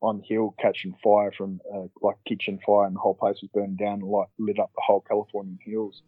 on 0.00 0.18
the 0.18 0.24
hill 0.26 0.54
catching 0.60 0.94
fire 1.02 1.32
from 1.36 1.60
uh, 1.74 1.86
like 2.00 2.16
kitchen 2.26 2.58
fire, 2.64 2.86
and 2.86 2.96
the 2.96 3.00
whole 3.00 3.14
place 3.14 3.38
was 3.42 3.50
burning 3.52 3.76
down 3.76 3.94
and 3.94 4.02
like 4.02 4.28
lit 4.38 4.58
up 4.58 4.70
the 4.74 4.82
whole 4.86 5.04
Californian 5.08 5.58
hills. 5.64 6.02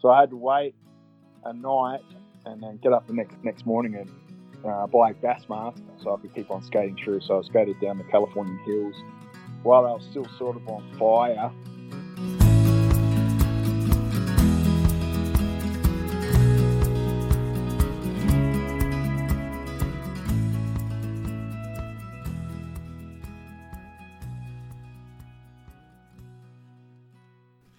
So 0.00 0.10
I 0.10 0.20
had 0.20 0.30
to 0.30 0.36
wait 0.36 0.74
a 1.44 1.52
night 1.52 2.02
and 2.44 2.62
then 2.62 2.78
get 2.82 2.92
up 2.92 3.06
the 3.06 3.12
next 3.12 3.36
next 3.42 3.66
morning 3.66 3.96
and 3.96 4.10
uh, 4.64 4.86
buy 4.86 5.10
a 5.10 5.14
gas 5.14 5.42
mask 5.48 5.82
so 6.02 6.14
I 6.14 6.20
could 6.20 6.34
keep 6.34 6.50
on 6.50 6.62
skating 6.62 6.96
through. 7.02 7.20
So 7.20 7.38
I 7.38 7.42
skated 7.42 7.80
down 7.80 7.98
the 7.98 8.04
Californian 8.04 8.58
hills 8.64 8.94
while 9.62 9.86
I 9.86 9.92
was 9.92 10.06
still 10.10 10.26
sort 10.38 10.56
of 10.56 10.68
on 10.68 10.84
fire. 10.98 11.50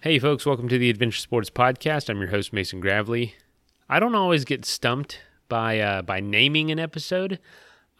Hey, 0.08 0.18
folks, 0.18 0.46
welcome 0.46 0.70
to 0.70 0.78
the 0.78 0.88
Adventure 0.88 1.18
Sports 1.18 1.50
Podcast. 1.50 2.08
I'm 2.08 2.18
your 2.18 2.30
host, 2.30 2.50
Mason 2.50 2.80
Gravely. 2.80 3.34
I 3.90 4.00
don't 4.00 4.14
always 4.14 4.46
get 4.46 4.64
stumped 4.64 5.20
by 5.50 5.80
uh, 5.80 6.00
by 6.00 6.18
naming 6.18 6.70
an 6.70 6.78
episode, 6.78 7.38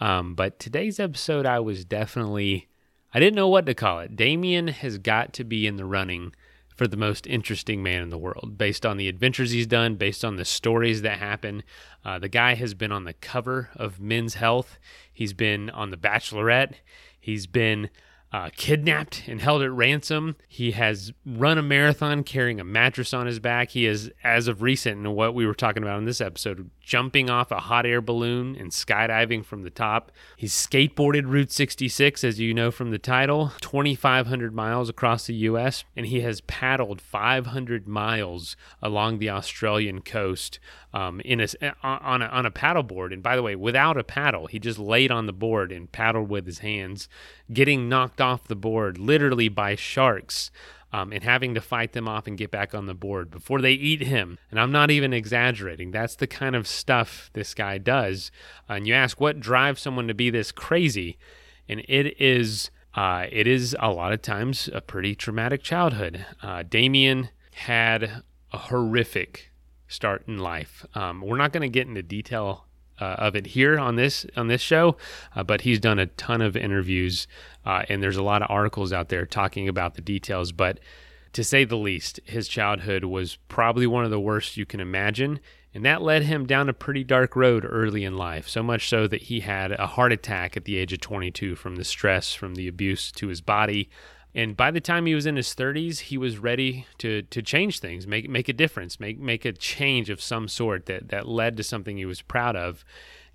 um, 0.01 0.35
but 0.35 0.59
today's 0.59 0.99
episode, 0.99 1.45
I 1.45 1.61
was 1.61 1.85
definitely 1.85 2.67
I 3.13 3.21
didn't 3.21 3.37
know 3.37 3.49
what 3.49 3.67
to 3.67 3.75
call 3.75 4.01
it. 4.01 4.17
Damien 4.17 4.69
has 4.69 4.97
got 4.97 5.35
to 5.35 5.45
be 5.45 5.67
in 5.67 5.77
the 5.77 5.85
running 5.85 6.35
for 6.75 6.89
the 6.89 6.97
most 6.97 7.27
interesting 7.27 7.83
man 7.83 8.01
in 8.01 8.09
the 8.09 8.17
world, 8.17 8.57
based 8.57 8.87
on 8.87 8.97
the 8.97 9.09
adventures 9.09 9.51
he's 9.51 9.67
done, 9.67 9.97
based 9.97 10.25
on 10.25 10.37
the 10.37 10.47
stories 10.47 11.03
that 11.03 11.19
happen. 11.19 11.63
Uh, 12.07 12.19
the 12.19 12.31
guy 12.31 12.55
has 12.55 12.73
been 12.73 12.91
on 12.91 13.05
the 13.05 13.13
cover 13.13 13.69
of 13.77 14.01
Men's 14.01 14.33
Health. 14.33 14.79
He's 15.13 15.35
been 15.35 15.69
on 15.69 15.91
The 15.91 15.99
Bachelorette. 15.99 16.73
He's 17.21 17.47
been 17.47 17.91
uh, 18.31 18.51
kidnapped 18.57 19.25
and 19.27 19.41
held 19.41 19.63
at 19.63 19.73
ransom. 19.73 20.37
He 20.49 20.73
has 20.73 21.13
run 21.25 21.57
a 21.57 21.63
marathon 21.63 22.25
carrying 22.25 22.61
a 22.61 22.65
mattress 22.65 23.15
on 23.15 23.27
his 23.27 23.39
back. 23.39 23.71
He 23.71 23.87
is, 23.87 24.11
as 24.23 24.49
of 24.49 24.61
recent, 24.61 24.99
and 24.99 25.15
what 25.15 25.35
we 25.35 25.47
were 25.47 25.55
talking 25.55 25.83
about 25.83 25.99
in 25.99 26.05
this 26.05 26.21
episode, 26.21 26.71
jumping 26.83 27.31
off 27.31 27.51
a 27.51 27.61
hot 27.61 27.87
air 27.87 28.01
balloon 28.01 28.55
and 28.57 28.71
skydiving 28.71 29.45
from 29.45 29.63
the 29.63 29.71
top. 29.71 30.13
He's 30.37 30.55
skateboarded 30.55 31.27
Route 31.27 31.53
66, 31.53 32.23
as 32.23 32.39
you 32.39 32.53
know 32.53 32.71
from 32.71 32.91
the 32.91 32.99
title, 32.99 33.53
2,500 33.61 34.55
miles 34.55 34.89
across 34.91 35.27
the 35.27 35.35
U.S., 35.35 35.85
and 35.97 36.07
he 36.07 36.21
has 36.21 36.43
paddled 36.43 37.01
500 37.01 37.89
miles 37.89 38.57
along 38.83 39.19
the 39.19 39.31
Australian 39.31 40.03
coast 40.03 40.59
um, 40.93 41.21
in 41.21 41.41
a, 41.41 41.49
on, 41.83 42.23
a, 42.23 42.27
on 42.27 42.47
a 42.47 42.51
paddleboard. 42.51 43.13
And 43.13 43.23
by 43.23 43.37
the 43.37 43.43
way, 43.43 43.55
without 43.55 43.97
a 43.97 44.05
paddle, 44.05 44.47
he 44.47 44.59
just 44.59 44.79
laid 44.79 45.11
on 45.11 45.27
the 45.27 45.33
board 45.33 45.73
and 45.73 45.91
paddled 45.91 46.29
with 46.29 46.47
his 46.47 46.61
hands, 46.61 47.09
getting 47.53 47.89
knocked 47.89 48.18
off 48.21 48.45
the 48.45 48.57
board 48.57 48.99
literally 48.99 49.49
by 49.49 49.75
sharks 49.75 50.51
um, 50.93 51.13
and 51.13 51.23
having 51.23 51.55
to 51.55 51.61
fight 51.61 51.93
them 51.93 52.09
off 52.09 52.27
and 52.27 52.39
get 52.39 52.51
back 52.51 52.75
on 52.75 52.87
the 52.87 52.95
board 52.95 53.31
before 53.31 53.61
they 53.61 53.73
eat 53.73 54.03
him. 54.03 54.39
And 54.51 54.59
I'm 54.59 54.73
not 54.73 54.91
even 54.91 55.13
exaggerating. 55.13 55.91
That's 55.91 56.17
the 56.17 56.27
kind 56.27 56.57
of 56.57 56.67
stuff 56.67 57.31
this 57.35 57.55
guy 57.55 57.79
does. 57.79 58.31
Uh, 58.69 58.75
and 58.75 58.87
you 58.87 58.95
ask 58.95 59.21
what 59.21 59.41
drives 59.41 59.83
someone 59.83 60.09
to 60.09 60.15
be 60.15 60.31
this 60.31 60.53
crazy, 60.53 61.19
and 61.69 61.81
it 61.89 62.21
is. 62.21 62.71
Uh, 62.95 63.27
it 63.31 63.47
is 63.47 63.77
a 63.79 63.91
lot 63.91 64.13
of 64.13 64.23
times 64.23 64.69
a 64.73 64.81
pretty 64.81 65.15
traumatic 65.15 65.63
childhood. 65.63 66.25
Uh, 66.43 66.65
Damien 66.69 67.29
had 67.53 68.23
a 68.51 68.59
horrific 68.59 69.53
start 69.87 70.25
in 70.27 70.39
life. 70.39 70.85
Um, 70.95 71.21
we're 71.21 71.37
not 71.37 71.53
going 71.53 71.63
to 71.63 71.69
get 71.69 71.87
into 71.87 72.03
detail 72.03 72.65
uh, 73.01 73.17
of 73.19 73.37
it 73.37 73.49
here 73.49 73.79
on 73.79 73.97
this 73.97 74.27
on 74.37 74.49
this 74.49 74.61
show, 74.61 74.97
uh, 75.35 75.43
but 75.43 75.63
he's 75.63 75.79
done 75.79 75.99
a 75.99 76.07
ton 76.07 76.41
of 76.41 76.57
interviews, 76.57 77.27
uh, 77.65 77.83
and 77.89 78.03
there's 78.03 78.17
a 78.17 78.23
lot 78.23 78.43
of 78.43 78.51
articles 78.51 78.93
out 78.93 79.09
there 79.09 79.27
talking 79.27 79.69
about 79.69 79.95
the 79.95 80.03
details. 80.03 80.53
But 80.53 80.81
to 81.33 81.45
say 81.45 81.65
the 81.65 81.77
least, 81.77 82.21
his 82.25 82.49
childhood 82.49 83.05
was 83.05 83.37
probably 83.49 83.87
one 83.87 84.05
of 84.05 84.11
the 84.11 84.21
worst 84.21 84.57
you 84.57 84.67
can 84.67 84.81
imagine, 84.81 85.41
and 85.75 85.85
that 85.85 86.03
led 86.03 86.23
him 86.23 86.47
down 86.47 86.69
a 86.69 86.73
pretty 86.73 87.05
dark 87.05 87.37
road 87.37 87.65
early 87.69 88.05
in 88.05 88.17
life. 88.17 88.49
So 88.49 88.63
much 88.63 88.89
so 88.89 89.07
that 89.07 89.23
he 89.23 89.41
had 89.41 89.73
a 89.73 89.87
heart 89.87 90.13
attack 90.13 90.57
at 90.57 90.65
the 90.65 90.77
age 90.77 90.93
of 90.93 91.01
22 91.01 91.55
from 91.55 91.77
the 91.77 91.85
stress 91.85 92.35
from 92.35 92.55
the 92.55 92.69
abuse 92.69 93.13
to 93.13 93.29
his 93.29 93.41
body. 93.41 93.91
And 94.39 94.57
by 94.57 94.71
the 94.71 94.81
time 94.81 95.07
he 95.07 95.17
was 95.17 95.27
in 95.27 95.35
his 95.35 95.49
30s, 95.49 95.99
he 95.99 96.17
was 96.17 96.39
ready 96.39 96.87
to 96.99 97.23
to 97.23 97.43
change 97.43 97.81
things, 97.81 98.07
make 98.07 98.31
make 98.31 98.49
a 98.49 98.53
difference, 98.53 99.01
make 99.01 99.19
make 99.19 99.45
a 99.45 99.51
change 99.51 100.11
of 100.11 100.23
some 100.23 100.47
sort 100.47 100.87
that 100.87 101.09
that 101.09 101.27
led 101.27 101.57
to 101.57 101.65
something 101.65 101.97
he 101.97 102.07
was 102.07 102.23
proud 102.23 102.55
of. 102.55 102.85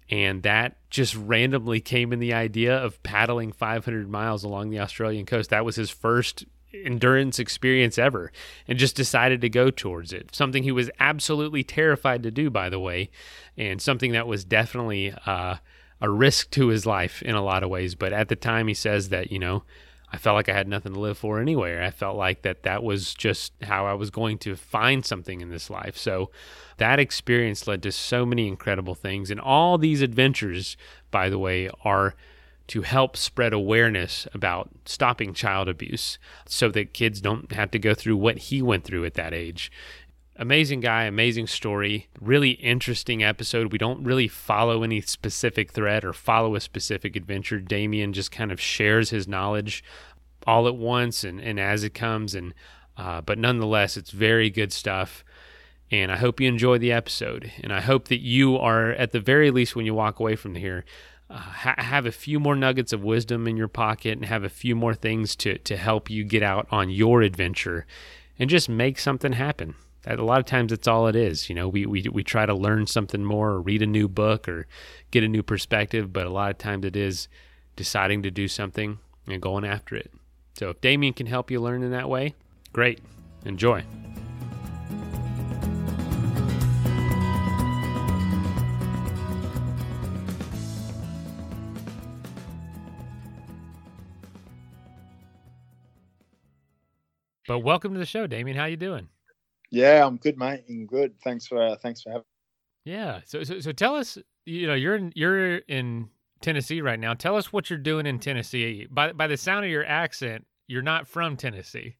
And 0.09 0.43
that 0.43 0.77
just 0.89 1.13
randomly 1.13 1.81
came 1.81 2.13
in 2.13 2.19
the 2.19 2.33
idea 2.33 2.77
of 2.77 3.03
paddling 3.03 3.51
500 3.51 4.09
miles 4.09 4.45
along 4.45 4.69
the 4.69 4.79
Australian 4.79 5.25
coast. 5.25 5.49
That 5.49 5.65
was 5.65 5.75
his 5.75 5.89
first 5.89 6.45
endurance 6.73 7.37
experience 7.37 7.97
ever 7.97 8.31
and 8.65 8.79
just 8.79 8.95
decided 8.95 9.41
to 9.41 9.49
go 9.49 9.71
towards 9.71 10.13
it. 10.13 10.33
Something 10.33 10.63
he 10.63 10.71
was 10.71 10.89
absolutely 11.01 11.65
terrified 11.65 12.23
to 12.23 12.31
do, 12.31 12.49
by 12.49 12.69
the 12.69 12.79
way, 12.79 13.09
and 13.57 13.81
something 13.81 14.13
that 14.13 14.25
was 14.25 14.45
definitely 14.45 15.13
uh, 15.25 15.57
a 15.99 16.09
risk 16.09 16.49
to 16.51 16.67
his 16.67 16.85
life 16.85 17.21
in 17.23 17.35
a 17.35 17.43
lot 17.43 17.61
of 17.61 17.69
ways. 17.69 17.93
But 17.93 18.13
at 18.13 18.29
the 18.29 18.37
time, 18.37 18.69
he 18.69 18.73
says 18.73 19.09
that, 19.09 19.33
you 19.33 19.39
know, 19.39 19.63
I 20.13 20.17
felt 20.17 20.35
like 20.35 20.47
I 20.47 20.53
had 20.53 20.67
nothing 20.67 20.93
to 20.93 20.99
live 20.99 21.17
for 21.17 21.39
anyway. 21.39 21.83
I 21.83 21.89
felt 21.89 22.15
like 22.15 22.43
that 22.43 22.61
that 22.63 22.83
was 22.83 23.15
just 23.15 23.51
how 23.63 23.87
I 23.87 23.93
was 23.93 24.11
going 24.11 24.37
to 24.39 24.55
find 24.55 25.03
something 25.03 25.41
in 25.41 25.49
this 25.49 25.71
life. 25.71 25.97
So 25.97 26.29
that 26.77 26.99
experience 26.99 27.67
led 27.67 27.81
to 27.81 27.91
so 27.91 28.23
many 28.23 28.47
incredible 28.47 28.93
things. 28.93 29.31
And 29.31 29.39
all 29.39 29.79
these 29.79 30.03
adventures, 30.03 30.77
by 31.09 31.29
the 31.29 31.39
way, 31.39 31.67
are 31.83 32.13
to 32.67 32.83
help 32.83 33.17
spread 33.17 33.53
awareness 33.53 34.27
about 34.35 34.69
stopping 34.85 35.33
child 35.33 35.67
abuse 35.67 36.17
so 36.47 36.69
that 36.69 36.93
kids 36.93 37.19
don't 37.19 37.51
have 37.51 37.71
to 37.71 37.79
go 37.79 37.95
through 37.95 38.15
what 38.15 38.37
he 38.37 38.61
went 38.61 38.83
through 38.83 39.05
at 39.05 39.15
that 39.15 39.33
age. 39.33 39.71
Amazing 40.35 40.79
guy, 40.79 41.03
amazing 41.03 41.45
story, 41.45 42.09
really 42.19 42.51
interesting 42.51 43.23
episode. 43.23 43.71
We 43.71 43.77
don't 43.77 44.03
really 44.03 44.27
follow 44.27 44.81
any 44.81 44.99
specific 45.01 45.71
thread 45.71 46.03
or 46.03 46.11
follow 46.11 46.55
a 46.55 46.59
specific 46.59 47.15
adventure. 47.15 47.59
Damien 47.59 48.13
just 48.13 48.31
kind 48.31 48.51
of 48.51 48.59
shares 48.59 49.11
his 49.11 49.27
knowledge 49.27 49.83
all 50.47 50.67
at 50.67 50.75
once 50.75 51.23
and, 51.23 51.39
and 51.39 51.59
as 51.59 51.83
it 51.83 51.93
comes. 51.93 52.33
And 52.33 52.55
uh, 52.97 53.21
but 53.21 53.37
nonetheless, 53.37 53.95
it's 53.95 54.09
very 54.09 54.49
good 54.49 54.73
stuff. 54.73 55.23
And 55.91 56.11
I 56.11 56.17
hope 56.17 56.39
you 56.39 56.47
enjoy 56.47 56.79
the 56.79 56.91
episode. 56.91 57.51
And 57.61 57.71
I 57.71 57.81
hope 57.81 58.07
that 58.07 58.21
you 58.21 58.57
are, 58.57 58.91
at 58.91 59.11
the 59.11 59.19
very 59.19 59.51
least, 59.51 59.75
when 59.75 59.85
you 59.85 59.93
walk 59.93 60.19
away 60.19 60.35
from 60.35 60.55
here, 60.55 60.83
uh, 61.29 61.37
ha- 61.37 61.75
have 61.77 62.07
a 62.07 62.11
few 62.11 62.39
more 62.39 62.55
nuggets 62.55 62.91
of 62.91 63.03
wisdom 63.03 63.47
in 63.47 63.55
your 63.55 63.67
pocket 63.67 64.13
and 64.13 64.25
have 64.25 64.43
a 64.43 64.49
few 64.49 64.75
more 64.75 64.95
things 64.95 65.35
to, 65.35 65.59
to 65.59 65.77
help 65.77 66.09
you 66.09 66.23
get 66.23 66.41
out 66.41 66.67
on 66.71 66.89
your 66.89 67.21
adventure 67.21 67.85
and 68.39 68.49
just 68.49 68.67
make 68.67 68.97
something 68.97 69.33
happen 69.33 69.75
a 70.05 70.15
lot 70.17 70.39
of 70.39 70.45
times 70.45 70.71
it's 70.71 70.87
all 70.87 71.07
it 71.07 71.15
is 71.15 71.49
you 71.49 71.55
know? 71.55 71.67
We, 71.67 71.85
we 71.85 72.03
we 72.11 72.23
try 72.23 72.45
to 72.45 72.53
learn 72.53 72.87
something 72.87 73.23
more 73.23 73.51
or 73.51 73.61
read 73.61 73.81
a 73.81 73.87
new 73.87 74.07
book 74.07 74.47
or 74.47 74.67
get 75.11 75.23
a 75.23 75.27
new 75.27 75.43
perspective 75.43 76.11
but 76.11 76.25
a 76.25 76.29
lot 76.29 76.51
of 76.51 76.57
times 76.57 76.85
it 76.85 76.95
is 76.95 77.27
deciding 77.75 78.23
to 78.23 78.31
do 78.31 78.47
something 78.47 78.99
and 79.27 79.41
going 79.41 79.65
after 79.65 79.95
it. 79.95 80.11
So 80.53 80.69
if 80.69 80.81
damien 80.81 81.13
can 81.13 81.27
help 81.27 81.49
you 81.49 81.59
learn 81.59 81.83
in 81.83 81.91
that 81.91 82.09
way 82.09 82.35
great. 82.71 82.99
Enjoy. 83.45 83.83
But 97.45 97.59
welcome 97.59 97.93
to 97.93 97.99
the 97.99 98.05
show 98.05 98.25
damien. 98.25 98.55
How 98.57 98.65
you 98.65 98.77
doing 98.77 99.09
yeah, 99.73 100.05
I'm 100.05 100.17
good, 100.17 100.37
mate. 100.37 100.63
I'm 100.69 100.85
good. 100.85 101.19
Thanks 101.23 101.47
for 101.47 101.61
uh, 101.61 101.75
thanks 101.75 102.03
for 102.03 102.11
having. 102.11 102.25
Yeah. 102.85 103.21
So, 103.25 103.43
so 103.43 103.59
so 103.59 103.71
tell 103.71 103.95
us. 103.95 104.17
You 104.45 104.67
know, 104.67 104.75
you're 104.75 104.95
in 104.95 105.11
you're 105.15 105.57
in 105.57 106.09
Tennessee 106.41 106.81
right 106.81 106.99
now. 106.99 107.15
Tell 107.15 107.35
us 107.35 107.51
what 107.51 107.69
you're 107.69 107.79
doing 107.79 108.05
in 108.05 108.19
Tennessee. 108.19 108.87
By 108.91 109.13
by 109.13 109.25
the 109.25 109.37
sound 109.37 109.65
of 109.65 109.71
your 109.71 109.85
accent, 109.85 110.45
you're 110.67 110.83
not 110.83 111.07
from 111.07 111.37
Tennessee. 111.37 111.95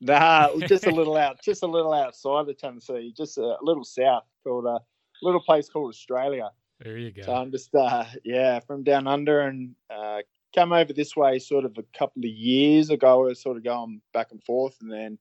Nah, 0.00 0.48
just 0.66 0.86
a 0.86 0.90
little 0.90 1.16
out, 1.16 1.42
just 1.42 1.62
a 1.62 1.66
little 1.66 1.92
outside 1.92 2.48
of 2.48 2.56
Tennessee, 2.56 3.12
just 3.14 3.36
a 3.36 3.56
little 3.60 3.84
south 3.84 4.24
called 4.42 4.64
a 4.64 4.80
little 5.22 5.40
place 5.40 5.68
called 5.68 5.90
Australia. 5.90 6.50
There 6.80 6.96
you 6.96 7.10
go. 7.10 7.22
So 7.22 7.34
I'm 7.34 7.50
just 7.50 7.74
uh, 7.74 8.04
yeah 8.24 8.60
from 8.60 8.84
down 8.84 9.06
under 9.06 9.42
and 9.42 9.74
uh, 9.90 10.20
come 10.54 10.72
over 10.72 10.94
this 10.94 11.14
way 11.14 11.38
sort 11.40 11.66
of 11.66 11.76
a 11.76 11.98
couple 11.98 12.22
of 12.24 12.30
years 12.30 12.88
ago. 12.88 13.24
I 13.24 13.28
was 13.28 13.42
sort 13.42 13.58
of 13.58 13.64
going 13.64 14.00
back 14.14 14.28
and 14.30 14.42
forth, 14.44 14.76
and 14.80 14.90
then 14.90 15.18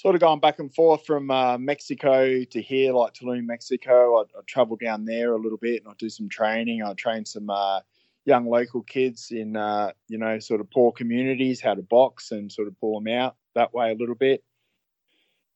sort 0.00 0.14
of 0.14 0.20
going 0.22 0.40
back 0.40 0.58
and 0.58 0.74
forth 0.74 1.04
from 1.04 1.30
uh, 1.30 1.58
Mexico 1.58 2.42
to 2.42 2.62
here, 2.62 2.94
like 2.94 3.12
Tulum, 3.12 3.44
Mexico. 3.44 4.20
I'd, 4.20 4.28
I'd, 4.38 4.46
travel 4.46 4.78
down 4.82 5.04
there 5.04 5.34
a 5.34 5.38
little 5.38 5.58
bit 5.58 5.82
and 5.82 5.90
I'd 5.90 5.98
do 5.98 6.08
some 6.08 6.30
training. 6.30 6.82
I'd 6.82 6.96
train 6.96 7.26
some 7.26 7.50
uh, 7.50 7.80
young 8.24 8.46
local 8.46 8.80
kids 8.80 9.28
in, 9.30 9.56
uh, 9.56 9.92
you 10.08 10.16
know, 10.16 10.38
sort 10.38 10.62
of 10.62 10.70
poor 10.70 10.90
communities, 10.90 11.60
how 11.60 11.74
to 11.74 11.82
box 11.82 12.30
and 12.30 12.50
sort 12.50 12.68
of 12.68 12.80
pull 12.80 12.98
them 12.98 13.12
out 13.12 13.36
that 13.54 13.74
way 13.74 13.90
a 13.90 13.94
little 13.94 14.14
bit. 14.14 14.42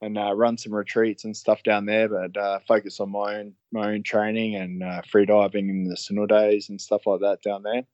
And 0.02 0.18
uh, 0.18 0.34
run 0.34 0.58
some 0.58 0.74
retreats 0.74 1.24
and 1.24 1.34
stuff 1.34 1.62
down 1.62 1.86
there, 1.86 2.10
but 2.10 2.36
uh, 2.36 2.58
focus 2.68 3.00
on 3.00 3.10
my 3.10 3.36
own 3.36 3.54
my 3.72 3.94
own 3.94 4.02
training 4.02 4.56
and 4.56 4.82
uh, 4.82 5.00
free 5.10 5.24
diving 5.24 5.70
in 5.70 5.84
the 5.84 6.26
days 6.26 6.68
and 6.68 6.78
stuff 6.78 7.06
like 7.06 7.20
that 7.20 7.40
down 7.40 7.62
there. 7.62 7.84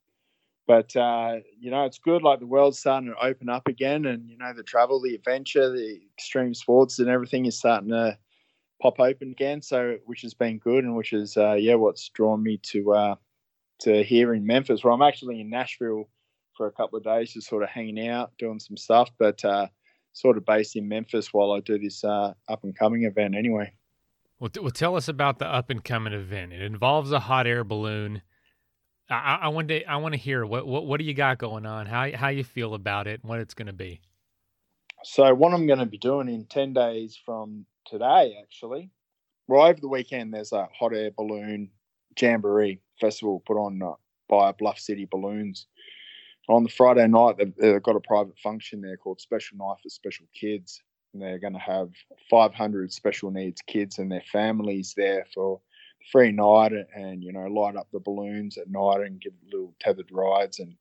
But 0.67 0.95
uh, 0.97 1.37
you 1.59 1.71
know, 1.71 1.85
it's 1.85 1.99
good. 1.99 2.23
Like 2.23 2.41
the 2.41 2.47
world's 2.47 2.79
starting 2.79 3.11
to 3.11 3.25
open 3.25 3.49
up 3.49 3.69
again, 3.69 4.07
and 4.07 4.29
you 4.29 4.39
know, 4.39 4.53
the 4.53 4.63
travel, 4.63 5.01
the 5.01 5.15
adventure, 5.15 5.71
the 5.71 6.01
extreme 6.17 6.55
sports, 6.55 6.99
and 6.99 7.09
everything 7.09 7.47
is 7.47 7.59
starting 7.59 7.91
to 7.91 8.17
pop 8.81 9.01
open 9.01 9.31
again. 9.31 9.63
So, 9.63 9.97
which 10.07 10.23
has 10.23 10.35
been 10.35 10.59
good, 10.59 10.85
and 10.85 10.97
which 10.97 11.13
is 11.13 11.37
uh, 11.37 11.55
yeah, 11.55 11.75
what's 11.75 12.09
drawn 12.11 12.43
me 12.43 12.59
to 12.65 12.93
uh, 12.93 13.15
to 13.81 14.03
here 14.05 14.35
in 14.35 14.47
Memphis, 14.47 14.85
where 14.85 14.93
I'm 14.93 15.03
actually 15.03 15.41
in 15.41 15.51
Nashville 15.51 16.09
for 16.57 16.67
a 16.67 16.73
couple 16.73 16.99
of 16.99 17.05
days, 17.05 17.33
just 17.33 17.49
sort 17.49 17.63
of 17.63 17.71
hanging 17.71 18.07
out, 18.09 18.33
doing 18.39 18.59
some 18.59 18.77
stuff, 18.77 19.11
but 19.19 19.45
uh, 19.45 19.67
sort 20.13 20.37
of 20.37 20.45
based 20.45 20.77
in 20.77 20.89
Memphis 20.89 21.33
while 21.33 21.53
I 21.53 21.61
do 21.61 21.79
this 21.79 22.05
uh, 22.05 22.35
up 22.49 22.65
and 22.65 22.77
coming 22.77 23.05
event. 23.05 23.35
Anyway. 23.35 23.73
Well, 24.39 24.51
t- 24.51 24.61
well, 24.61 24.71
tell 24.71 24.97
us 24.97 25.09
about 25.09 25.39
the 25.39 25.47
up 25.47 25.71
and 25.71 25.83
coming 25.85 26.13
event. 26.13 26.53
It 26.53 26.63
involves 26.63 27.13
a 27.13 27.21
hot 27.21 27.47
air 27.47 27.65
balloon. 27.65 28.23
I, 29.11 29.39
I 29.43 29.49
want 29.49 29.69
to 29.69 29.85
I 29.85 29.97
want 29.97 30.15
to 30.15 30.21
hear 30.21 30.47
what, 30.47 30.67
what 30.67 30.87
what 30.87 30.99
do 30.99 31.05
you 31.05 31.15
got 31.15 31.39
going 31.39 31.67
on? 31.67 31.87
How 31.87 32.11
how 32.15 32.29
you 32.29 32.45
feel 32.45 32.75
about 32.75 33.07
it? 33.07 33.21
What 33.25 33.41
it's 33.41 33.55
going 33.55 33.67
to 33.67 33.73
be? 33.73 34.01
So 35.03 35.35
what 35.35 35.53
I'm 35.53 35.67
going 35.67 35.79
to 35.79 35.87
be 35.87 35.99
doing 35.99 36.29
in 36.29 36.45
ten 36.47 36.73
days 36.73 37.19
from 37.25 37.67
today, 37.87 38.37
actually, 38.41 38.91
well 39.49 39.67
over 39.67 39.81
the 39.81 39.89
weekend, 39.89 40.33
there's 40.33 40.53
a 40.53 40.69
hot 40.79 40.95
air 40.95 41.11
balloon 41.17 41.71
jamboree 42.21 42.81
festival 43.01 43.43
put 43.47 43.57
on 43.57 43.81
uh, 43.83 43.93
by 44.29 44.53
Bluff 44.53 44.79
City 44.79 45.07
Balloons. 45.11 45.67
On 46.49 46.65
the 46.65 46.69
Friday 46.69 47.07
night, 47.07 47.37
they've, 47.39 47.55
they've 47.57 47.83
got 47.83 47.97
a 47.97 48.01
private 48.01 48.37
function 48.39 48.81
there 48.81 48.97
called 48.97 49.21
Special 49.21 49.57
Night 49.59 49.77
for 49.83 49.89
Special 49.89 50.27
Kids, 50.35 50.83
and 51.13 51.23
they're 51.23 51.39
going 51.39 51.53
to 51.53 51.59
have 51.61 51.91
500 52.29 52.93
special 52.93 53.31
needs 53.31 53.63
kids 53.67 53.99
and 53.99 54.11
their 54.11 54.23
families 54.33 54.95
there 54.97 55.27
for 55.33 55.61
free 56.11 56.33
night 56.33 56.73
and 56.95 57.23
you 57.23 57.33
know 57.33 57.47
light 57.47 57.77
up 57.77 57.89
the 57.93 58.01
balloons 58.01 58.57
at 58.59 58.71
night 58.71 59.01
and 59.01 59.21
give 59.21 59.33
little 59.53 59.75
tethered 59.81 60.11
rides 60.11 60.59
and 60.59 60.75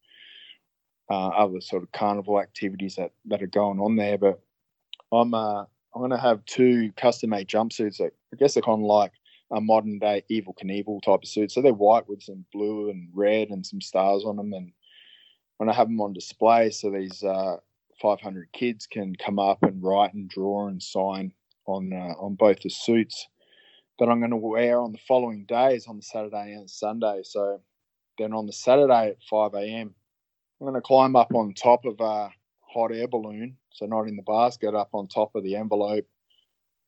uh, 1.10 1.30
other 1.30 1.60
sort 1.60 1.84
of 1.84 1.92
carnival 1.92 2.40
activities 2.40 2.96
that, 2.96 3.12
that 3.26 3.42
are 3.42 3.48
going 3.48 3.80
on 3.80 3.96
there. 3.96 4.18
But 4.18 4.40
I'm 5.12 5.34
uh, 5.34 5.62
I'm 5.62 6.02
going 6.02 6.12
to 6.12 6.18
have 6.18 6.46
two 6.46 6.92
custom 6.96 7.32
made 7.32 7.48
jumpsuits 7.48 7.98
that 7.98 8.14
I 8.34 8.38
guess 8.38 8.54
they're 8.54 8.64
kind 8.64 8.82
of 8.82 8.86
like 8.86 9.12
a 9.52 9.60
modern 9.60 9.98
day 9.98 10.24
Evel 10.30 10.54
Knievel 10.56 11.02
type 11.02 11.24
of 11.24 11.28
suit. 11.28 11.52
So 11.52 11.62
they're 11.62 11.74
white 11.74 12.08
with 12.08 12.22
some 12.22 12.46
blue 12.54 12.90
and 12.92 13.10
red 13.14 13.50
and 13.50 13.66
some 13.66 13.82
stars 13.82 14.24
on 14.24 14.36
them. 14.36 14.54
And 14.54 14.72
when 15.58 15.70
I 15.70 15.74
have 15.74 15.88
them 15.88 16.00
on 16.00 16.14
display, 16.14 16.70
so 16.70 16.92
these 16.92 17.24
uh, 17.24 17.58
500 18.00 18.52
kids 18.54 18.86
can 18.86 19.16
come 19.16 19.40
up 19.40 19.64
and 19.64 19.82
write 19.82 20.14
and 20.14 20.30
draw 20.30 20.68
and 20.68 20.82
sign 20.82 21.34
on 21.66 21.92
uh, 21.92 22.14
on 22.20 22.36
both 22.36 22.62
the 22.62 22.70
suits 22.70 23.28
that 24.00 24.10
I'm 24.10 24.20
going 24.20 24.32
to 24.32 24.38
wear 24.38 24.80
on 24.80 24.92
the 24.92 25.00
following 25.08 25.46
days 25.46 25.88
on 25.88 25.98
the 25.98 26.02
Saturday 26.02 26.54
and 26.54 26.70
Sunday. 26.70 27.22
So 27.24 27.62
then 28.18 28.34
on 28.34 28.46
the 28.46 28.54
Saturday 28.54 29.10
at 29.10 29.24
5 29.30 29.54
a.m., 29.56 29.94
I'm 30.60 30.66
going 30.66 30.74
to 30.74 30.82
climb 30.82 31.16
up 31.16 31.34
on 31.34 31.54
top 31.54 31.86
of 31.86 32.00
a 32.00 32.30
hot 32.62 32.92
air 32.92 33.08
balloon, 33.08 33.58
so 33.72 33.86
not 33.86 34.08
in 34.08 34.16
the 34.16 34.24
basket, 34.24 34.76
up 34.76 34.90
on 34.94 35.08
top 35.08 35.36
of 35.36 35.44
the 35.44 35.56
envelope 35.56 36.06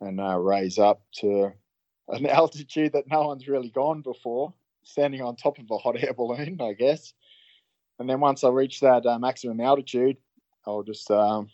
and 0.02 0.20
uh, 0.20 0.38
raise 0.38 0.80
up 0.80 1.02
to 1.20 1.52
an 2.10 2.26
altitude 2.28 2.94
that 2.94 3.08
no 3.08 3.28
one's 3.28 3.48
really 3.48 3.70
gone 3.70 4.02
before, 4.02 4.54
standing 4.84 5.22
on 5.22 5.36
top 5.36 5.60
of 5.60 5.66
a 5.70 5.78
hot 5.78 6.02
air 6.02 6.14
balloon, 6.14 6.60
I 6.62 6.74
guess. 6.74 7.14
And 8.00 8.10
then 8.10 8.20
once 8.20 8.44
I 8.44 8.50
reach 8.50 8.80
that 8.82 9.06
uh, 9.06 9.20
maximum 9.20 9.62
altitude, 9.62 10.18
I'll 10.66 10.84
just 10.84 11.10
um, 11.12 11.50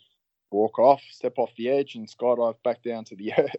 walk 0.50 0.78
off, 0.78 1.02
step 1.10 1.34
off 1.36 1.50
the 1.56 1.68
edge, 1.68 1.94
and 1.94 2.08
skydive 2.08 2.56
back 2.64 2.82
down 2.82 3.04
to 3.04 3.16
the 3.16 3.32
earth. 3.38 3.56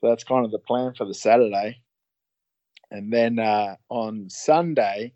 So 0.00 0.08
that's 0.08 0.24
kind 0.24 0.44
of 0.44 0.52
the 0.52 0.58
plan 0.58 0.94
for 0.94 1.04
the 1.04 1.14
Saturday. 1.14 1.80
And 2.90 3.12
then 3.12 3.38
uh, 3.38 3.76
on 3.88 4.30
Sunday, 4.30 5.12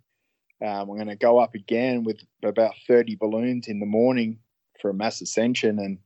um, 0.64 0.88
we're 0.88 0.96
going 0.96 1.08
to 1.08 1.16
go 1.16 1.38
up 1.38 1.54
again 1.54 2.04
with 2.04 2.20
about 2.44 2.74
30 2.86 3.16
balloons 3.16 3.68
in 3.68 3.80
the 3.80 3.86
morning 3.86 4.38
for 4.80 4.90
a 4.90 4.94
mass 4.94 5.20
ascension 5.20 5.78
and 5.78 5.98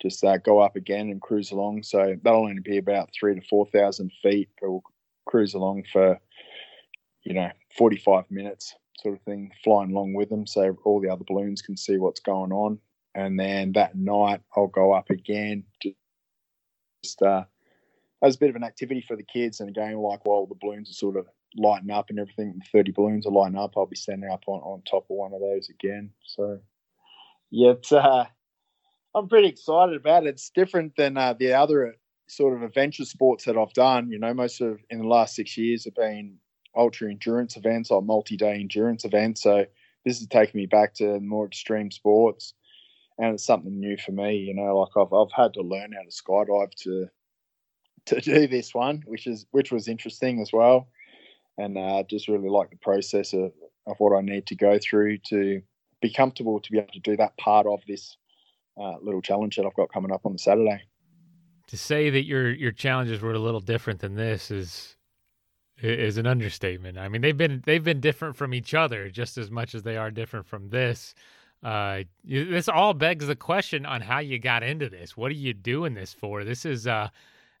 just 0.00 0.24
uh, 0.24 0.38
go 0.38 0.60
up 0.60 0.76
again 0.76 1.10
and 1.10 1.20
cruise 1.20 1.50
along. 1.50 1.82
So 1.82 2.16
that'll 2.22 2.40
only 2.40 2.60
be 2.60 2.78
about 2.78 3.10
three 3.18 3.34
to 3.34 3.46
4,000 3.46 4.10
feet, 4.22 4.48
but 4.60 4.70
we'll 4.70 4.82
cruise 5.26 5.54
along 5.54 5.84
for, 5.92 6.18
you 7.22 7.34
know, 7.34 7.50
45 7.76 8.24
minutes 8.30 8.74
sort 9.00 9.16
of 9.16 9.22
thing, 9.22 9.50
flying 9.62 9.90
along 9.90 10.14
with 10.14 10.30
them 10.30 10.46
so 10.46 10.76
all 10.84 11.00
the 11.00 11.10
other 11.10 11.24
balloons 11.26 11.62
can 11.62 11.76
see 11.76 11.96
what's 11.96 12.20
going 12.20 12.52
on. 12.52 12.78
And 13.14 13.38
then 13.38 13.72
that 13.72 13.96
night, 13.96 14.40
I'll 14.56 14.66
go 14.66 14.92
up 14.92 15.10
again, 15.10 15.64
just 17.02 17.22
uh, 17.22 17.44
as 18.24 18.36
a 18.36 18.38
bit 18.38 18.48
of 18.48 18.56
an 18.56 18.64
activity 18.64 19.02
for 19.06 19.16
the 19.16 19.22
kids 19.22 19.60
and 19.60 19.68
again 19.68 19.96
like 19.98 20.24
while 20.24 20.46
the 20.46 20.54
balloons 20.54 20.90
are 20.90 20.94
sort 20.94 21.16
of 21.16 21.26
lighting 21.56 21.90
up 21.90 22.08
and 22.08 22.18
everything 22.18 22.60
30 22.72 22.90
balloons 22.92 23.26
are 23.26 23.32
lighting 23.32 23.58
up 23.58 23.74
i'll 23.76 23.86
be 23.86 23.94
standing 23.94 24.30
up 24.30 24.42
on, 24.46 24.60
on 24.60 24.82
top 24.82 25.04
of 25.10 25.16
one 25.16 25.32
of 25.34 25.40
those 25.40 25.68
again. 25.68 26.10
So 26.24 26.58
yeah 27.50 27.72
it's, 27.72 27.92
uh, 27.92 28.24
i'm 29.14 29.28
pretty 29.28 29.48
excited 29.48 29.94
about 29.94 30.24
it. 30.26 30.30
It's 30.30 30.50
different 30.50 30.96
than 30.96 31.16
uh, 31.16 31.34
the 31.34 31.52
other 31.52 31.96
sort 32.26 32.56
of 32.56 32.62
adventure 32.62 33.04
sports 33.04 33.44
that 33.44 33.58
i've 33.58 33.74
done. 33.74 34.10
You 34.10 34.18
know 34.18 34.34
most 34.34 34.60
of 34.60 34.80
in 34.90 34.98
the 35.00 35.06
last 35.06 35.36
six 35.36 35.56
years 35.58 35.84
have 35.84 35.94
been 35.94 36.38
ultra 36.76 37.10
endurance 37.10 37.56
events 37.56 37.90
or 37.90 38.02
multi-day 38.02 38.54
endurance 38.54 39.04
events. 39.04 39.42
So 39.42 39.66
this 40.04 40.20
is 40.20 40.26
taking 40.26 40.58
me 40.58 40.66
back 40.66 40.94
to 40.94 41.20
more 41.20 41.46
extreme 41.46 41.90
sports 41.90 42.54
and 43.18 43.34
it's 43.34 43.46
something 43.46 43.78
new 43.78 43.96
for 43.96 44.10
me 44.10 44.36
you 44.36 44.54
know 44.54 44.76
like 44.76 44.90
i've, 44.96 45.12
I've 45.12 45.30
had 45.32 45.54
to 45.54 45.62
learn 45.62 45.92
how 45.92 46.02
to 46.02 46.10
skydive 46.10 46.74
to 46.82 47.08
to 48.06 48.20
do 48.20 48.46
this 48.46 48.74
one, 48.74 49.02
which 49.06 49.26
is 49.26 49.46
which 49.50 49.72
was 49.72 49.88
interesting 49.88 50.40
as 50.40 50.52
well, 50.52 50.88
and 51.58 51.76
uh, 51.78 52.02
just 52.08 52.28
really 52.28 52.48
like 52.48 52.70
the 52.70 52.76
process 52.76 53.32
of, 53.32 53.52
of 53.86 53.96
what 53.98 54.16
I 54.16 54.20
need 54.20 54.46
to 54.46 54.56
go 54.56 54.78
through 54.78 55.18
to 55.28 55.62
be 56.00 56.12
comfortable 56.12 56.60
to 56.60 56.70
be 56.70 56.78
able 56.78 56.92
to 56.92 57.00
do 57.00 57.16
that 57.16 57.36
part 57.38 57.66
of 57.66 57.80
this 57.86 58.16
uh, 58.78 58.94
little 59.02 59.22
challenge 59.22 59.56
that 59.56 59.66
I've 59.66 59.74
got 59.74 59.92
coming 59.92 60.12
up 60.12 60.26
on 60.26 60.32
the 60.32 60.38
Saturday. 60.38 60.82
To 61.68 61.78
say 61.78 62.10
that 62.10 62.24
your 62.24 62.52
your 62.52 62.72
challenges 62.72 63.20
were 63.20 63.32
a 63.32 63.38
little 63.38 63.60
different 63.60 64.00
than 64.00 64.14
this 64.16 64.50
is 64.50 64.96
is 65.82 66.18
an 66.18 66.26
understatement. 66.26 66.98
I 66.98 67.08
mean, 67.08 67.22
they've 67.22 67.36
been 67.36 67.62
they've 67.64 67.82
been 67.82 68.00
different 68.00 68.36
from 68.36 68.54
each 68.54 68.74
other 68.74 69.08
just 69.08 69.38
as 69.38 69.50
much 69.50 69.74
as 69.74 69.82
they 69.82 69.96
are 69.96 70.10
different 70.10 70.46
from 70.46 70.68
this. 70.68 71.14
Uh, 71.62 72.02
this 72.22 72.68
all 72.68 72.92
begs 72.92 73.26
the 73.26 73.34
question 73.34 73.86
on 73.86 74.02
how 74.02 74.18
you 74.18 74.38
got 74.38 74.62
into 74.62 74.90
this. 74.90 75.16
What 75.16 75.30
are 75.30 75.34
you 75.34 75.54
doing 75.54 75.94
this 75.94 76.12
for? 76.12 76.44
This 76.44 76.66
is 76.66 76.86
uh, 76.86 77.08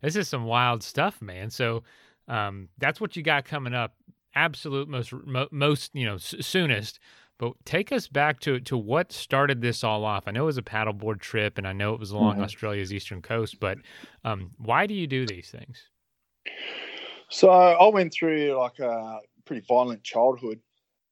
this 0.04 0.16
is 0.16 0.28
some 0.28 0.44
wild 0.44 0.82
stuff, 0.82 1.22
man. 1.22 1.50
So 1.50 1.82
um, 2.28 2.68
that's 2.78 3.00
what 3.00 3.16
you 3.16 3.22
got 3.22 3.44
coming 3.44 3.74
up. 3.74 3.94
Absolute 4.34 4.88
most 4.88 5.12
most 5.50 5.94
you 5.94 6.04
know 6.04 6.16
soonest. 6.18 6.98
But 7.38 7.52
take 7.64 7.90
us 7.90 8.06
back 8.06 8.40
to 8.40 8.60
to 8.60 8.76
what 8.76 9.12
started 9.12 9.60
this 9.60 9.82
all 9.82 10.04
off. 10.04 10.24
I 10.26 10.30
know 10.30 10.42
it 10.42 10.46
was 10.46 10.58
a 10.58 10.62
paddleboard 10.62 11.20
trip, 11.20 11.58
and 11.58 11.66
I 11.66 11.72
know 11.72 11.94
it 11.94 12.00
was 12.00 12.10
along 12.10 12.34
mm-hmm. 12.34 12.44
Australia's 12.44 12.92
eastern 12.92 13.22
coast. 13.22 13.58
But 13.58 13.78
um, 14.24 14.50
why 14.58 14.86
do 14.86 14.94
you 14.94 15.06
do 15.06 15.26
these 15.26 15.50
things? 15.50 15.88
So 17.30 17.50
I 17.50 17.88
went 17.88 18.12
through 18.12 18.52
like 18.58 18.78
a 18.78 19.18
pretty 19.44 19.64
violent 19.66 20.04
childhood 20.04 20.60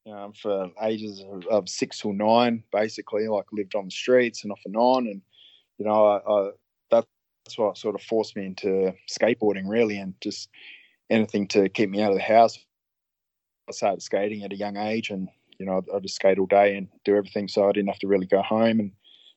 um, 0.09 0.33
for 0.33 0.69
ages 0.81 1.23
of, 1.29 1.45
of, 1.47 1.69
six 1.69 1.99
till 1.99 2.13
nine, 2.13 2.63
basically. 2.71 3.27
Like 3.27 3.45
lived 3.51 3.75
on 3.75 3.85
the 3.85 3.91
streets 3.91 4.43
and 4.43 4.51
off 4.51 4.61
and 4.65 4.75
on, 4.75 5.07
and 5.07 5.21
you 5.77 5.85
know, 5.85 6.05
I, 6.05 6.51
that's 7.45 7.57
what 7.57 7.77
sort 7.77 7.95
of 7.95 8.01
forced 8.01 8.35
me 8.35 8.45
into 8.45 8.93
skateboarding 9.09 9.67
really 9.67 9.97
and 9.97 10.13
just 10.21 10.49
anything 11.09 11.47
to 11.49 11.69
keep 11.69 11.89
me 11.89 12.01
out 12.01 12.11
of 12.11 12.17
the 12.17 12.23
house. 12.23 12.57
I 13.69 13.71
started 13.71 14.01
skating 14.01 14.43
at 14.43 14.53
a 14.53 14.57
young 14.57 14.77
age 14.77 15.09
and 15.09 15.29
you 15.59 15.65
know 15.65 15.81
i 15.93 15.99
just 15.99 16.15
skate 16.15 16.39
all 16.39 16.47
day 16.47 16.75
and 16.75 16.87
do 17.05 17.15
everything 17.15 17.47
so 17.47 17.69
i 17.69 17.71
didn't 17.71 17.89
have 17.89 17.99
to 17.99 18.07
really 18.07 18.25
go 18.25 18.41
home. 18.41 18.79
And 18.79 18.91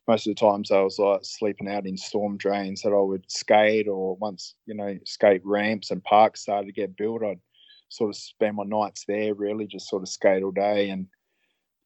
most 0.09 0.27
of 0.27 0.35
the 0.35 0.41
times 0.41 0.71
i 0.71 0.81
was 0.81 0.99
like 0.99 1.21
sleeping 1.23 1.69
out 1.69 1.87
in 1.87 1.97
storm 1.97 2.37
drains 2.37 2.83
that 2.83 2.93
i 2.93 3.01
would 3.01 3.31
skate 3.31 3.87
or 3.87 4.17
once 4.17 4.55
you 4.67 4.75
know 4.75 4.99
skate 5.05 5.43
ramps 5.45 5.91
and 5.91 6.03
parks 6.03 6.41
started 6.41 6.67
to 6.67 6.73
get 6.73 6.97
built 6.97 7.23
i'd 7.23 7.41
sort 7.89 8.11
of 8.11 8.17
spend 8.17 8.57
my 8.57 8.65
nights 8.65 9.05
there 9.07 9.35
really 9.35 9.67
just 9.67 9.89
sort 9.89 10.03
of 10.03 10.09
skate 10.09 10.43
all 10.43 10.51
day 10.51 10.91
and 10.91 11.07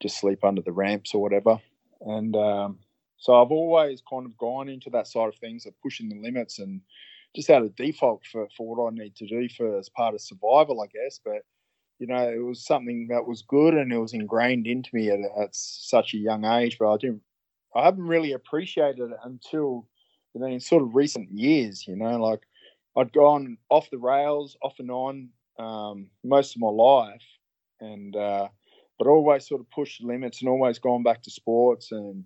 just 0.01 0.19
sleep 0.19 0.45
under 0.45 0.63
the 0.63 0.73
ramps 0.73 1.15
or 1.15 1.23
whatever. 1.23 1.59
And 2.01 2.35
um, 2.35 2.79
so 3.21 3.41
I've 3.41 3.53
always 3.53 4.03
kind 4.09 4.27
of 4.27 4.37
gone 4.39 4.69
into 4.69 4.89
that 4.91 5.07
side 5.07 5.29
of 5.29 5.37
things 5.37 5.67
of 5.67 5.81
pushing 5.83 6.09
the 6.09 6.21
limits 6.21 6.59
and 6.59 6.81
just 7.37 7.51
out 7.51 7.63
of 7.63 7.77
default 7.77 8.23
for, 8.25 8.49
for 8.57 8.67
what 8.67 8.91
I 8.91 8.95
need 8.97 9.15
to 9.17 9.27
do 9.27 9.47
for 9.49 9.79
as 9.79 9.91
part 9.91 10.15
of 10.15 10.23
survival, 10.23 10.81
I 10.81 10.87
guess. 10.87 11.21
But 11.23 11.43
you 11.99 12.07
know, 12.07 12.29
it 12.29 12.43
was 12.43 12.65
something 12.65 13.09
that 13.11 13.27
was 13.27 13.43
good 13.43 13.75
and 13.75 13.93
it 13.93 13.99
was 13.99 14.15
ingrained 14.15 14.67
into 14.67 14.89
me 14.95 15.11
at, 15.11 15.21
at 15.39 15.55
such 15.55 16.15
a 16.15 16.19
young 16.19 16.47
age. 16.47 16.79
But 16.79 16.95
I 16.95 16.97
didn't, 16.97 17.21
I 17.77 17.85
haven't 17.85 18.07
really 18.07 18.33
appreciated 18.33 19.11
it 19.11 19.19
until 19.23 19.87
you 20.35 20.41
know 20.41 20.47
in 20.47 20.59
sort 20.59 20.83
of 20.83 20.95
recent 20.95 21.31
years. 21.31 21.87
You 21.87 21.97
know, 21.97 22.19
like 22.19 22.41
I'd 22.97 23.13
gone 23.13 23.59
off 23.69 23.91
the 23.91 23.99
rails, 23.99 24.57
off 24.63 24.77
and 24.79 24.91
on 24.91 25.29
um, 25.59 26.07
most 26.25 26.57
of 26.57 26.63
my 26.63 26.71
life, 26.71 27.23
and 27.83 28.17
uh, 28.17 28.49
but 28.99 29.09
always 29.09 29.47
sort 29.47 29.61
of 29.61 29.71
pushed 29.71 30.03
limits 30.03 30.41
and 30.41 30.49
always 30.49 30.79
gone 30.79 31.03
back 31.03 31.23
to 31.25 31.31
sports 31.31 31.93
and 31.93 32.25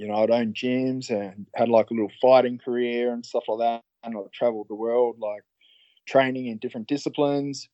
you 0.00 0.08
know, 0.08 0.14
I'd 0.14 0.30
owned 0.30 0.54
gyms 0.54 1.10
and 1.10 1.46
had 1.54 1.68
like 1.68 1.90
a 1.90 1.92
little 1.92 2.10
fighting 2.22 2.56
career 2.56 3.12
and 3.12 3.24
stuff 3.24 3.44
like 3.48 3.58
that. 3.58 3.82
And 4.02 4.16
I 4.16 4.20
traveled 4.32 4.68
the 4.70 4.74
world, 4.74 5.16
like 5.18 5.42
training 6.08 6.46
in 6.46 6.56
different 6.56 6.88
disciplines. 6.88 7.68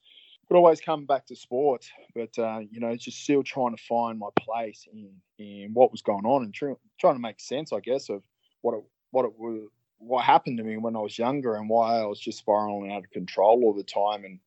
could 0.48 0.56
always 0.56 0.80
come 0.80 1.06
back 1.06 1.26
to 1.26 1.36
sport, 1.36 1.88
but 2.16 2.36
uh, 2.36 2.62
you 2.68 2.80
know, 2.80 2.96
just 2.96 3.22
still 3.22 3.44
trying 3.44 3.76
to 3.76 3.82
find 3.84 4.18
my 4.18 4.30
place 4.40 4.88
in 4.92 5.10
in 5.38 5.70
what 5.72 5.92
was 5.92 6.02
going 6.02 6.24
on 6.24 6.42
and 6.42 6.52
try, 6.52 6.72
trying 6.98 7.14
to 7.14 7.20
make 7.20 7.38
sense, 7.38 7.72
I 7.72 7.78
guess, 7.78 8.08
of 8.08 8.24
what 8.62 8.74
it 8.74 8.82
what 9.12 9.24
it 9.24 9.38
was, 9.38 9.68
what 9.98 10.24
happened 10.24 10.58
to 10.58 10.64
me 10.64 10.78
when 10.78 10.96
I 10.96 11.00
was 11.00 11.16
younger, 11.16 11.54
and 11.54 11.68
why 11.68 12.00
I 12.00 12.06
was 12.06 12.18
just 12.18 12.38
spiraling 12.38 12.90
out 12.90 13.04
of 13.04 13.10
control 13.10 13.62
all 13.62 13.72
the 13.72 13.84
time. 13.84 14.24
And 14.24 14.40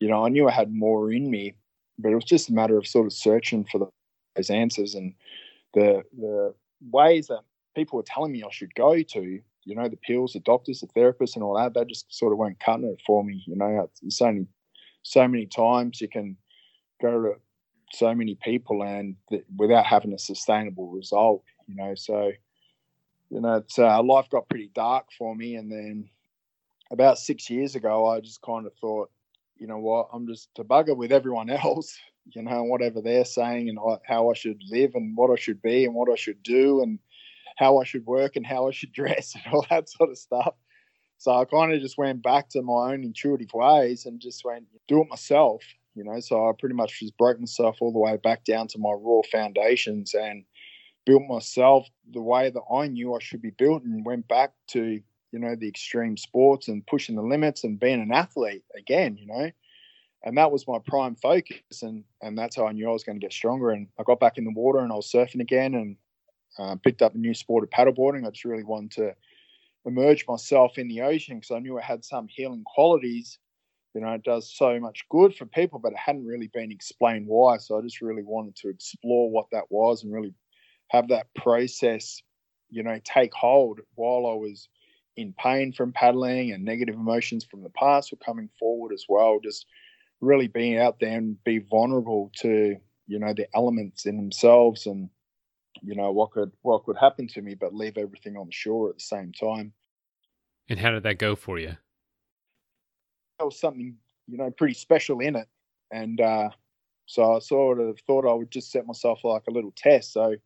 you 0.00 0.08
know, 0.08 0.26
I 0.26 0.28
knew 0.28 0.48
I 0.48 0.52
had 0.52 0.74
more 0.74 1.12
in 1.12 1.30
me, 1.30 1.54
but 2.00 2.10
it 2.10 2.16
was 2.16 2.24
just 2.24 2.48
a 2.48 2.52
matter 2.52 2.76
of 2.78 2.88
sort 2.88 3.06
of 3.06 3.12
searching 3.12 3.64
for 3.64 3.78
those 4.34 4.50
answers 4.50 4.96
and 4.96 5.14
the 5.74 6.02
the 6.18 6.54
ways 6.90 7.28
that 7.28 7.42
people 7.74 7.96
were 7.96 8.04
telling 8.04 8.32
me 8.32 8.42
I 8.42 8.50
should 8.50 8.74
go 8.74 9.02
to. 9.02 9.40
You 9.64 9.76
know, 9.76 9.88
the 9.88 9.96
pills, 9.96 10.32
the 10.32 10.40
doctors, 10.40 10.80
the 10.80 10.88
therapists, 10.88 11.36
and 11.36 11.44
all 11.44 11.56
that. 11.56 11.74
They 11.74 11.84
just 11.84 12.12
sort 12.12 12.32
of 12.32 12.38
weren't 12.38 12.58
cutting 12.58 12.84
it 12.86 13.00
for 13.06 13.22
me. 13.22 13.44
You 13.46 13.56
know, 13.56 13.88
it's 14.02 14.20
only 14.20 14.46
so 15.02 15.26
many 15.28 15.46
times 15.46 16.00
you 16.00 16.08
can 16.08 16.36
go 17.00 17.10
to 17.10 17.34
so 17.92 18.14
many 18.14 18.34
people 18.36 18.82
and 18.82 19.16
th- 19.28 19.44
without 19.56 19.84
having 19.84 20.12
a 20.12 20.18
sustainable 20.18 20.88
result 20.88 21.42
you 21.66 21.74
know 21.74 21.94
so 21.94 22.32
you 23.30 23.40
know 23.40 23.62
uh, 23.78 24.02
life 24.02 24.28
got 24.30 24.48
pretty 24.48 24.70
dark 24.74 25.06
for 25.16 25.34
me 25.34 25.56
and 25.56 25.70
then 25.70 26.08
about 26.90 27.18
six 27.18 27.50
years 27.50 27.74
ago 27.74 28.06
i 28.06 28.20
just 28.20 28.40
kind 28.42 28.66
of 28.66 28.72
thought 28.80 29.10
you 29.58 29.66
know 29.66 29.78
what 29.78 30.08
i'm 30.12 30.26
just 30.26 30.54
to 30.54 30.64
bugger 30.64 30.96
with 30.96 31.12
everyone 31.12 31.50
else 31.64 31.98
you 32.30 32.42
know 32.42 32.62
whatever 32.64 33.00
they're 33.00 33.24
saying 33.24 33.68
and 33.68 33.78
how 34.06 34.30
i 34.30 34.34
should 34.34 34.60
live 34.70 34.92
and 34.94 35.16
what 35.16 35.30
i 35.30 35.36
should 35.36 35.60
be 35.62 35.84
and 35.84 35.94
what 35.94 36.10
i 36.10 36.16
should 36.16 36.42
do 36.42 36.82
and 36.82 36.98
how 37.56 37.78
i 37.78 37.84
should 37.84 38.06
work 38.06 38.36
and 38.36 38.46
how 38.46 38.68
i 38.68 38.70
should 38.70 38.92
dress 39.00 39.34
and 39.34 39.52
all 39.52 39.66
that 39.70 39.88
sort 39.88 40.10
of 40.10 40.18
stuff 40.18 40.54
so 41.22 41.30
I 41.30 41.44
kind 41.44 41.72
of 41.72 41.80
just 41.80 41.98
went 41.98 42.20
back 42.20 42.48
to 42.48 42.62
my 42.62 42.92
own 42.92 43.04
intuitive 43.04 43.54
ways 43.54 44.06
and 44.06 44.18
just 44.18 44.44
went 44.44 44.64
do 44.88 45.02
it 45.02 45.08
myself, 45.08 45.62
you 45.94 46.02
know. 46.02 46.18
So 46.18 46.48
I 46.48 46.52
pretty 46.58 46.74
much 46.74 46.98
just 46.98 47.16
broke 47.16 47.38
myself 47.38 47.76
all 47.80 47.92
the 47.92 48.00
way 48.00 48.16
back 48.16 48.42
down 48.42 48.66
to 48.66 48.78
my 48.80 48.90
raw 48.90 49.20
foundations 49.30 50.14
and 50.14 50.44
built 51.06 51.22
myself 51.28 51.86
the 52.12 52.20
way 52.20 52.50
that 52.50 52.62
I 52.68 52.88
knew 52.88 53.14
I 53.14 53.20
should 53.20 53.40
be 53.40 53.50
built 53.50 53.84
and 53.84 54.04
went 54.04 54.26
back 54.26 54.50
to, 54.70 55.00
you 55.30 55.38
know, 55.38 55.54
the 55.54 55.68
extreme 55.68 56.16
sports 56.16 56.66
and 56.66 56.84
pushing 56.88 57.14
the 57.14 57.22
limits 57.22 57.62
and 57.62 57.78
being 57.78 58.02
an 58.02 58.10
athlete 58.10 58.64
again, 58.76 59.16
you 59.16 59.28
know. 59.28 59.52
And 60.24 60.36
that 60.38 60.52
was 60.52 60.68
my 60.68 60.78
prime 60.86 61.16
focus 61.16 61.82
and 61.82 62.04
and 62.20 62.38
that's 62.38 62.56
how 62.56 62.66
I 62.66 62.72
knew 62.72 62.88
I 62.88 62.92
was 62.92 63.04
going 63.04 63.18
to 63.18 63.24
get 63.24 63.32
stronger. 63.32 63.70
And 63.70 63.88
I 63.98 64.02
got 64.04 64.20
back 64.20 64.38
in 64.38 64.44
the 64.44 64.52
water 64.52 64.78
and 64.78 64.92
I 64.92 64.96
was 64.96 65.10
surfing 65.10 65.40
again 65.40 65.74
and 65.74 65.96
uh, 66.58 66.76
picked 66.76 67.02
up 67.02 67.14
a 67.14 67.18
new 67.18 67.34
sport 67.34 67.64
of 67.64 67.70
paddleboarding. 67.70 68.26
I 68.26 68.30
just 68.30 68.44
really 68.44 68.64
wanted 68.64 68.92
to 68.92 69.14
immerse 69.84 70.22
myself 70.28 70.78
in 70.78 70.88
the 70.88 71.02
ocean 71.02 71.38
because 71.38 71.50
I 71.50 71.58
knew 71.58 71.76
it 71.78 71.84
had 71.84 72.04
some 72.04 72.28
healing 72.28 72.64
qualities. 72.64 73.38
You 73.94 74.00
know, 74.00 74.12
it 74.12 74.22
does 74.22 74.50
so 74.54 74.78
much 74.80 75.04
good 75.10 75.34
for 75.34 75.44
people, 75.44 75.78
but 75.78 75.92
it 75.92 75.98
hadn't 75.98 76.26
really 76.26 76.48
been 76.48 76.72
explained 76.72 77.26
why. 77.26 77.58
So 77.58 77.78
I 77.78 77.82
just 77.82 78.00
really 78.00 78.22
wanted 78.22 78.56
to 78.56 78.68
explore 78.68 79.30
what 79.30 79.46
that 79.52 79.64
was 79.70 80.02
and 80.02 80.12
really 80.12 80.34
have 80.88 81.08
that 81.08 81.26
process, 81.34 82.22
you 82.70 82.82
know, 82.82 82.98
take 83.04 83.34
hold 83.34 83.80
while 83.94 84.26
I 84.26 84.34
was 84.34 84.68
in 85.16 85.34
pain 85.38 85.72
from 85.72 85.92
paddling 85.92 86.52
and 86.52 86.64
negative 86.64 86.94
emotions 86.94 87.44
from 87.44 87.62
the 87.62 87.70
past 87.70 88.12
were 88.12 88.24
coming 88.24 88.48
forward 88.58 88.92
as 88.94 89.04
well. 89.08 89.40
Just 89.42 89.66
really 90.22 90.46
being 90.46 90.78
out 90.78 91.00
there 91.00 91.18
and 91.18 91.42
be 91.44 91.58
vulnerable 91.58 92.30
to, 92.36 92.76
you 93.06 93.18
know, 93.18 93.34
the 93.34 93.46
elements 93.54 94.06
in 94.06 94.16
themselves 94.16 94.86
and 94.86 95.10
you 95.82 95.94
know 95.94 96.12
what 96.12 96.30
could 96.30 96.52
what 96.62 96.84
could 96.84 96.96
happen 96.96 97.26
to 97.28 97.42
me, 97.42 97.54
but 97.54 97.74
leave 97.74 97.98
everything 97.98 98.36
on 98.36 98.46
the 98.46 98.52
shore 98.52 98.88
at 98.88 98.96
the 98.96 99.02
same 99.02 99.32
time. 99.32 99.72
And 100.68 100.78
how 100.78 100.92
did 100.92 101.02
that 101.02 101.18
go 101.18 101.34
for 101.34 101.58
you? 101.58 101.76
There 103.38 103.46
was 103.46 103.58
something 103.58 103.96
you 104.28 104.38
know 104.38 104.50
pretty 104.50 104.74
special 104.74 105.20
in 105.20 105.36
it, 105.36 105.48
and 105.90 106.20
uh, 106.20 106.50
so 107.06 107.36
I 107.36 107.38
sort 107.40 107.80
of 107.80 107.98
thought 108.06 108.26
I 108.26 108.34
would 108.34 108.50
just 108.50 108.70
set 108.70 108.86
myself 108.86 109.20
like 109.24 109.42
a 109.48 109.52
little 109.52 109.72
test. 109.76 110.12
So 110.12 110.36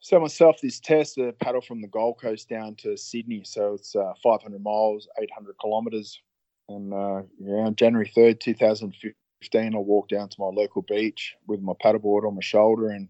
set 0.00 0.20
myself 0.20 0.56
this 0.62 0.80
test 0.80 1.16
to 1.16 1.32
paddle 1.32 1.60
from 1.60 1.82
the 1.82 1.88
Gold 1.88 2.20
Coast 2.20 2.48
down 2.48 2.76
to 2.76 2.96
Sydney. 2.96 3.42
So 3.44 3.74
it's 3.74 3.94
uh, 3.94 4.12
500 4.22 4.62
miles, 4.62 5.08
800 5.20 5.56
kilometers. 5.60 6.20
And 6.68 6.92
uh, 6.92 7.22
yeah, 7.38 7.70
January 7.74 8.10
3rd, 8.16 8.40
2015, 8.40 9.14
I 9.54 9.78
walked 9.78 10.10
down 10.10 10.28
to 10.28 10.36
my 10.40 10.46
local 10.46 10.82
beach 10.82 11.34
with 11.46 11.60
my 11.60 11.72
paddleboard 11.82 12.26
on 12.26 12.34
my 12.34 12.40
shoulder 12.40 12.88
and 12.88 13.08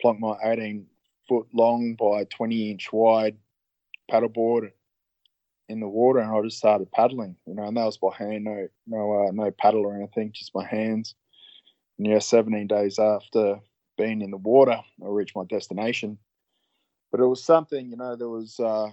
plonk 0.00 0.20
my 0.20 0.36
18 0.42 0.86
foot 1.28 1.46
long 1.52 1.94
by 1.94 2.24
20 2.24 2.70
inch 2.70 2.92
wide 2.92 3.36
paddleboard 4.10 4.72
in 5.68 5.80
the 5.80 5.88
water 5.88 6.20
and 6.20 6.30
I 6.30 6.42
just 6.42 6.58
started 6.58 6.90
paddling, 6.92 7.36
you 7.46 7.54
know, 7.54 7.64
and 7.64 7.76
that 7.76 7.84
was 7.84 7.98
by 7.98 8.14
hand, 8.16 8.44
no, 8.44 8.68
no, 8.86 9.26
uh, 9.26 9.30
no 9.32 9.50
paddle 9.50 9.84
or 9.84 9.96
anything, 9.96 10.32
just 10.32 10.54
my 10.54 10.66
hands. 10.66 11.14
And 11.98 12.06
yeah, 12.06 12.20
17 12.20 12.66
days 12.66 12.98
after 12.98 13.60
being 13.98 14.22
in 14.22 14.30
the 14.30 14.36
water, 14.38 14.80
I 15.02 15.06
reached 15.06 15.36
my 15.36 15.44
destination. 15.44 16.18
But 17.10 17.20
it 17.20 17.26
was 17.26 17.44
something, 17.44 17.90
you 17.90 17.96
know, 17.96 18.16
there 18.16 18.28
was, 18.28 18.58
uh, 18.60 18.90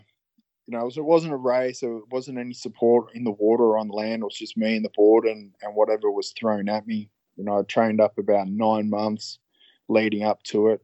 you 0.68 0.76
know, 0.76 0.82
it, 0.82 0.86
was, 0.86 0.98
it 0.98 1.06
wasn't 1.06 1.34
a 1.34 1.38
race, 1.38 1.84
it 1.84 2.10
wasn't 2.10 2.40
any 2.40 2.54
support 2.54 3.14
in 3.14 3.24
the 3.24 3.32
water 3.32 3.64
or 3.64 3.78
on 3.78 3.90
land. 3.90 4.22
It 4.22 4.26
was 4.26 4.38
just 4.38 4.58
me 4.58 4.76
and 4.76 4.86
the 4.86 4.90
board 4.96 5.26
and, 5.26 5.52
and 5.62 5.76
whatever 5.76 6.12
was 6.12 6.32
thrown 6.32 6.70
at 6.70 6.88
me. 6.88 7.10
You 7.36 7.44
know, 7.44 7.60
I 7.60 7.64
trained 7.64 8.02
up 8.02 8.18
about 8.18 8.48
nine 8.48 8.90
months 8.90 9.40
leading 9.88 10.24
up 10.24 10.42
to 10.44 10.70
it. 10.70 10.82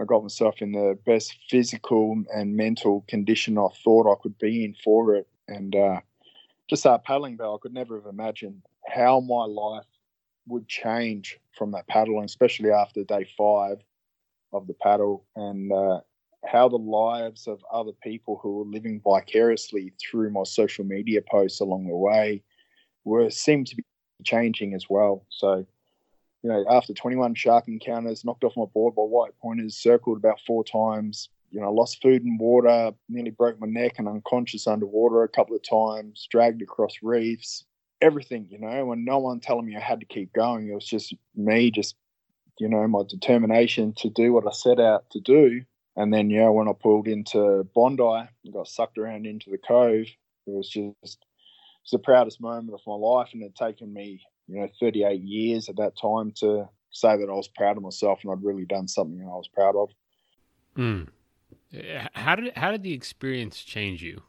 I 0.00 0.04
got 0.04 0.22
myself 0.22 0.62
in 0.62 0.70
the 0.72 0.96
best 1.04 1.36
physical 1.50 2.22
and 2.32 2.56
mental 2.56 3.04
condition 3.08 3.58
I 3.58 3.66
thought 3.82 4.10
I 4.10 4.22
could 4.22 4.38
be 4.38 4.64
in 4.64 4.74
for 4.84 5.16
it. 5.16 5.26
And 5.48 5.74
uh, 5.74 6.00
just 6.68 6.84
that 6.84 7.04
paddling, 7.04 7.36
but 7.36 7.52
I 7.52 7.56
could 7.60 7.74
never 7.74 7.96
have 7.96 8.06
imagined 8.06 8.62
how 8.86 9.18
my 9.20 9.44
life 9.44 9.86
would 10.46 10.68
change 10.68 11.38
from 11.56 11.72
that 11.72 11.88
paddling, 11.88 12.24
especially 12.24 12.70
after 12.70 13.02
day 13.02 13.26
five 13.36 13.78
of 14.52 14.66
the 14.66 14.74
paddle, 14.74 15.24
and 15.34 15.72
uh, 15.72 16.00
how 16.46 16.68
the 16.68 16.76
lives 16.76 17.46
of 17.46 17.60
other 17.72 17.92
people 18.02 18.38
who 18.42 18.58
were 18.58 18.64
living 18.64 19.00
vicariously 19.02 19.92
through 20.00 20.30
my 20.30 20.44
social 20.44 20.84
media 20.84 21.20
posts 21.30 21.60
along 21.60 21.86
the 21.86 21.96
way 21.96 22.42
were 23.04 23.30
seemed 23.30 23.66
to 23.66 23.76
be 23.76 23.84
changing 24.24 24.74
as 24.74 24.86
well. 24.88 25.24
So 25.30 25.66
you 26.42 26.50
know, 26.50 26.64
after 26.70 26.94
21 26.94 27.34
shark 27.34 27.66
encounters, 27.68 28.24
knocked 28.24 28.44
off 28.44 28.56
my 28.56 28.64
board 28.66 28.94
by 28.94 29.02
white 29.02 29.36
pointers, 29.40 29.76
circled 29.76 30.18
about 30.18 30.40
four 30.46 30.64
times. 30.64 31.28
You 31.50 31.60
know, 31.60 31.72
lost 31.72 32.02
food 32.02 32.24
and 32.24 32.38
water, 32.38 32.92
nearly 33.08 33.30
broke 33.30 33.58
my 33.58 33.66
neck 33.66 33.94
and 33.98 34.06
unconscious 34.06 34.66
underwater 34.66 35.22
a 35.22 35.28
couple 35.28 35.56
of 35.56 35.62
times, 35.62 36.28
dragged 36.30 36.60
across 36.60 36.96
reefs, 37.02 37.64
everything, 38.02 38.46
you 38.50 38.58
know, 38.58 38.92
and 38.92 39.04
no 39.04 39.18
one 39.18 39.40
telling 39.40 39.64
me 39.64 39.74
I 39.74 39.80
had 39.80 40.00
to 40.00 40.06
keep 40.06 40.32
going. 40.34 40.68
It 40.68 40.74
was 40.74 40.86
just 40.86 41.14
me, 41.34 41.70
just, 41.70 41.96
you 42.60 42.68
know, 42.68 42.86
my 42.86 43.02
determination 43.08 43.94
to 43.96 44.10
do 44.10 44.32
what 44.34 44.46
I 44.46 44.52
set 44.52 44.78
out 44.78 45.08
to 45.12 45.20
do. 45.20 45.62
And 45.98 46.14
then, 46.14 46.30
yeah, 46.30 46.48
when 46.48 46.68
I 46.68 46.72
pulled 46.72 47.08
into 47.08 47.66
Bondi 47.74 48.28
and 48.44 48.54
got 48.54 48.68
sucked 48.68 48.98
around 48.98 49.26
into 49.26 49.50
the 49.50 49.58
cove, 49.58 50.06
it 50.46 50.50
was 50.50 50.68
just 50.68 50.94
it's 51.02 51.90
the 51.90 51.98
proudest 51.98 52.40
moment 52.40 52.72
of 52.72 52.80
my 52.86 52.94
life. 52.94 53.30
And 53.32 53.42
it 53.42 53.52
had 53.58 53.68
taken 53.68 53.92
me 53.92 54.20
you 54.46 54.60
know, 54.60 54.68
38 54.80 55.20
years 55.20 55.68
at 55.68 55.76
that 55.76 55.98
time 56.00 56.32
to 56.36 56.68
say 56.90 57.16
that 57.16 57.28
I 57.28 57.32
was 57.32 57.48
proud 57.48 57.76
of 57.76 57.82
myself 57.82 58.20
and 58.22 58.32
I'd 58.32 58.44
really 58.44 58.64
done 58.64 58.86
something 58.86 59.20
I 59.20 59.26
was 59.26 59.48
proud 59.48 59.74
of. 59.74 59.90
Mm. 60.76 61.08
How 62.14 62.36
did 62.36 62.56
how 62.56 62.70
did 62.70 62.84
the 62.84 62.94
experience 62.94 63.60
change 63.62 64.00
you? 64.00 64.22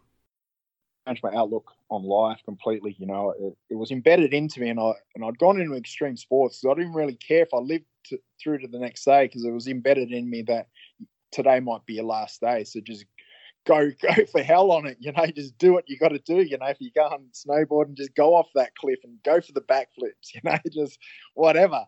Changed 1.08 1.24
my 1.24 1.34
outlook 1.34 1.72
on 1.92 2.04
life 2.04 2.40
completely. 2.44 2.96
You 2.98 3.06
know, 3.06 3.34
it, 3.40 3.56
it 3.70 3.76
was 3.76 3.92
embedded 3.92 4.34
into 4.34 4.60
me, 4.60 4.70
and 4.70 4.80
I 4.80 4.94
and 5.16 5.24
I'd 5.24 5.38
gone 5.38 5.62
into 5.62 5.76
extreme 5.76 6.18
sports. 6.18 6.60
So 6.60 6.72
I 6.72 6.74
didn't 6.74 6.94
really 6.94 7.14
care 7.14 7.44
if 7.44 7.54
I 7.54 7.60
lived 7.60 7.86
to, 8.08 8.20
through 8.42 8.58
to 8.60 8.68
the 8.68 8.80
next 8.80 9.06
day 9.06 9.28
because 9.28 9.46
it 9.46 9.52
was 9.52 9.68
embedded 9.68 10.12
in 10.12 10.30
me 10.30 10.42
that 10.44 10.68
today 11.32 11.60
might 11.60 11.86
be 11.86 11.96
your 11.96 12.06
last 12.06 12.42
day. 12.42 12.64
So 12.64 12.80
just 12.80 13.06
go 13.66 13.92
go 14.02 14.26
for 14.32 14.42
hell 14.42 14.72
on 14.72 14.88
it. 14.88 14.98
You 15.00 15.12
know, 15.12 15.26
just 15.28 15.58
do 15.58 15.74
what 15.74 15.90
you 15.90 15.98
got 15.98 16.10
to 16.10 16.20
do. 16.20 16.42
You 16.42 16.58
know, 16.58 16.68
if 16.68 16.78
you 16.80 16.92
go 16.92 17.04
on 17.04 17.26
snowboard 17.34 17.88
and 17.88 17.98
just 17.98 18.16
go 18.16 18.36
off 18.36 18.48
that 18.56 18.76
cliff 18.76 19.00
and 19.04 19.22
go 19.24 19.42
for 19.42 19.52
the 19.54 19.62
backflips. 19.62 20.34
You 20.34 20.42
know, 20.44 20.58
just 20.72 20.98
whatever. 21.34 21.86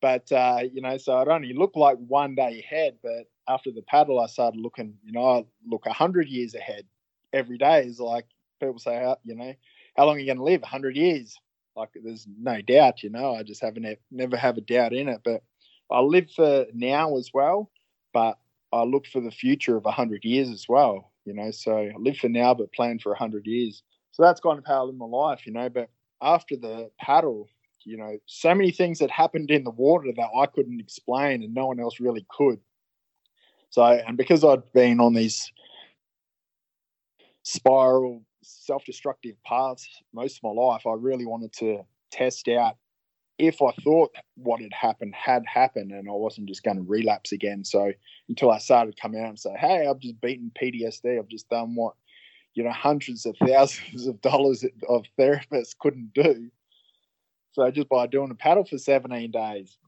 But 0.00 0.30
uh, 0.32 0.60
you 0.72 0.82
know, 0.82 0.96
so 0.98 1.18
it 1.20 1.28
only 1.28 1.52
looked 1.52 1.76
like 1.76 1.96
one 1.96 2.34
day 2.34 2.60
ahead. 2.60 2.96
But 3.02 3.26
after 3.48 3.70
the 3.70 3.82
paddle, 3.82 4.20
I 4.20 4.26
started 4.26 4.60
looking. 4.60 4.94
You 5.04 5.12
know, 5.12 5.26
I 5.26 5.44
look 5.66 5.86
a 5.86 5.92
hundred 5.92 6.28
years 6.28 6.54
ahead 6.54 6.84
every 7.32 7.58
day. 7.58 7.84
Is 7.84 8.00
like 8.00 8.26
people 8.60 8.78
say, 8.78 9.14
you 9.24 9.34
know, 9.34 9.54
how 9.96 10.06
long 10.06 10.16
are 10.16 10.18
you 10.18 10.26
going 10.26 10.38
to 10.38 10.44
live? 10.44 10.62
A 10.62 10.66
hundred 10.66 10.96
years. 10.96 11.34
Like 11.76 11.90
there's 11.94 12.26
no 12.38 12.60
doubt. 12.60 13.02
You 13.02 13.10
know, 13.10 13.34
I 13.34 13.42
just 13.42 13.62
haven't 13.62 13.98
never 14.10 14.36
have 14.36 14.58
a 14.58 14.60
doubt 14.60 14.92
in 14.92 15.08
it. 15.08 15.20
But 15.24 15.42
I 15.90 16.00
live 16.00 16.30
for 16.30 16.66
now 16.72 17.16
as 17.16 17.30
well. 17.32 17.70
But 18.12 18.38
I 18.74 18.82
look 18.82 19.06
for 19.06 19.20
the 19.20 19.30
future 19.30 19.76
of 19.76 19.84
100 19.84 20.24
years 20.24 20.50
as 20.50 20.66
well, 20.68 21.12
you 21.24 21.32
know. 21.32 21.52
So 21.52 21.78
I 21.78 21.92
live 21.96 22.16
for 22.16 22.28
now, 22.28 22.54
but 22.54 22.72
plan 22.72 22.98
for 22.98 23.10
100 23.10 23.46
years. 23.46 23.82
So 24.10 24.22
that's 24.22 24.40
kind 24.40 24.58
of 24.58 24.64
how 24.66 24.80
I 24.80 24.86
live 24.86 24.96
my 24.96 25.06
life, 25.06 25.46
you 25.46 25.52
know. 25.52 25.68
But 25.68 25.90
after 26.20 26.56
the 26.56 26.90
paddle, 26.98 27.48
you 27.84 27.96
know, 27.96 28.18
so 28.26 28.52
many 28.52 28.72
things 28.72 28.98
that 28.98 29.10
happened 29.12 29.50
in 29.50 29.62
the 29.62 29.70
water 29.70 30.10
that 30.16 30.28
I 30.36 30.46
couldn't 30.46 30.80
explain 30.80 31.44
and 31.44 31.54
no 31.54 31.66
one 31.66 31.78
else 31.78 32.00
really 32.00 32.26
could. 32.28 32.58
So, 33.70 33.84
and 33.84 34.16
because 34.16 34.44
I'd 34.44 34.72
been 34.72 34.98
on 34.98 35.14
these 35.14 35.52
spiral, 37.44 38.22
self 38.42 38.84
destructive 38.84 39.36
paths 39.44 39.86
most 40.12 40.38
of 40.38 40.42
my 40.42 40.62
life, 40.62 40.86
I 40.86 40.94
really 40.94 41.26
wanted 41.26 41.52
to 41.54 41.82
test 42.10 42.48
out 42.48 42.76
if 43.38 43.60
I 43.60 43.72
thought 43.82 44.14
what 44.36 44.60
had 44.60 44.72
happened 44.72 45.14
had 45.14 45.44
happened 45.46 45.90
and 45.90 46.08
I 46.08 46.12
wasn't 46.12 46.48
just 46.48 46.62
going 46.62 46.76
to 46.76 46.82
relapse 46.82 47.32
again. 47.32 47.64
So 47.64 47.92
until 48.28 48.50
I 48.50 48.58
started 48.58 49.00
coming 49.00 49.20
out 49.20 49.30
and 49.30 49.38
say, 49.38 49.54
hey, 49.58 49.86
I've 49.88 49.98
just 49.98 50.20
beaten 50.20 50.52
PTSD, 50.60 51.18
I've 51.18 51.28
just 51.28 51.48
done 51.48 51.74
what, 51.74 51.94
you 52.54 52.62
know, 52.62 52.72
hundreds 52.72 53.26
of 53.26 53.36
thousands 53.44 54.06
of 54.06 54.20
dollars 54.20 54.64
of 54.88 55.04
therapists 55.18 55.76
couldn't 55.78 56.12
do. 56.14 56.50
So 57.52 57.68
just 57.70 57.88
by 57.88 58.06
doing 58.06 58.30
a 58.30 58.34
paddle 58.34 58.64
for 58.64 58.78
17 58.78 59.30
days. 59.30 59.78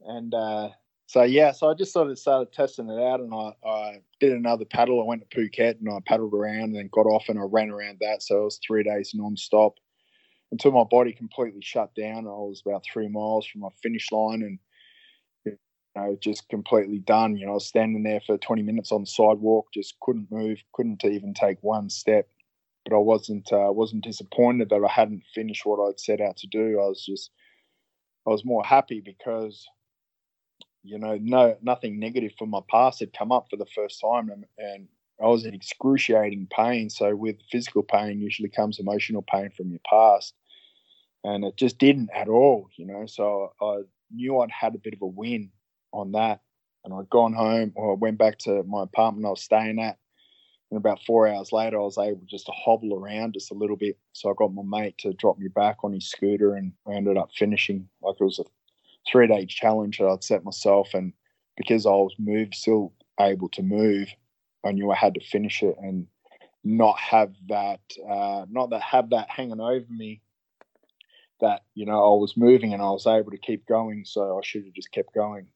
And 0.00 0.32
uh, 0.34 0.70
so, 1.06 1.22
yeah, 1.22 1.52
so 1.52 1.70
I 1.70 1.74
just 1.74 1.92
sort 1.92 2.10
of 2.10 2.18
started 2.18 2.52
testing 2.52 2.88
it 2.88 3.02
out 3.02 3.20
and 3.20 3.32
I, 3.34 3.52
I 3.66 4.00
did 4.20 4.32
another 4.32 4.64
paddle. 4.64 5.00
I 5.00 5.04
went 5.04 5.22
to 5.28 5.36
Phuket 5.36 5.80
and 5.80 5.88
I 5.90 5.98
paddled 6.06 6.32
around 6.32 6.64
and 6.64 6.76
then 6.76 6.90
got 6.92 7.06
off 7.06 7.28
and 7.28 7.38
I 7.38 7.42
ran 7.42 7.70
around 7.70 7.98
that. 8.00 8.22
So 8.22 8.40
it 8.40 8.44
was 8.44 8.60
three 8.66 8.82
days 8.82 9.12
non-stop 9.14 9.74
until 10.52 10.72
my 10.72 10.84
body 10.84 11.12
completely 11.12 11.60
shut 11.62 11.94
down. 11.94 12.26
I 12.26 12.30
was 12.30 12.62
about 12.64 12.84
three 12.84 13.08
miles 13.08 13.46
from 13.46 13.62
my 13.62 13.68
finish 13.82 14.10
line 14.12 14.42
and 14.42 14.58
you 15.44 15.58
know 15.94 16.16
just 16.20 16.48
completely 16.48 16.98
done. 16.98 17.36
You 17.36 17.46
know, 17.46 17.52
I 17.52 17.54
was 17.54 17.66
standing 17.66 18.02
there 18.02 18.20
for 18.20 18.38
20 18.38 18.62
minutes 18.62 18.92
on 18.92 19.02
the 19.02 19.06
sidewalk, 19.06 19.66
just 19.74 19.98
couldn't 20.00 20.30
move, 20.30 20.58
couldn't 20.72 21.04
even 21.04 21.34
take 21.34 21.58
one 21.62 21.90
step. 21.90 22.28
But 22.84 22.94
I 22.94 23.00
wasn't 23.00 23.52
uh, 23.52 23.72
wasn't 23.72 24.04
disappointed 24.04 24.68
that 24.70 24.84
I 24.84 24.92
hadn't 24.92 25.24
finished 25.34 25.66
what 25.66 25.84
I'd 25.84 25.98
set 25.98 26.20
out 26.20 26.36
to 26.38 26.46
do. 26.46 26.80
I 26.80 26.86
was 26.86 27.04
just 27.04 27.30
I 28.26 28.30
was 28.30 28.44
more 28.44 28.64
happy 28.64 29.00
because 29.00 29.66
you 30.84 30.98
know 30.98 31.18
no 31.20 31.56
nothing 31.62 31.98
negative 31.98 32.32
from 32.38 32.50
my 32.50 32.60
past 32.70 33.00
had 33.00 33.12
come 33.12 33.32
up 33.32 33.46
for 33.50 33.56
the 33.56 33.66
first 33.74 34.00
time 34.00 34.30
and, 34.30 34.44
and 34.58 34.88
I 35.22 35.26
was 35.26 35.44
in 35.44 35.54
excruciating 35.54 36.48
pain. 36.50 36.90
So 36.90 37.14
with 37.14 37.36
physical 37.50 37.82
pain 37.82 38.20
usually 38.20 38.48
comes 38.48 38.78
emotional 38.78 39.22
pain 39.22 39.50
from 39.56 39.70
your 39.70 39.80
past. 39.88 40.34
And 41.24 41.44
it 41.44 41.56
just 41.56 41.78
didn't 41.78 42.10
at 42.14 42.28
all, 42.28 42.68
you 42.76 42.86
know. 42.86 43.06
So 43.06 43.52
I 43.60 43.80
knew 44.12 44.38
I'd 44.38 44.50
had 44.50 44.74
a 44.74 44.78
bit 44.78 44.94
of 44.94 45.02
a 45.02 45.06
win 45.06 45.50
on 45.92 46.12
that. 46.12 46.40
And 46.84 46.94
I'd 46.94 47.10
gone 47.10 47.32
home 47.32 47.72
or 47.74 47.92
I 47.92 47.96
went 47.96 48.18
back 48.18 48.38
to 48.40 48.62
my 48.64 48.84
apartment 48.84 49.26
I 49.26 49.30
was 49.30 49.42
staying 49.42 49.80
at. 49.80 49.98
And 50.70 50.78
about 50.78 51.02
four 51.06 51.28
hours 51.28 51.52
later, 51.52 51.78
I 51.78 51.84
was 51.84 51.98
able 51.98 52.22
just 52.26 52.46
to 52.46 52.52
hobble 52.52 52.94
around 52.94 53.34
just 53.34 53.50
a 53.50 53.54
little 53.54 53.76
bit. 53.76 53.98
So 54.12 54.30
I 54.30 54.34
got 54.36 54.54
my 54.54 54.62
mate 54.64 54.98
to 54.98 55.12
drop 55.14 55.38
me 55.38 55.48
back 55.48 55.78
on 55.82 55.92
his 55.92 56.08
scooter 56.08 56.54
and 56.54 56.72
I 56.86 56.94
ended 56.94 57.16
up 57.16 57.30
finishing 57.36 57.88
like 58.02 58.16
it 58.20 58.24
was 58.24 58.38
a 58.38 58.44
three 59.10 59.26
day 59.26 59.46
challenge 59.46 59.98
that 59.98 60.08
I'd 60.08 60.24
set 60.24 60.44
myself. 60.44 60.94
And 60.94 61.12
because 61.56 61.86
I 61.86 61.90
was 61.90 62.14
moved, 62.18 62.54
still 62.54 62.92
able 63.18 63.48
to 63.50 63.62
move, 63.62 64.08
I 64.64 64.72
knew 64.72 64.90
I 64.90 64.96
had 64.96 65.14
to 65.14 65.20
finish 65.20 65.62
it 65.62 65.76
and 65.80 66.06
not 66.64 66.98
have 66.98 67.34
that, 67.48 67.80
uh, 68.08 68.46
not 68.50 68.70
that 68.70 68.82
have 68.82 69.10
that 69.10 69.30
hanging 69.30 69.60
over 69.60 69.86
me. 69.88 70.20
That 71.40 71.64
you 71.74 71.84
know 71.84 71.98
I 71.98 72.18
was 72.18 72.34
moving 72.36 72.72
and 72.72 72.80
I 72.80 72.90
was 72.90 73.06
able 73.06 73.30
to 73.30 73.36
keep 73.38 73.66
going, 73.66 74.04
so 74.06 74.38
I 74.38 74.40
should 74.42 74.64
have 74.64 74.72
just 74.72 74.90
kept 74.90 75.14
going. 75.14 75.46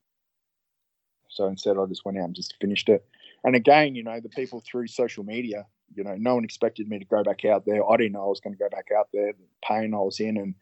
So 1.31 1.47
instead, 1.47 1.79
I 1.79 1.87
just 1.87 2.05
went 2.05 2.19
out 2.19 2.25
and 2.25 2.35
just 2.35 2.57
finished 2.61 2.89
it. 2.89 3.07
And 3.45 3.57
again, 3.57 3.95
you 3.95 4.03
know, 4.03 4.21
the 4.21 4.29
people 4.29 4.61
through 4.61 4.89
social 4.89 5.25
media, 5.25 5.67
you 5.95 6.05
know, 6.05 6.17
no 6.17 6.35
one 6.35 6.45
expected 6.45 6.89
me 6.89 6.99
to 6.99 7.05
go 7.05 7.23
back 7.23 7.45
out 7.45 7.65
there. 7.65 7.89
I 7.89 7.97
didn't 7.97 8.13
know 8.13 8.25
I 8.25 8.29
was 8.29 8.41
going 8.41 8.55
to 8.55 8.59
go 8.59 8.69
back 8.69 8.89
out 8.97 9.09
there. 9.13 9.33
The 9.33 9.67
pain 9.67 9.95
I 9.95 9.99
was 9.99 10.21
in, 10.21 10.37
and 10.37 10.55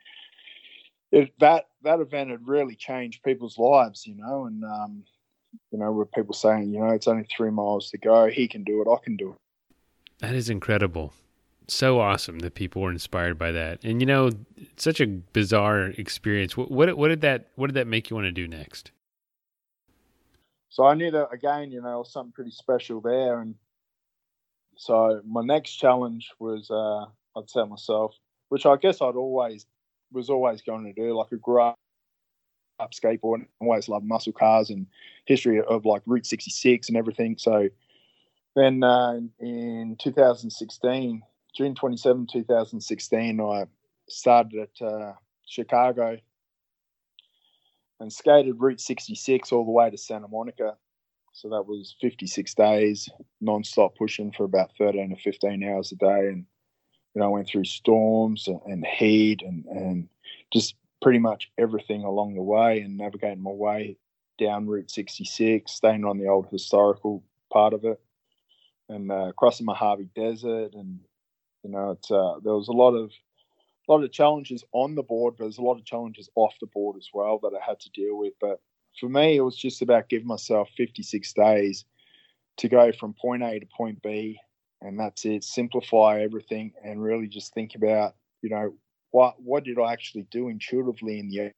it, 1.10 1.32
that 1.40 1.68
that 1.82 2.00
event 2.00 2.30
had 2.30 2.46
really 2.46 2.76
changed 2.76 3.22
people's 3.22 3.58
lives, 3.58 4.06
you 4.06 4.14
know. 4.14 4.46
And 4.46 4.62
um, 4.64 5.04
you 5.70 5.78
know, 5.78 5.92
with 5.92 6.10
people 6.12 6.34
saying, 6.34 6.72
you 6.72 6.80
know, 6.80 6.90
it's 6.90 7.08
only 7.08 7.26
three 7.36 7.50
miles 7.50 7.90
to 7.90 7.98
go. 7.98 8.28
He 8.28 8.48
can 8.48 8.64
do 8.64 8.82
it. 8.82 8.88
I 8.88 8.96
can 9.02 9.16
do 9.16 9.30
it. 9.30 9.36
That 10.20 10.34
is 10.34 10.50
incredible. 10.50 11.12
So 11.68 12.00
awesome 12.00 12.38
that 12.40 12.54
people 12.54 12.82
were 12.82 12.90
inspired 12.90 13.38
by 13.38 13.52
that. 13.52 13.84
And 13.84 14.00
you 14.00 14.06
know, 14.06 14.30
such 14.76 15.00
a 15.00 15.06
bizarre 15.06 15.88
experience. 15.98 16.56
What, 16.56 16.70
what 16.70 16.96
what 16.96 17.08
did 17.08 17.20
that 17.20 17.48
what 17.56 17.66
did 17.66 17.74
that 17.74 17.86
make 17.86 18.08
you 18.08 18.16
want 18.16 18.24
to 18.24 18.32
do 18.32 18.48
next? 18.48 18.90
So 20.70 20.84
I 20.84 20.94
knew 20.94 21.10
that 21.10 21.28
again, 21.32 21.70
you 21.70 21.82
know, 21.82 22.04
something 22.04 22.32
pretty 22.32 22.52
special 22.52 23.00
there. 23.00 23.40
And 23.40 23.54
so 24.76 25.20
my 25.26 25.42
next 25.42 25.72
challenge 25.72 26.30
was 26.38 26.70
uh, 26.70 27.04
I'd 27.38 27.50
set 27.50 27.68
myself, 27.68 28.14
which 28.48 28.64
I 28.64 28.76
guess 28.76 29.02
I'd 29.02 29.16
always 29.16 29.66
was 30.10 30.30
always 30.30 30.62
going 30.62 30.84
to 30.84 30.92
do. 30.92 31.16
Like 31.16 31.28
I 31.32 31.36
grew 31.36 31.60
up 31.62 31.76
up 32.78 32.92
skateboarding. 32.92 33.46
Always 33.60 33.88
loved 33.88 34.06
muscle 34.06 34.32
cars 34.32 34.70
and 34.70 34.86
history 35.24 35.60
of 35.60 35.84
like 35.84 36.02
Route 36.06 36.26
66 36.26 36.88
and 36.88 36.96
everything. 36.96 37.36
So 37.38 37.68
then 38.54 38.82
uh, 38.82 39.20
in 39.38 39.96
2016, 39.98 41.22
June 41.56 41.74
27, 41.74 42.26
2016, 42.32 43.40
I 43.40 43.64
started 44.08 44.68
at 44.68 44.86
uh, 44.86 45.12
Chicago 45.46 46.18
and 48.00 48.12
skated 48.12 48.56
Route 48.58 48.80
66 48.80 49.52
all 49.52 49.64
the 49.64 49.70
way 49.70 49.90
to 49.90 49.98
Santa 49.98 50.28
Monica. 50.28 50.76
So 51.32 51.48
that 51.50 51.66
was 51.66 51.94
56 52.00 52.54
days 52.54 53.08
non-stop 53.40 53.96
pushing 53.96 54.32
for 54.32 54.44
about 54.44 54.72
13 54.76 55.10
to 55.10 55.16
15 55.16 55.62
hours 55.62 55.92
a 55.92 55.96
day. 55.96 56.28
And, 56.28 56.46
you 57.14 57.20
know, 57.20 57.26
I 57.26 57.28
went 57.28 57.48
through 57.48 57.64
storms 57.64 58.48
and, 58.48 58.60
and 58.66 58.86
heat 58.86 59.42
and, 59.42 59.64
and 59.66 60.08
just 60.52 60.74
pretty 61.00 61.18
much 61.18 61.50
everything 61.58 62.04
along 62.04 62.34
the 62.34 62.42
way 62.42 62.80
and 62.80 62.96
navigating 62.96 63.42
my 63.42 63.50
way 63.50 63.96
down 64.38 64.66
Route 64.66 64.90
66, 64.90 65.70
staying 65.70 66.04
on 66.04 66.18
the 66.18 66.28
old 66.28 66.46
historical 66.50 67.22
part 67.52 67.72
of 67.72 67.84
it, 67.84 68.00
and 68.88 69.10
uh, 69.10 69.32
crossing 69.36 69.66
Mojave 69.66 70.08
Desert. 70.14 70.74
And 70.74 71.00
you 71.62 71.70
know, 71.70 71.90
it's 71.92 72.10
uh, 72.10 72.36
there 72.42 72.54
was 72.54 72.68
a 72.68 72.72
lot 72.72 72.94
of 72.94 73.10
a 73.88 73.92
lot 73.92 74.04
of 74.04 74.12
challenges 74.12 74.64
on 74.72 74.94
the 74.94 75.02
board, 75.02 75.34
but 75.36 75.44
there's 75.44 75.58
a 75.58 75.62
lot 75.62 75.78
of 75.78 75.84
challenges 75.84 76.28
off 76.34 76.54
the 76.60 76.66
board 76.66 76.96
as 76.96 77.08
well 77.12 77.38
that 77.42 77.52
I 77.54 77.64
had 77.64 77.80
to 77.80 77.90
deal 77.90 78.16
with. 78.18 78.34
But 78.40 78.60
for 79.00 79.08
me, 79.08 79.36
it 79.36 79.40
was 79.40 79.56
just 79.56 79.82
about 79.82 80.08
giving 80.08 80.26
myself 80.26 80.68
56 80.76 81.32
days 81.32 81.84
to 82.58 82.68
go 82.68 82.92
from 82.92 83.14
point 83.14 83.42
A 83.42 83.58
to 83.58 83.66
point 83.66 84.02
B, 84.02 84.38
and 84.80 84.98
that's 84.98 85.24
it. 85.24 85.44
Simplify 85.44 86.20
everything 86.20 86.72
and 86.84 87.02
really 87.02 87.28
just 87.28 87.54
think 87.54 87.74
about 87.74 88.14
you 88.42 88.50
know 88.50 88.74
what 89.10 89.40
what 89.40 89.64
did 89.64 89.78
I 89.78 89.92
actually 89.92 90.26
do 90.30 90.48
intuitively 90.48 91.18
in 91.18 91.28
the 91.28 91.52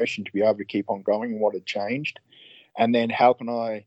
ocean 0.00 0.24
to 0.24 0.32
be 0.32 0.42
able 0.42 0.58
to 0.58 0.64
keep 0.64 0.90
on 0.90 1.02
going 1.02 1.32
and 1.32 1.40
what 1.40 1.54
had 1.54 1.66
changed, 1.66 2.18
and 2.76 2.94
then 2.94 3.10
how 3.10 3.32
can 3.32 3.48
I 3.48 3.84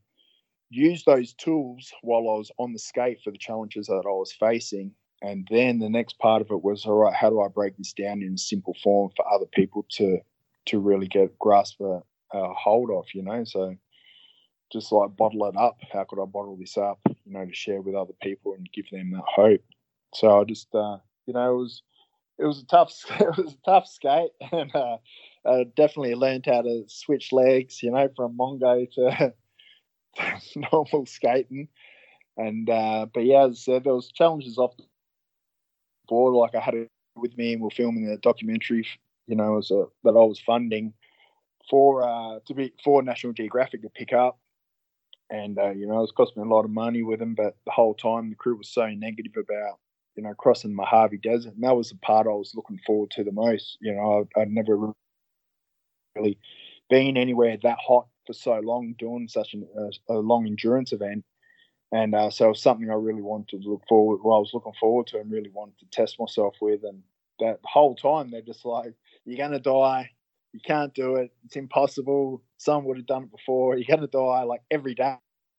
use 0.70 1.04
those 1.04 1.34
tools 1.34 1.94
while 2.02 2.22
I 2.22 2.38
was 2.38 2.52
on 2.58 2.74
the 2.74 2.80
skate 2.80 3.20
for 3.24 3.32
the 3.32 3.38
challenges 3.38 3.88
that 3.88 4.04
I 4.06 4.10
was 4.10 4.34
facing. 4.34 4.92
And 5.22 5.48
then 5.50 5.80
the 5.80 5.90
next 5.90 6.20
part 6.20 6.42
of 6.42 6.52
it 6.52 6.64
was, 6.64 6.86
all 6.86 6.94
right, 6.94 7.14
how 7.14 7.30
do 7.30 7.42
I 7.42 7.48
break 7.48 7.78
this 7.78 7.94
down 7.94 8.22
in 8.22 8.34
a 8.34 8.38
simple 8.38 8.76
form 8.84 9.12
for 9.16 9.26
other 9.32 9.46
people 9.46 9.86
to 9.92 10.20
to 10.68 10.80
really 10.80 11.08
get 11.08 11.40
grasp 11.40 11.80
a, 11.80 12.02
a 12.34 12.54
hold 12.54 12.92
of, 12.92 13.06
you 13.14 13.24
know? 13.24 13.44
So 13.46 13.76
just 14.72 14.92
like 14.92 15.16
bottle 15.16 15.46
it 15.46 15.56
up. 15.56 15.78
How 15.94 16.04
could 16.04 16.22
I 16.22 16.26
bottle 16.26 16.58
this 16.58 16.78
up, 16.78 17.00
you 17.08 17.34
know, 17.34 17.46
to 17.46 17.54
share 17.54 17.82
with 17.82 17.96
other 17.96 18.14
people 18.22 18.54
and 18.54 18.68
give 18.74 18.90
them 18.92 19.12
that 19.12 19.24
hope? 19.26 19.64
So 20.14 20.42
I 20.42 20.44
just, 20.44 20.68
uh, 20.76 20.98
you 21.26 21.34
know, 21.34 21.54
it 21.54 21.58
was 21.58 21.84
it 22.40 22.46
was 22.46 22.62
a 22.62 22.66
tough 22.66 22.94
it 23.20 23.38
was 23.38 23.54
a 23.54 23.66
tough 23.66 23.88
skate, 23.88 24.32
and 24.52 24.76
uh, 24.76 24.98
I 25.46 25.66
definitely 25.76 26.16
learned 26.16 26.46
how 26.46 26.62
to 26.62 26.84
switch 26.88 27.32
legs. 27.32 27.82
You 27.82 27.92
know, 27.92 28.10
from 28.16 28.38
mongo 28.38 28.90
to, 28.94 29.34
normal 30.72 31.06
skating, 31.06 31.68
and 32.38 32.70
uh, 32.70 33.08
but 33.14 33.26
yeah, 33.26 33.48
said, 33.54 33.84
there 33.84 33.94
was 33.94 34.12
challenges 34.12 34.58
off 34.58 34.78
the 34.78 34.84
board. 36.08 36.34
Like 36.36 36.56
I 36.56 36.64
had 36.64 36.76
it 36.76 36.90
with 37.16 37.38
me, 37.38 37.54
and 37.54 37.62
we 37.62 37.68
are 37.68 37.72
filming 37.72 38.08
a 38.10 38.18
documentary. 38.18 38.88
You 39.28 39.36
know, 39.36 39.58
as 39.58 39.72
a, 39.72 39.86
that 40.04 40.12
I 40.12 40.24
was 40.24 40.40
funding 40.40 40.94
for 41.70 42.04
uh, 42.04 42.40
to 42.46 42.54
be 42.54 42.74
for 42.84 43.02
National 43.02 43.34
Geographic 43.34 43.82
to 43.82 43.90
pick 43.90 44.14
up. 44.14 44.40
And 45.30 45.58
uh, 45.60 45.72
you 45.72 45.88
know, 45.88 45.98
it 45.98 46.02
was 46.02 46.14
costing 46.16 46.44
me 46.44 46.50
a 46.50 46.54
lot 46.54 46.64
of 46.64 46.72
money 46.72 47.04
with 47.04 47.20
them, 47.20 47.36
but 47.36 47.58
the 47.66 47.72
whole 47.72 47.94
time 47.94 48.30
the 48.30 48.36
crew 48.36 48.56
was 48.56 48.70
so 48.70 48.88
negative 48.88 49.34
about 49.36 49.80
you 50.18 50.24
know, 50.24 50.34
crossing 50.34 50.72
the 50.72 50.76
Mojave 50.76 51.20
Desert. 51.20 51.54
And 51.54 51.64
that 51.64 51.76
was 51.76 51.90
the 51.90 51.98
part 51.98 52.28
I 52.28 52.32
was 52.32 52.54
looking 52.56 52.80
forward 52.86 53.12
to 53.12 53.24
the 53.24 53.32
most. 53.32 53.78
You 53.80 53.94
know, 53.94 54.28
I, 54.36 54.40
would 54.40 54.52
never 54.52 54.92
really 56.16 56.40
been 56.90 57.18
anywhere 57.18 57.58
that 57.62 57.78
hot 57.80 58.08
for 58.26 58.34
so 58.34 58.60
long 58.60 58.96
doing 58.98 59.28
such 59.28 59.54
an, 59.54 59.68
a, 60.10 60.16
a 60.16 60.18
long 60.18 60.48
endurance 60.48 60.92
event. 60.92 61.24
And 61.92 62.16
uh, 62.16 62.30
so 62.32 62.46
it 62.46 62.50
was 62.50 62.62
something 62.62 62.90
I 62.90 62.96
really 62.96 63.22
wanted 63.22 63.62
to 63.62 63.70
look 63.70 63.84
forward. 63.88 64.20
Well, 64.24 64.38
I 64.38 64.40
was 64.40 64.52
looking 64.54 64.74
forward 64.80 65.08
to 65.08 65.20
and 65.20 65.32
really 65.32 65.52
wanted 65.54 65.80
to 65.80 65.86
test 65.92 66.20
myself 66.20 66.56
with. 66.60 66.84
And 66.84 67.04
that 67.40 67.60
whole 67.64 67.96
time, 67.96 68.30
they're 68.30 68.42
just 68.42 68.66
like, 68.66 68.94
"You're 69.24 69.38
gonna 69.38 69.60
die. 69.60 70.10
You 70.52 70.60
can't 70.66 70.94
do 70.94 71.16
it. 71.16 71.32
It's 71.46 71.56
impossible. 71.56 72.42
Someone 72.58 72.86
would 72.86 72.98
have 72.98 73.06
done 73.06 73.24
it 73.24 73.32
before. 73.32 73.78
You're 73.78 73.96
gonna 73.96 74.08
die 74.08 74.44
like 74.44 74.62
every 74.70 74.96
day." 74.96 75.16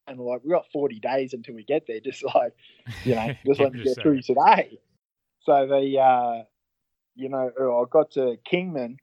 And 0.09 0.19
like 0.19 0.41
we 0.43 0.51
got 0.51 0.65
40 0.73 0.99
days 0.99 1.33
until 1.33 1.55
we 1.55 1.63
get 1.63 1.85
there 1.87 1.99
just 2.03 2.23
like 2.23 2.53
you 3.03 3.15
know 3.15 3.33
just 3.45 3.59
let 3.59 3.73
me 3.73 3.83
get 3.83 4.01
through 4.01 4.21
today. 4.21 4.79
So 5.41 5.67
the 5.67 5.99
uh 5.99 6.43
you 7.15 7.29
know 7.29 7.51
i 7.57 7.83
got 7.89 8.11
to 8.11 8.37
kingman 8.45 8.97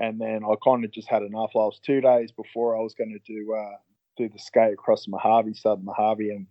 and 0.00 0.20
then 0.20 0.40
i 0.44 0.54
kind 0.64 0.84
of 0.84 0.90
just 0.90 1.08
had 1.08 1.22
enough. 1.22 1.50
I 1.54 1.58
was 1.58 1.80
two 1.84 2.00
days 2.00 2.32
before 2.32 2.76
i 2.76 2.80
was 2.80 2.94
going 2.94 3.12
to 3.12 3.32
do 3.32 3.54
uh 3.54 3.76
do 4.16 4.28
the 4.28 4.38
skate 4.38 4.72
across 4.72 5.06
mojave 5.08 5.54
southern 5.54 5.84
mojave 5.84 6.30
and 6.30 6.46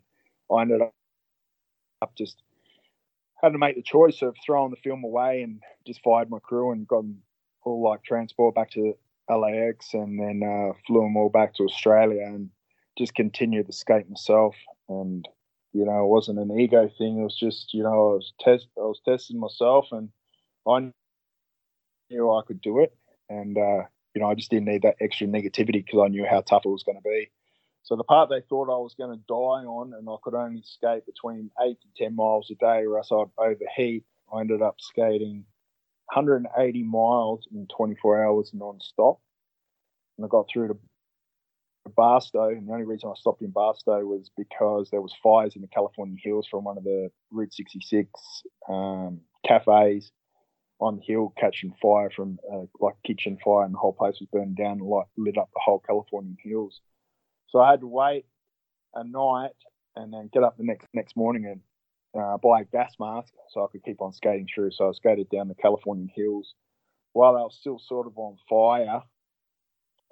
i 0.53 0.61
ended 0.61 0.81
up 0.81 0.93
just 2.17 2.43
had 3.41 3.51
to 3.51 3.57
make 3.57 3.75
the 3.75 3.81
choice 3.81 4.21
of 4.21 4.35
throwing 4.45 4.71
the 4.71 4.77
film 4.77 5.03
away 5.03 5.41
and 5.41 5.61
just 5.85 6.01
fired 6.01 6.29
my 6.29 6.39
crew 6.39 6.71
and 6.71 6.87
gone 6.87 7.17
all 7.63 7.83
like 7.83 8.03
transport 8.03 8.55
back 8.55 8.71
to 8.71 8.93
LAX, 9.29 9.93
and 9.93 10.19
then 10.19 10.41
uh, 10.43 10.73
flew 10.85 11.01
them 11.01 11.17
all 11.17 11.29
back 11.29 11.53
to 11.55 11.63
Australia, 11.63 12.23
and 12.25 12.49
just 12.97 13.15
continued 13.15 13.67
to 13.67 13.73
skate 13.73 14.09
myself. 14.09 14.55
And 14.89 15.27
you 15.73 15.85
know, 15.85 16.05
it 16.05 16.07
wasn't 16.07 16.39
an 16.39 16.57
ego 16.59 16.89
thing. 16.97 17.19
It 17.19 17.23
was 17.23 17.37
just 17.37 17.73
you 17.73 17.83
know, 17.83 17.89
I 17.89 18.15
was 18.15 18.33
test, 18.39 18.67
I 18.77 18.81
was 18.81 19.01
testing 19.07 19.39
myself, 19.39 19.87
and 19.91 20.09
I 20.67 20.91
knew 22.09 22.31
I 22.31 22.41
could 22.45 22.61
do 22.61 22.79
it, 22.79 22.95
and 23.29 23.57
uh, 23.57 23.83
you 24.13 24.21
know, 24.21 24.29
I 24.29 24.35
just 24.35 24.51
didn't 24.51 24.67
need 24.67 24.83
that 24.83 24.97
extra 25.01 25.27
negativity 25.27 25.83
because 25.85 26.01
I 26.03 26.09
knew 26.09 26.25
how 26.29 26.41
tough 26.41 26.65
it 26.65 26.69
was 26.69 26.83
going 26.83 26.97
to 26.97 27.09
be. 27.09 27.31
So 27.83 27.97
the 27.97 28.03
part 28.03 28.29
they 28.29 28.41
thought 28.47 28.69
I 28.69 28.77
was 28.77 28.95
going 28.97 29.11
to 29.11 29.23
die 29.27 29.65
on, 29.67 29.93
and 29.93 30.07
I 30.07 30.15
could 30.23 30.35
only 30.35 30.63
skate 30.63 31.05
between 31.05 31.51
eight 31.61 31.77
to 31.81 31.87
ten 32.03 32.15
miles 32.15 32.49
a 32.51 32.55
day, 32.55 32.85
or 32.85 32.97
else 32.97 33.11
I'd 33.11 33.25
overheat. 33.37 34.03
I 34.33 34.39
ended 34.39 34.61
up 34.61 34.75
skating 34.79 35.45
180 36.13 36.83
miles 36.83 37.47
in 37.53 37.67
24 37.67 38.25
hours 38.25 38.51
non-stop, 38.53 39.19
and 40.17 40.25
I 40.25 40.29
got 40.29 40.47
through 40.51 40.69
to 40.69 40.77
Barstow. 41.89 42.49
And 42.49 42.67
the 42.67 42.73
only 42.73 42.85
reason 42.85 43.09
I 43.09 43.17
stopped 43.17 43.41
in 43.41 43.51
Barstow 43.51 44.05
was 44.05 44.29
because 44.37 44.89
there 44.89 45.01
was 45.01 45.13
fires 45.21 45.55
in 45.55 45.61
the 45.61 45.67
California 45.67 46.17
hills 46.21 46.47
from 46.49 46.63
one 46.63 46.77
of 46.77 46.83
the 46.83 47.09
Route 47.31 47.53
66 47.53 48.09
um, 48.69 49.21
cafes 49.45 50.11
on 50.79 50.97
the 50.97 51.01
hill 51.01 51.33
catching 51.37 51.73
fire 51.81 52.09
from 52.09 52.39
uh, 52.51 52.65
like 52.79 52.95
kitchen 53.05 53.37
fire, 53.43 53.63
and 53.63 53.73
the 53.73 53.77
whole 53.77 53.93
place 53.93 54.19
was 54.19 54.27
burned 54.31 54.57
down 54.57 54.79
and 54.79 54.81
like 54.81 55.07
lit 55.17 55.37
up 55.37 55.49
the 55.53 55.61
whole 55.63 55.79
California 55.85 56.35
hills. 56.43 56.81
So 57.47 57.59
I 57.59 57.71
had 57.71 57.81
to 57.81 57.87
wait 57.87 58.25
a 58.95 59.03
night 59.03 59.55
and 59.95 60.11
then 60.13 60.29
get 60.33 60.43
up 60.43 60.57
the 60.57 60.63
next 60.63 60.87
next 60.93 61.15
morning 61.15 61.45
and 61.45 61.61
uh, 62.21 62.37
buy 62.37 62.61
a 62.61 62.65
gas 62.65 62.93
mask 62.99 63.33
so 63.49 63.63
I 63.63 63.67
could 63.71 63.83
keep 63.83 64.01
on 64.01 64.13
skating 64.13 64.47
through. 64.53 64.71
So 64.71 64.89
I 64.89 64.91
skated 64.93 65.29
down 65.29 65.47
the 65.47 65.55
California 65.55 66.07
hills 66.13 66.53
while 67.13 67.37
I 67.37 67.41
was 67.41 67.55
still 67.59 67.79
sort 67.79 68.07
of 68.07 68.17
on 68.17 68.37
fire, 68.49 69.01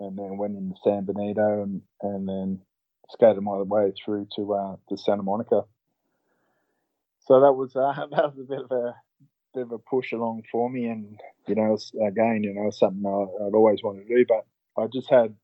and 0.07 0.17
then 0.17 0.37
went 0.37 0.57
into 0.57 0.75
San 0.83 1.05
Bernardino 1.05 1.63
and 1.63 1.81
and 2.01 2.27
then 2.27 2.61
skated 3.09 3.41
my 3.43 3.57
way 3.57 3.93
through 4.03 4.27
to 4.35 4.53
uh, 4.53 4.75
to 4.89 4.97
Santa 4.97 5.23
Monica. 5.23 5.63
So 7.27 7.39
that 7.41 7.53
was 7.53 7.75
uh, 7.75 7.93
that 8.11 8.35
was 8.35 8.39
a 8.39 8.43
bit 8.43 8.61
of 8.61 8.71
a 8.71 8.95
bit 9.53 9.63
of 9.63 9.71
a 9.71 9.79
push 9.79 10.11
along 10.11 10.43
for 10.51 10.69
me, 10.69 10.85
and 10.85 11.19
you 11.47 11.55
know, 11.55 11.77
again, 12.05 12.43
you 12.43 12.53
know, 12.53 12.69
something 12.71 13.05
I, 13.05 13.45
I'd 13.45 13.55
always 13.55 13.83
wanted 13.83 14.07
to 14.07 14.15
do, 14.15 14.25
but 14.27 14.45
I 14.81 14.87
just 14.87 15.09
had 15.09 15.35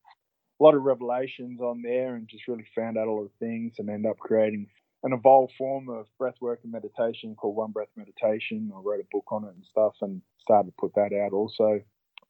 a 0.60 0.64
lot 0.64 0.74
of 0.74 0.82
revelations 0.82 1.60
on 1.60 1.82
there 1.82 2.16
and 2.16 2.28
just 2.28 2.48
really 2.48 2.66
found 2.74 2.98
out 2.98 3.06
a 3.06 3.12
lot 3.12 3.24
of 3.24 3.32
things 3.38 3.74
and 3.78 3.88
end 3.88 4.06
up 4.06 4.18
creating 4.18 4.66
an 5.04 5.12
evolved 5.12 5.52
form 5.56 5.88
of 5.88 6.06
breathwork 6.20 6.56
and 6.64 6.72
meditation 6.72 7.36
called 7.36 7.54
One 7.54 7.70
Breath 7.70 7.90
Meditation. 7.96 8.72
I 8.74 8.80
wrote 8.82 9.00
a 9.00 9.06
book 9.12 9.26
on 9.30 9.44
it 9.44 9.54
and 9.54 9.64
stuff 9.64 9.94
and 10.02 10.20
started 10.40 10.70
to 10.70 10.74
put 10.78 10.94
that 10.94 11.12
out 11.14 11.32
also. 11.32 11.80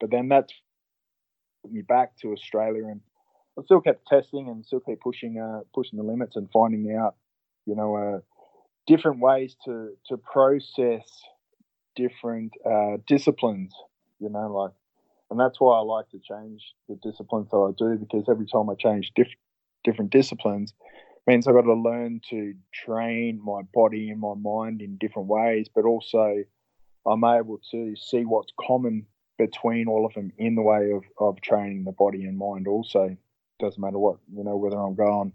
But 0.00 0.10
then 0.10 0.28
that 0.28 0.50
me 1.70 1.82
back 1.82 2.16
to 2.18 2.32
Australia 2.32 2.86
and 2.86 3.00
I 3.58 3.62
still 3.64 3.80
kept 3.80 4.06
testing 4.06 4.48
and 4.48 4.64
still 4.64 4.80
kept 4.80 5.00
pushing 5.00 5.38
uh, 5.38 5.60
pushing 5.74 5.98
the 5.98 6.04
limits 6.04 6.36
and 6.36 6.48
finding 6.52 6.94
out, 6.94 7.16
you 7.66 7.74
know, 7.74 7.96
uh, 7.96 8.20
different 8.86 9.20
ways 9.20 9.56
to 9.64 9.96
to 10.06 10.16
process 10.16 11.22
different 11.96 12.52
uh, 12.64 12.98
disciplines. 13.06 13.74
You 14.20 14.28
know, 14.28 14.52
like 14.52 14.72
and 15.30 15.38
that's 15.38 15.60
why 15.60 15.76
I 15.76 15.80
like 15.80 16.08
to 16.10 16.18
change 16.18 16.74
the 16.88 16.96
disciplines 17.02 17.50
that 17.50 17.56
I 17.56 17.70
do 17.76 17.96
because 17.96 18.28
every 18.28 18.46
time 18.46 18.70
I 18.70 18.74
change 18.74 19.12
diff- 19.14 19.28
different 19.84 20.10
disciplines 20.10 20.72
means 21.26 21.46
I've 21.46 21.54
got 21.54 21.62
to 21.62 21.74
learn 21.74 22.20
to 22.30 22.54
train 22.72 23.40
my 23.44 23.60
body 23.74 24.08
and 24.08 24.20
my 24.20 24.34
mind 24.34 24.80
in 24.80 24.96
different 24.96 25.28
ways, 25.28 25.68
but 25.72 25.84
also 25.84 26.44
I'm 27.04 27.24
able 27.24 27.60
to 27.72 27.94
see 27.96 28.24
what's 28.24 28.52
common 28.58 29.06
between 29.38 29.88
all 29.88 30.04
of 30.04 30.14
them 30.14 30.32
in 30.36 30.54
the 30.54 30.62
way 30.62 30.90
of, 30.90 31.04
of 31.18 31.40
training 31.40 31.84
the 31.84 31.92
body 31.92 32.24
and 32.24 32.36
mind 32.36 32.66
also. 32.66 33.16
Doesn't 33.60 33.80
matter 33.80 33.98
what, 33.98 34.18
you 34.32 34.44
know, 34.44 34.56
whether 34.56 34.76
I'm 34.76 34.94
going 34.94 35.32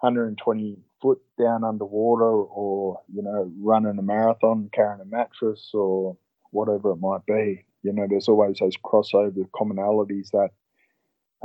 120 0.00 0.78
foot 1.02 1.20
down 1.38 1.64
underwater 1.64 2.24
or, 2.24 3.00
you 3.12 3.22
know, 3.22 3.50
running 3.60 3.98
a 3.98 4.02
marathon, 4.02 4.70
carrying 4.72 5.00
a 5.00 5.04
mattress 5.04 5.70
or 5.74 6.16
whatever 6.50 6.92
it 6.92 6.96
might 6.96 7.26
be 7.26 7.64
you 7.82 7.92
know, 7.92 8.06
there's 8.08 8.28
always 8.28 8.58
those 8.58 8.76
crossover 8.76 9.48
commonalities 9.50 10.30
that 10.32 10.50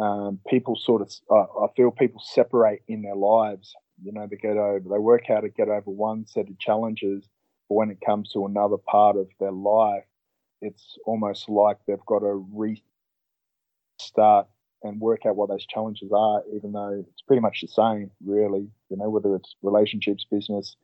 um, 0.01 0.39
people 0.47 0.75
sort 0.75 1.01
of, 1.01 1.11
I 1.31 1.67
feel 1.75 1.91
people 1.91 2.21
separate 2.23 2.81
in 2.87 3.03
their 3.03 3.15
lives. 3.15 3.73
You 4.03 4.11
know, 4.11 4.27
they 4.29 4.37
get 4.37 4.57
over, 4.57 4.79
they 4.79 4.97
work 4.97 5.29
out 5.29 5.41
to 5.41 5.49
get 5.49 5.69
over 5.69 5.89
one 5.89 6.25
set 6.27 6.49
of 6.49 6.57
challenges, 6.59 7.29
but 7.69 7.75
when 7.75 7.91
it 7.91 7.99
comes 8.03 8.31
to 8.31 8.45
another 8.45 8.77
part 8.77 9.15
of 9.15 9.27
their 9.39 9.51
life, 9.51 10.03
it's 10.63 10.97
almost 11.05 11.49
like 11.49 11.77
they've 11.87 12.05
got 12.05 12.19
to 12.19 12.45
restart 13.99 14.47
and 14.81 14.99
work 14.99 15.25
out 15.25 15.35
what 15.35 15.49
those 15.49 15.65
challenges 15.65 16.11
are, 16.15 16.43
even 16.53 16.71
though 16.71 17.03
it's 17.07 17.21
pretty 17.21 17.41
much 17.41 17.61
the 17.61 17.67
same, 17.67 18.11
really. 18.25 18.69
You 18.89 18.97
know, 18.97 19.09
whether 19.09 19.35
it's 19.35 19.55
relationships, 19.61 20.25
business, 20.29 20.75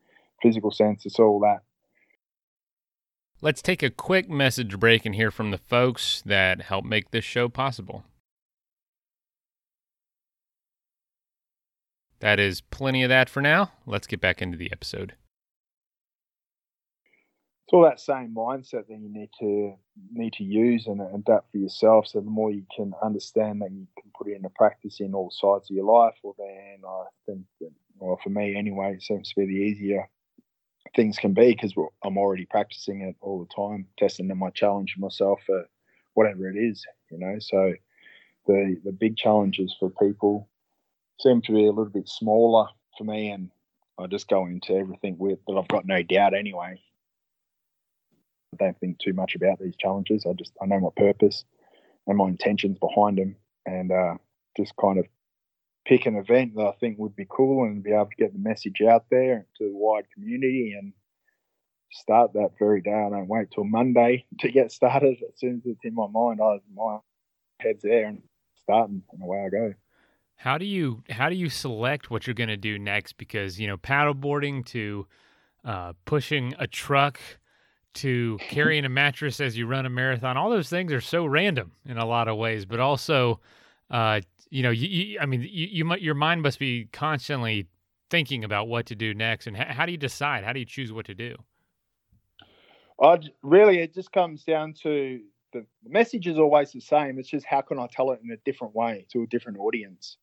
physical 0.41 0.71
sense, 0.71 1.05
it's 1.05 1.19
all 1.19 1.39
that. 1.41 1.59
Let's 3.41 3.61
take 3.61 3.81
a 3.81 3.89
quick 3.89 4.29
message 4.29 4.77
break 4.79 5.05
and 5.05 5.15
hear 5.15 5.31
from 5.31 5.51
the 5.51 5.57
folks 5.57 6.21
that 6.25 6.61
help 6.63 6.83
make 6.83 7.11
this 7.11 7.23
show 7.23 7.47
possible. 7.47 8.03
That 12.19 12.37
is 12.37 12.59
plenty 12.59 13.03
of 13.03 13.09
that 13.09 13.29
for 13.29 13.41
now. 13.41 13.71
Let's 13.85 14.07
get 14.07 14.19
back 14.19 14.41
into 14.41 14.57
the 14.57 14.71
episode. 14.73 15.13
It's 17.69 17.73
all 17.75 17.83
that 17.83 17.99
same 17.99 18.33
mindset 18.33 18.87
that 18.87 18.99
you 18.99 19.09
need 19.13 19.29
to 19.41 19.75
need 20.11 20.33
to 20.33 20.43
use 20.43 20.87
and 20.87 21.01
adapt 21.01 21.51
for 21.51 21.57
yourself. 21.59 22.07
So 22.07 22.19
the 22.19 22.27
more 22.27 22.49
you 22.49 22.63
can 22.75 22.93
understand 23.03 23.61
that 23.61 23.69
you 23.71 23.85
can 24.01 24.09
put 24.17 24.27
it 24.27 24.37
into 24.37 24.49
practice 24.49 24.99
in 24.99 25.13
all 25.13 25.29
sides 25.29 25.69
of 25.69 25.75
your 25.75 25.85
life, 25.85 26.15
well 26.23 26.35
then 26.39 26.79
I 26.83 27.03
think 27.27 27.41
that, 27.61 27.69
well 27.99 28.19
for 28.23 28.31
me 28.31 28.55
anyway, 28.55 28.95
it 28.95 29.03
seems 29.03 29.29
to 29.29 29.35
be 29.41 29.45
the 29.45 29.51
easier 29.51 30.09
things 30.95 31.19
can 31.19 31.35
be 31.35 31.51
because 31.51 31.75
I'm 32.03 32.17
already 32.17 32.47
practicing 32.47 33.01
it 33.01 33.15
all 33.21 33.45
the 33.45 33.53
time, 33.55 33.85
testing 33.99 34.31
and 34.31 34.39
my 34.39 34.49
challenge 34.49 34.95
myself 34.97 35.39
for 35.45 35.63
whatever 36.15 36.49
it 36.49 36.57
is, 36.57 36.83
you 37.11 37.19
know. 37.19 37.35
So 37.37 37.75
the 38.47 38.77
the 38.83 38.93
big 38.93 39.15
challenges 39.15 39.75
for 39.79 39.91
people 39.91 40.49
seem 41.19 41.43
to 41.43 41.51
be 41.51 41.67
a 41.67 41.71
little 41.71 41.93
bit 41.93 42.09
smaller 42.09 42.67
for 42.97 43.03
me, 43.03 43.29
and 43.29 43.51
I 43.99 44.07
just 44.07 44.27
go 44.27 44.47
into 44.47 44.73
everything 44.73 45.19
with 45.19 45.37
that 45.45 45.53
I've 45.53 45.67
got 45.67 45.85
no 45.85 46.01
doubt 46.01 46.33
anyway. 46.33 46.81
I 48.53 48.57
don't 48.57 48.79
think 48.79 48.99
too 48.99 49.13
much 49.13 49.35
about 49.35 49.59
these 49.59 49.75
challenges. 49.75 50.25
I 50.25 50.33
just 50.33 50.53
I 50.61 50.65
know 50.65 50.79
my 50.79 50.89
purpose 50.95 51.45
and 52.07 52.17
my 52.17 52.27
intentions 52.27 52.77
behind 52.79 53.17
them, 53.17 53.35
and 53.65 53.91
uh, 53.91 54.15
just 54.57 54.73
kind 54.75 54.99
of 54.99 55.05
pick 55.85 56.05
an 56.05 56.15
event 56.15 56.55
that 56.55 56.65
I 56.65 56.71
think 56.79 56.97
would 56.99 57.15
be 57.15 57.27
cool 57.29 57.65
and 57.65 57.83
be 57.83 57.91
able 57.91 58.05
to 58.05 58.15
get 58.15 58.33
the 58.33 58.39
message 58.39 58.81
out 58.81 59.05
there 59.09 59.45
to 59.57 59.69
the 59.69 59.75
wide 59.75 60.05
community 60.13 60.75
and 60.77 60.93
start 61.91 62.33
that 62.33 62.51
very 62.59 62.81
day. 62.81 62.91
I 62.91 63.09
don't 63.09 63.27
wait 63.27 63.49
till 63.51 63.63
Monday 63.63 64.25
to 64.39 64.51
get 64.51 64.71
started. 64.71 65.17
As 65.27 65.39
soon 65.39 65.57
as 65.57 65.71
it's 65.71 65.85
in 65.85 65.95
my 65.95 66.07
mind, 66.07 66.39
I 66.41 66.59
my 66.73 66.99
head's 67.59 67.83
there 67.83 68.07
and 68.07 68.21
starting 68.63 69.03
and 69.11 69.21
away 69.21 69.45
I 69.45 69.49
go. 69.49 69.73
How 70.35 70.57
do 70.57 70.65
you 70.65 71.03
how 71.09 71.29
do 71.29 71.35
you 71.35 71.49
select 71.49 72.09
what 72.09 72.25
you're 72.25 72.33
going 72.33 72.49
to 72.49 72.57
do 72.57 72.79
next? 72.79 73.17
Because 73.17 73.59
you 73.59 73.67
know 73.67 73.77
paddleboarding 73.77 74.65
to 74.67 75.05
uh, 75.65 75.93
pushing 76.05 76.55
a 76.57 76.67
truck 76.67 77.19
to 77.95 78.37
carrying 78.41 78.85
a 78.85 78.89
mattress 78.89 79.39
as 79.39 79.57
you 79.57 79.65
run 79.65 79.85
a 79.85 79.89
marathon, 79.89 80.37
all 80.37 80.49
those 80.49 80.69
things 80.69 80.93
are 80.93 81.01
so 81.01 81.25
random 81.25 81.71
in 81.85 81.97
a 81.97 82.05
lot 82.05 82.27
of 82.27 82.37
ways, 82.37 82.65
but 82.65 82.79
also 82.79 83.39
uh, 83.89 84.21
you 84.49 84.63
know, 84.63 84.71
you, 84.71 84.87
you 84.87 85.19
I 85.19 85.25
mean, 85.25 85.41
you, 85.41 85.67
you 85.85 85.95
your 85.97 86.15
mind 86.15 86.41
must 86.41 86.59
be 86.59 86.85
constantly 86.91 87.67
thinking 88.09 88.43
about 88.43 88.67
what 88.67 88.87
to 88.87 88.95
do 88.95 89.13
next. 89.13 89.47
And 89.47 89.55
how 89.55 89.85
do 89.85 89.91
you 89.91 89.97
decide? 89.97 90.43
How 90.43 90.53
do 90.53 90.59
you 90.59 90.65
choose 90.65 90.91
what 90.91 91.05
to 91.05 91.13
do? 91.13 91.35
I 93.01 93.19
really, 93.43 93.79
it 93.79 93.93
just 93.93 94.11
comes 94.11 94.43
down 94.43 94.73
to 94.83 95.21
the, 95.53 95.65
message 95.85 96.27
is 96.27 96.37
always 96.37 96.71
the 96.71 96.81
same. 96.81 97.17
It's 97.17 97.29
just 97.29 97.45
how 97.45 97.61
can 97.61 97.79
I 97.79 97.87
tell 97.91 98.11
it 98.11 98.19
in 98.23 98.31
a 98.31 98.37
different 98.37 98.75
way 98.75 99.05
to 99.11 99.23
a 99.23 99.27
different 99.27 99.59
audience? 99.59 100.17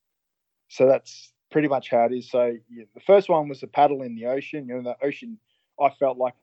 So 0.68 0.86
that's 0.86 1.32
pretty 1.50 1.68
much 1.68 1.90
how 1.90 2.04
it 2.04 2.12
is. 2.12 2.30
So 2.30 2.56
yeah, 2.70 2.84
the 2.94 3.00
first 3.00 3.28
one 3.28 3.48
was 3.48 3.60
the 3.60 3.66
paddle 3.66 4.02
in 4.02 4.14
the 4.14 4.26
ocean. 4.26 4.66
You 4.68 4.82
know, 4.82 4.82
the 4.82 5.06
ocean, 5.06 5.38
I 5.80 5.90
felt 5.90 6.18
like 6.18 6.34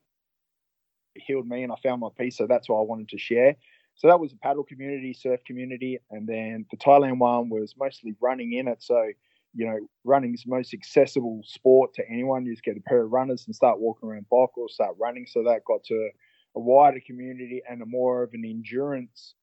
healed 1.16 1.48
me 1.48 1.64
and 1.64 1.72
I 1.72 1.76
found 1.82 2.02
my 2.02 2.10
peace. 2.18 2.38
So 2.38 2.48
that's 2.48 2.70
what 2.70 2.80
I 2.80 2.84
wanted 2.84 3.10
to 3.10 3.18
share. 3.18 3.56
So 3.96 4.08
that 4.08 4.20
was 4.20 4.34
a 4.34 4.38
paddle 4.38 4.64
community, 4.64 5.14
surf 5.14 5.42
community, 5.46 6.00
and 6.10 6.28
then 6.28 6.66
the 6.72 6.78
Thailand 6.78 7.20
one 7.20 7.50
was 7.50 7.76
mostly 7.78 8.16
running 8.20 8.54
in 8.54 8.68
it. 8.68 8.82
So 8.82 9.12
you 9.54 9.68
know, 9.68 9.80
running 10.04 10.34
is 10.34 10.44
the 10.44 10.50
most 10.50 10.74
accessible 10.74 11.42
sport 11.46 11.94
to 11.96 12.04
anyone. 12.10 12.46
You 12.46 12.54
just 12.54 12.64
get 12.64 12.78
a 12.78 12.82
pair 12.82 13.04
of 13.04 13.12
runners 13.12 13.44
and 13.46 13.56
start 13.56 13.80
walking 13.80 14.10
around 14.10 14.26
Bok 14.30 14.58
or 14.58 14.68
start 14.68 14.96
running. 15.00 15.28
So 15.28 15.44
that 15.44 15.64
got 15.66 15.84
to 15.86 16.10
a 16.56 16.60
wider 16.60 17.00
community 17.06 17.62
and 17.70 17.82
a 17.82 17.86
more 17.86 18.24
of 18.24 18.34
an 18.34 18.44
endurance 18.46 19.36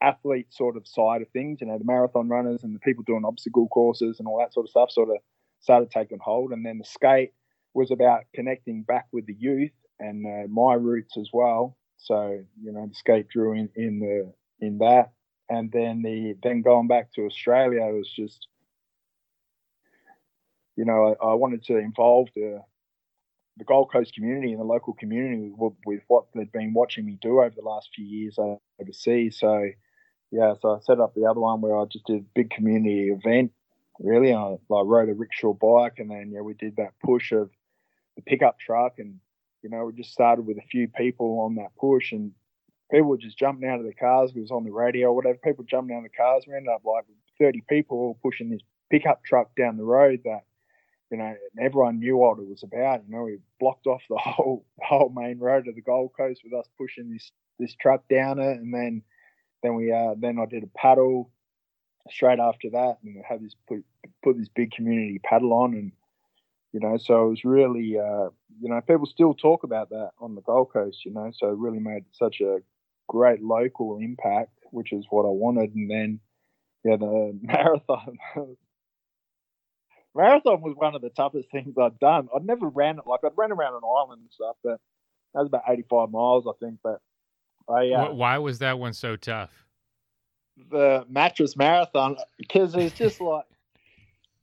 athlete 0.00 0.52
sort 0.52 0.76
of 0.76 0.86
side 0.86 1.22
of 1.22 1.28
things. 1.30 1.60
You 1.60 1.66
know, 1.66 1.78
the 1.78 1.84
marathon 1.84 2.28
runners 2.28 2.62
and 2.62 2.74
the 2.74 2.80
people 2.80 3.04
doing 3.04 3.24
obstacle 3.24 3.68
courses 3.68 4.18
and 4.18 4.28
all 4.28 4.38
that 4.38 4.54
sort 4.54 4.66
of 4.66 4.70
stuff 4.70 4.90
sort 4.90 5.10
of 5.10 5.16
started 5.60 5.90
taking 5.90 6.18
hold. 6.22 6.52
And 6.52 6.64
then 6.64 6.78
the 6.78 6.84
skate 6.84 7.32
was 7.74 7.90
about 7.90 8.24
connecting 8.34 8.82
back 8.82 9.06
with 9.12 9.26
the 9.26 9.36
youth 9.36 9.72
and 9.98 10.26
uh, 10.26 10.48
my 10.48 10.74
roots 10.74 11.16
as 11.16 11.30
well 11.32 11.76
So 11.98 12.44
you 12.62 12.72
know, 12.72 12.86
the 12.86 12.94
skate 12.94 13.28
drew 13.28 13.52
in 13.52 13.68
in 13.74 14.00
the 14.00 14.32
in 14.64 14.78
that, 14.78 15.12
and 15.48 15.70
then 15.72 16.02
the 16.02 16.36
then 16.42 16.62
going 16.62 16.88
back 16.88 17.12
to 17.14 17.22
Australia 17.22 17.82
was 17.86 18.10
just, 18.14 18.46
you 20.76 20.84
know, 20.84 21.16
I, 21.20 21.26
I 21.28 21.34
wanted 21.34 21.64
to 21.64 21.78
involve 21.78 22.28
the 22.34 22.62
the 23.56 23.64
Gold 23.64 23.90
Coast 23.90 24.14
community 24.14 24.52
and 24.52 24.60
the 24.60 24.64
local 24.64 24.92
community 24.92 25.50
with, 25.56 25.72
with, 25.86 26.02
what 26.08 26.26
they'd 26.34 26.52
been 26.52 26.74
watching 26.74 27.06
me 27.06 27.16
do 27.22 27.40
over 27.40 27.54
the 27.56 27.66
last 27.66 27.88
few 27.94 28.04
years 28.04 28.38
overseas. 28.78 29.38
So, 29.40 29.70
yeah, 30.30 30.52
so 30.60 30.76
I 30.76 30.80
set 30.80 31.00
up 31.00 31.14
the 31.14 31.24
other 31.24 31.40
one 31.40 31.62
where 31.62 31.78
I 31.78 31.86
just 31.90 32.04
did 32.04 32.20
a 32.20 32.24
big 32.34 32.50
community 32.50 33.08
event. 33.08 33.52
Really, 33.98 34.34
I, 34.34 34.56
I 34.70 34.80
rode 34.82 35.08
a 35.08 35.14
rickshaw 35.14 35.54
bike, 35.54 35.94
and 35.98 36.10
then 36.10 36.32
yeah, 36.34 36.42
we 36.42 36.52
did 36.52 36.76
that 36.76 36.92
push 37.02 37.32
of 37.32 37.50
the 38.16 38.22
pickup 38.22 38.58
truck, 38.58 38.98
and 38.98 39.20
you 39.62 39.70
know, 39.70 39.84
we 39.84 39.92
just 39.92 40.12
started 40.12 40.46
with 40.46 40.58
a 40.58 40.66
few 40.70 40.88
people 40.88 41.40
on 41.40 41.56
that 41.56 41.74
push, 41.78 42.12
and 42.12 42.32
people 42.90 43.08
were 43.08 43.16
just 43.16 43.38
jumping 43.38 43.68
out 43.68 43.80
of 43.80 43.86
the 43.86 43.94
cars. 43.94 44.32
It 44.34 44.40
was 44.40 44.50
on 44.50 44.64
the 44.64 44.72
radio 44.72 45.08
or 45.08 45.16
whatever. 45.16 45.38
People 45.42 45.64
jumping 45.64 45.94
out 45.96 46.04
of 46.04 46.10
the 46.10 46.16
cars. 46.16 46.44
We 46.46 46.54
ended 46.54 46.72
up 46.72 46.82
like 46.84 47.04
30 47.38 47.64
people 47.68 47.98
all 47.98 48.18
pushing 48.22 48.50
this 48.50 48.62
pickup 48.90 49.24
truck 49.24 49.50
down 49.56 49.76
the 49.76 49.84
road 49.84 50.20
that, 50.24 50.44
you 51.10 51.18
know, 51.18 51.34
everyone 51.60 51.98
knew 51.98 52.16
what 52.16 52.38
it 52.38 52.48
was 52.48 52.62
about. 52.62 53.02
You 53.06 53.14
know, 53.14 53.24
we 53.24 53.38
blocked 53.58 53.86
off 53.86 54.02
the 54.08 54.16
whole 54.20 54.64
whole 54.80 55.10
main 55.10 55.38
road 55.38 55.68
of 55.68 55.74
the 55.74 55.82
Gold 55.82 56.12
Coast 56.16 56.42
with 56.44 56.52
us 56.52 56.68
pushing 56.78 57.10
this 57.10 57.30
this 57.58 57.74
truck 57.74 58.06
down 58.08 58.38
it, 58.38 58.58
and 58.58 58.72
then 58.72 59.02
then 59.62 59.74
we 59.74 59.92
uh, 59.92 60.14
then 60.18 60.38
I 60.38 60.46
did 60.46 60.62
a 60.62 60.78
paddle 60.78 61.30
straight 62.10 62.38
after 62.38 62.70
that, 62.70 62.98
and 63.02 63.22
had 63.28 63.42
this 63.42 63.54
put 63.68 63.84
put 64.22 64.36
this 64.36 64.48
big 64.48 64.72
community 64.72 65.20
paddle 65.22 65.52
on, 65.52 65.74
and 65.74 65.92
you 66.72 66.80
know, 66.80 66.96
so 66.98 67.26
it 67.26 67.30
was 67.30 67.44
really, 67.44 67.98
uh, 67.98 68.28
you 68.60 68.68
know, 68.68 68.80
people 68.86 69.06
still 69.06 69.34
talk 69.34 69.64
about 69.64 69.90
that 69.90 70.10
on 70.18 70.34
the 70.34 70.42
Gold 70.42 70.72
Coast, 70.72 71.04
you 71.04 71.12
know, 71.12 71.30
so 71.34 71.48
it 71.48 71.58
really 71.58 71.78
made 71.78 72.04
such 72.12 72.40
a 72.40 72.58
great 73.08 73.42
local 73.42 73.98
impact, 73.98 74.52
which 74.72 74.92
is 74.92 75.06
what 75.10 75.22
I 75.22 75.30
wanted. 75.30 75.74
And 75.74 75.90
then, 75.90 76.20
yeah, 76.84 76.96
the 76.96 77.38
marathon. 77.42 78.18
marathon 80.14 80.60
was 80.60 80.74
one 80.76 80.94
of 80.94 81.02
the 81.02 81.10
toughest 81.10 81.50
things 81.50 81.74
I'd 81.80 81.98
done. 81.98 82.28
I'd 82.34 82.44
never 82.44 82.68
ran 82.68 82.98
it 82.98 83.06
like 83.06 83.20
I'd 83.24 83.36
ran 83.36 83.52
around 83.52 83.74
an 83.74 83.82
island 83.84 84.22
and 84.22 84.30
stuff, 84.30 84.56
but 84.62 84.80
that 85.34 85.40
was 85.40 85.48
about 85.48 85.62
85 85.68 86.10
miles, 86.10 86.46
I 86.46 86.52
think. 86.64 86.80
But 86.82 87.00
I, 87.68 87.90
uh, 87.90 88.12
why 88.12 88.38
was 88.38 88.58
that 88.58 88.78
one 88.78 88.92
so 88.92 89.16
tough? 89.16 89.50
The 90.70 91.04
mattress 91.08 91.56
marathon, 91.56 92.16
because 92.38 92.74
it's 92.74 92.96
just 92.96 93.20
like 93.20 93.44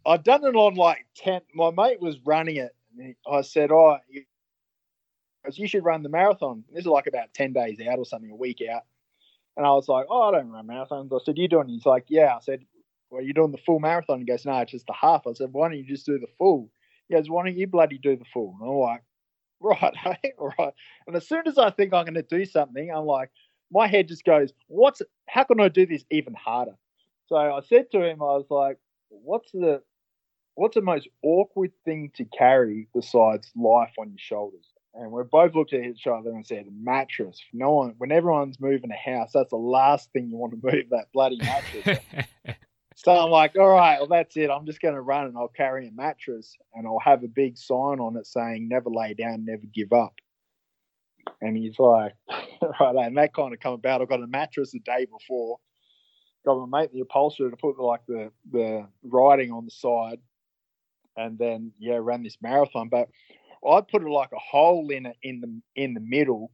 I'd 0.06 0.24
done 0.24 0.44
it 0.44 0.56
on 0.56 0.76
like 0.76 1.06
10. 1.18 1.42
My 1.54 1.72
mate 1.72 2.02
was 2.02 2.18
running 2.26 2.58
it. 2.58 2.76
I 3.30 3.42
said, 3.42 3.72
Oh, 3.72 3.98
you 5.52 5.68
should 5.68 5.86
run 5.86 6.04
the 6.04 6.10
marathon. 6.10 6.64
This 6.72 6.82
is 6.82 6.88
like 6.88 7.08
about 7.08 7.34
10 7.34 7.54
days 7.54 7.80
out 7.82 8.00
or 8.00 8.06
something, 8.06 8.32
a 8.32 8.36
week 8.36 8.62
out. 8.72 8.84
And 9.58 9.66
I 9.66 9.72
was 9.72 9.88
like, 9.88 10.06
Oh, 10.10 10.30
I 10.30 10.32
don't 10.32 10.52
run 10.52 10.68
marathons. 10.68 11.14
I 11.14 11.24
said, 11.24 11.38
You 11.38 11.48
doing? 11.48 11.70
He's 11.70 11.86
like, 11.86 12.06
Yeah. 12.10 12.36
I 12.36 12.40
said, 12.42 12.66
Well, 13.10 13.24
you're 13.24 13.34
doing 13.34 13.52
the 13.52 13.58
full 13.58 13.80
marathon? 13.80 14.20
He 14.20 14.26
goes, 14.26 14.46
No, 14.46 14.58
it's 14.60 14.72
just 14.72 14.88
the 14.88 14.94
half. 14.94 15.28
I 15.28 15.34
said, 15.34 15.50
Why 15.52 15.70
don't 15.70 15.78
you 15.78 15.86
just 15.86 16.06
do 16.06 16.20
the 16.20 16.28
full? 16.38 16.70
He 17.08 17.16
goes, 17.16 17.30
Why 17.30 17.46
don't 17.46 17.58
you 17.58 17.68
bloody 17.68 17.98
do 17.98 18.16
the 18.16 18.26
full? 18.34 18.56
And 18.60 18.70
I'm 18.70 18.76
like, 18.76 19.04
Right, 19.60 19.96
hey, 19.96 20.34
right. 20.38 20.74
And 21.08 21.16
as 21.16 21.28
soon 21.28 21.44
as 21.48 21.58
I 21.58 21.70
think 21.70 21.94
I'm 21.94 22.04
going 22.04 22.16
to 22.16 22.24
do 22.24 22.44
something, 22.44 22.92
I'm 22.92 23.06
like, 23.06 23.32
my 23.72 23.88
head 23.88 24.10
just 24.10 24.26
goes, 24.26 24.52
What's, 24.68 25.02
how 25.28 25.44
can 25.46 25.62
I 25.62 25.70
do 25.70 25.86
this 25.86 26.04
even 26.12 26.34
harder? 26.34 26.76
So 27.28 27.38
I 27.38 27.62
said 27.62 27.90
to 27.92 28.04
him, 28.04 28.22
I 28.22 28.26
was 28.26 28.48
like, 28.50 28.78
What's 29.10 29.52
the, 29.52 29.82
what's 30.56 30.76
the 30.76 30.82
most 30.82 31.08
awkward 31.24 31.72
thing 31.86 32.12
to 32.16 32.26
carry 32.26 32.88
besides 32.94 33.52
life 33.56 33.94
on 34.00 34.10
your 34.10 34.18
shoulders? 34.20 34.66
And 34.96 35.12
we 35.12 35.24
both 35.24 35.56
looked 35.56 35.74
at 35.74 35.84
each 35.84 36.06
other 36.06 36.30
and 36.30 36.46
said, 36.46 36.66
mattress. 36.72 37.42
No 37.52 37.72
one, 37.72 37.96
when 37.98 38.12
everyone's 38.12 38.60
moving 38.60 38.92
a 38.92 39.12
house, 39.12 39.32
that's 39.34 39.50
the 39.50 39.56
last 39.56 40.12
thing 40.12 40.30
you 40.30 40.38
want 40.38 40.54
to 40.54 40.60
move 40.72 40.90
that 40.92 41.12
bloody 41.14 41.38
mattress. 41.38 42.00
so 42.96 43.12
I'm 43.12 43.32
like, 43.32 43.56
all 43.58 43.70
right, 43.70 43.98
well, 44.00 44.08
that's 44.08 44.38
it. 44.38 44.52
I'm 44.52 44.68
just 44.68 44.82
going 44.82 44.94
to 44.94 45.02
run 45.02 45.26
and 45.26 45.38
I'll 45.38 45.48
carry 45.48 45.88
a 45.88 45.92
mattress 45.92 46.56
and 46.76 46.86
I'll 46.86 47.00
have 47.00 47.24
a 47.24 47.28
big 47.28 47.58
sign 47.58 48.00
on 48.00 48.16
it 48.18 48.28
saying, 48.28 48.68
never 48.68 48.90
lay 48.90 49.16
down, 49.16 49.46
never 49.46 49.64
give 49.74 49.94
up. 49.94 50.14
And 51.42 51.58
he's 51.58 51.80
like, 51.80 52.14
right, 52.80 53.08
and 53.08 53.18
that 53.18 53.34
kind 53.34 53.54
of 53.54 53.60
come 53.60 53.74
about. 53.74 54.02
I 54.02 54.06
got 54.06 54.22
a 54.22 54.28
mattress 54.28 54.72
the 54.72 54.80
day 54.80 55.06
before. 55.06 55.58
Got 56.46 56.68
my 56.68 56.82
mate 56.82 56.94
the 56.94 57.00
upholsterer 57.00 57.50
to 57.50 57.56
put 57.56 57.80
like 57.80 58.02
the 58.06 58.30
the 58.52 58.86
writing 59.02 59.52
on 59.52 59.64
the 59.64 59.72
side 59.72 60.20
and 61.18 61.38
then 61.38 61.72
yeah, 61.80 61.98
ran 62.00 62.24
this 62.24 62.38
marathon. 62.42 62.90
But 62.90 63.10
I 63.68 63.82
put 63.82 64.04
like 64.04 64.32
a 64.34 64.40
hole 64.40 64.90
in 64.90 65.06
it 65.06 65.18
in 65.24 65.42
the 65.42 65.82
in 65.82 65.94
the 65.94 66.00
middle, 66.00 66.52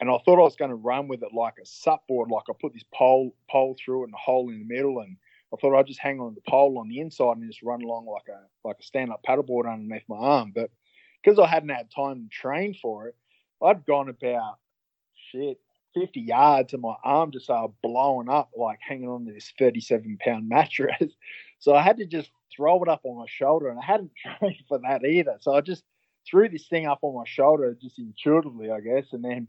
and 0.00 0.10
I 0.10 0.18
thought 0.24 0.38
I 0.38 0.44
was 0.44 0.56
going 0.56 0.70
to 0.70 0.76
run 0.76 1.08
with 1.08 1.22
it 1.22 1.34
like 1.34 1.54
a 1.62 1.66
sup 1.66 2.06
board. 2.06 2.30
Like 2.30 2.44
I 2.48 2.52
put 2.60 2.72
this 2.72 2.84
pole 2.94 3.34
pole 3.50 3.76
through 3.82 4.02
it 4.02 4.06
and 4.06 4.14
a 4.14 4.18
hole 4.18 4.50
in 4.50 4.58
the 4.60 4.74
middle, 4.74 5.00
and 5.00 5.16
I 5.52 5.56
thought 5.56 5.76
I'd 5.78 5.86
just 5.86 6.00
hang 6.00 6.20
on 6.20 6.34
the 6.34 6.50
pole 6.50 6.78
on 6.78 6.88
the 6.88 7.00
inside 7.00 7.36
and 7.36 7.50
just 7.50 7.62
run 7.62 7.82
along 7.82 8.06
like 8.06 8.28
a 8.28 8.40
like 8.66 8.76
a 8.80 8.84
stand 8.84 9.12
up 9.12 9.22
paddleboard 9.26 9.70
underneath 9.70 10.04
my 10.08 10.16
arm. 10.16 10.52
But 10.54 10.70
because 11.22 11.38
I 11.38 11.46
hadn't 11.46 11.70
had 11.70 11.90
time 11.94 12.24
to 12.24 12.28
train 12.28 12.74
for 12.80 13.08
it, 13.08 13.16
I'd 13.62 13.86
gone 13.86 14.08
about 14.08 14.58
shit 15.30 15.58
50 15.94 16.20
yards 16.20 16.72
and 16.72 16.82
my 16.82 16.94
arm 17.04 17.30
just 17.30 17.46
started 17.46 17.74
blowing 17.82 18.28
up, 18.28 18.50
like 18.56 18.78
hanging 18.86 19.08
on 19.08 19.24
to 19.26 19.32
this 19.32 19.52
37 19.58 20.18
pound 20.20 20.48
mattress. 20.48 21.12
So 21.60 21.74
I 21.74 21.80
had 21.80 21.96
to 21.96 22.04
just 22.04 22.30
throw 22.56 22.82
it 22.82 22.88
up 22.88 23.00
on 23.04 23.18
my 23.18 23.26
shoulder, 23.26 23.68
and 23.68 23.78
I 23.78 23.84
hadn't 23.84 24.12
trained 24.38 24.62
for 24.68 24.78
that 24.78 25.04
either. 25.04 25.36
So 25.40 25.54
I 25.54 25.60
just 25.60 25.84
threw 26.28 26.48
this 26.48 26.66
thing 26.66 26.86
up 26.86 27.00
on 27.02 27.14
my 27.14 27.24
shoulder, 27.26 27.76
just 27.80 27.98
intuitively, 27.98 28.70
I 28.70 28.80
guess, 28.80 29.12
and 29.12 29.24
then 29.24 29.48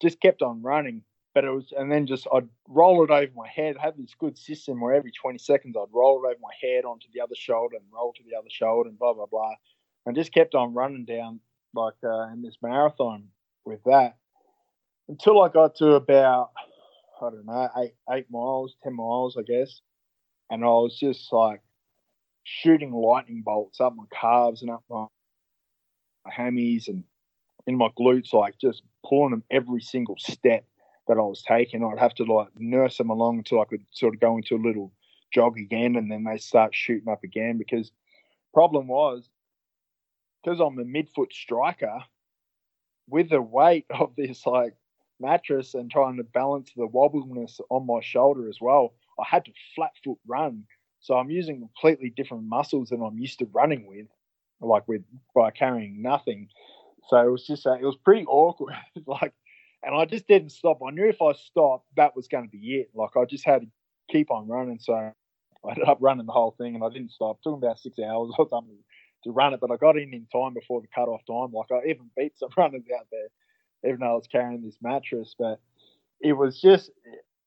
just 0.00 0.20
kept 0.20 0.42
on 0.42 0.62
running. 0.62 1.02
But 1.34 1.44
it 1.44 1.50
was, 1.50 1.72
and 1.76 1.92
then 1.92 2.06
just 2.06 2.26
I'd 2.34 2.48
roll 2.68 3.04
it 3.04 3.10
over 3.10 3.32
my 3.36 3.48
head. 3.48 3.76
I 3.78 3.84
had 3.84 3.96
this 3.96 4.14
good 4.18 4.36
system 4.36 4.80
where 4.80 4.94
every 4.94 5.12
20 5.12 5.38
seconds 5.38 5.76
I'd 5.76 5.92
roll 5.92 6.24
it 6.24 6.26
over 6.26 6.40
my 6.40 6.54
head 6.60 6.84
onto 6.84 7.06
the 7.14 7.20
other 7.20 7.36
shoulder 7.36 7.76
and 7.76 7.84
roll 7.92 8.12
to 8.14 8.22
the 8.28 8.36
other 8.36 8.50
shoulder 8.50 8.88
and 8.88 8.98
blah 8.98 9.14
blah 9.14 9.26
blah, 9.26 9.54
and 10.06 10.16
just 10.16 10.34
kept 10.34 10.56
on 10.56 10.74
running 10.74 11.04
down 11.04 11.38
like 11.72 11.94
uh, 12.02 12.28
in 12.32 12.42
this 12.42 12.56
marathon 12.60 13.28
with 13.64 13.80
that 13.84 14.16
until 15.08 15.40
I 15.42 15.48
got 15.48 15.76
to 15.76 15.92
about 15.92 16.50
I 17.20 17.30
don't 17.30 17.46
know 17.46 17.68
eight 17.78 17.94
eight 18.10 18.26
miles, 18.30 18.74
ten 18.82 18.94
miles, 18.94 19.36
I 19.38 19.42
guess, 19.42 19.80
and 20.50 20.64
I 20.64 20.68
was 20.68 20.98
just 20.98 21.32
like 21.32 21.60
shooting 22.44 22.92
lightning 22.92 23.42
bolts 23.44 23.80
up 23.80 23.94
my 23.94 24.04
calves 24.12 24.62
and 24.62 24.70
up 24.70 24.82
my, 24.88 25.06
my 26.24 26.32
hammies 26.32 26.88
and 26.88 27.04
in 27.66 27.76
my 27.76 27.88
glutes, 27.98 28.32
like 28.32 28.58
just 28.58 28.82
pulling 29.06 29.30
them 29.30 29.44
every 29.50 29.80
single 29.80 30.16
step 30.18 30.64
that 31.08 31.18
I 31.18 31.22
was 31.22 31.42
taking. 31.42 31.84
I'd 31.84 31.98
have 31.98 32.14
to 32.14 32.24
like 32.24 32.48
nurse 32.56 32.98
them 32.98 33.10
along 33.10 33.38
until 33.38 33.60
I 33.60 33.64
could 33.64 33.84
sort 33.90 34.14
of 34.14 34.20
go 34.20 34.36
into 34.36 34.56
a 34.56 34.64
little 34.64 34.92
jog 35.32 35.58
again, 35.58 35.96
and 35.96 36.10
then 36.10 36.24
they 36.24 36.38
start 36.38 36.74
shooting 36.74 37.08
up 37.08 37.22
again. 37.24 37.58
Because 37.58 37.92
problem 38.52 38.88
was, 38.88 39.28
because 40.42 40.60
I'm 40.60 40.78
a 40.78 40.84
midfoot 40.84 41.32
striker, 41.32 42.00
with 43.08 43.30
the 43.30 43.42
weight 43.42 43.86
of 43.90 44.14
this 44.16 44.46
like 44.46 44.74
mattress 45.20 45.74
and 45.74 45.90
trying 45.90 46.16
to 46.16 46.24
balance 46.24 46.70
the 46.74 46.86
wobbliness 46.86 47.60
on 47.68 47.86
my 47.86 48.00
shoulder 48.00 48.48
as 48.48 48.58
well, 48.60 48.94
I 49.18 49.24
had 49.28 49.44
to 49.44 49.52
flat 49.74 49.92
foot 50.02 50.18
run 50.26 50.64
so 51.00 51.14
I'm 51.14 51.30
using 51.30 51.60
completely 51.60 52.10
different 52.10 52.44
muscles 52.44 52.90
than 52.90 53.02
I'm 53.02 53.18
used 53.18 53.38
to 53.38 53.46
running 53.46 53.86
with, 53.86 54.06
like 54.60 54.86
with 54.86 55.02
by 55.34 55.50
carrying 55.50 56.02
nothing. 56.02 56.48
So 57.08 57.16
it 57.16 57.30
was 57.30 57.46
just 57.46 57.66
uh, 57.66 57.74
it 57.74 57.84
was 57.84 57.96
pretty 57.96 58.26
awkward. 58.26 58.74
like, 59.06 59.32
and 59.82 59.94
I 59.94 60.04
just 60.04 60.28
didn't 60.28 60.50
stop. 60.50 60.80
I 60.86 60.90
knew 60.90 61.08
if 61.08 61.22
I 61.22 61.32
stopped, 61.32 61.86
that 61.96 62.14
was 62.14 62.28
going 62.28 62.44
to 62.44 62.50
be 62.50 62.76
it. 62.76 62.90
Like 62.94 63.16
I 63.16 63.24
just 63.24 63.44
had 63.44 63.62
to 63.62 63.68
keep 64.10 64.30
on 64.30 64.46
running. 64.46 64.78
So 64.78 64.92
I 64.92 65.12
ended 65.70 65.88
up 65.88 65.98
running 66.00 66.26
the 66.26 66.32
whole 66.32 66.54
thing, 66.58 66.74
and 66.74 66.84
I 66.84 66.90
didn't 66.90 67.12
stop. 67.12 67.38
It 67.38 67.48
took 67.48 67.56
about 67.56 67.78
six 67.78 67.98
hours 67.98 68.30
or 68.38 68.48
something 68.48 68.76
to 69.24 69.30
run 69.30 69.54
it, 69.54 69.60
but 69.60 69.70
I 69.70 69.76
got 69.76 69.96
in 69.96 70.14
in 70.14 70.26
time 70.32 70.54
before 70.54 70.80
the 70.80 70.88
cut 70.94 71.08
off 71.08 71.22
time. 71.26 71.52
Like 71.52 71.70
I 71.72 71.88
even 71.88 72.10
beat 72.16 72.38
some 72.38 72.50
runners 72.56 72.84
out 72.98 73.06
there, 73.10 73.90
even 73.90 74.00
though 74.00 74.12
I 74.12 74.14
was 74.14 74.28
carrying 74.30 74.62
this 74.62 74.76
mattress. 74.82 75.34
But 75.38 75.60
it 76.20 76.34
was 76.34 76.60
just 76.60 76.90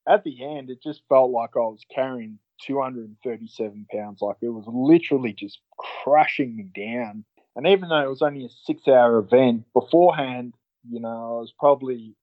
at 0.08 0.24
the 0.24 0.44
end, 0.44 0.70
it 0.70 0.82
just 0.82 1.02
felt 1.08 1.30
like 1.30 1.50
I 1.56 1.60
was 1.60 1.84
carrying 1.94 2.38
237 2.66 3.86
pounds. 3.92 4.20
Like 4.22 4.36
it 4.42 4.48
was 4.48 4.64
literally 4.66 5.32
just 5.32 5.58
crushing 5.76 6.56
me 6.56 6.64
down. 6.74 7.24
And 7.56 7.66
even 7.66 7.88
though 7.88 8.02
it 8.02 8.08
was 8.08 8.22
only 8.22 8.44
a 8.44 8.48
six 8.64 8.86
hour 8.88 9.18
event, 9.18 9.64
beforehand, 9.72 10.54
you 10.88 11.00
know, 11.00 11.08
I 11.08 11.40
was 11.40 11.52
probably 11.58 12.14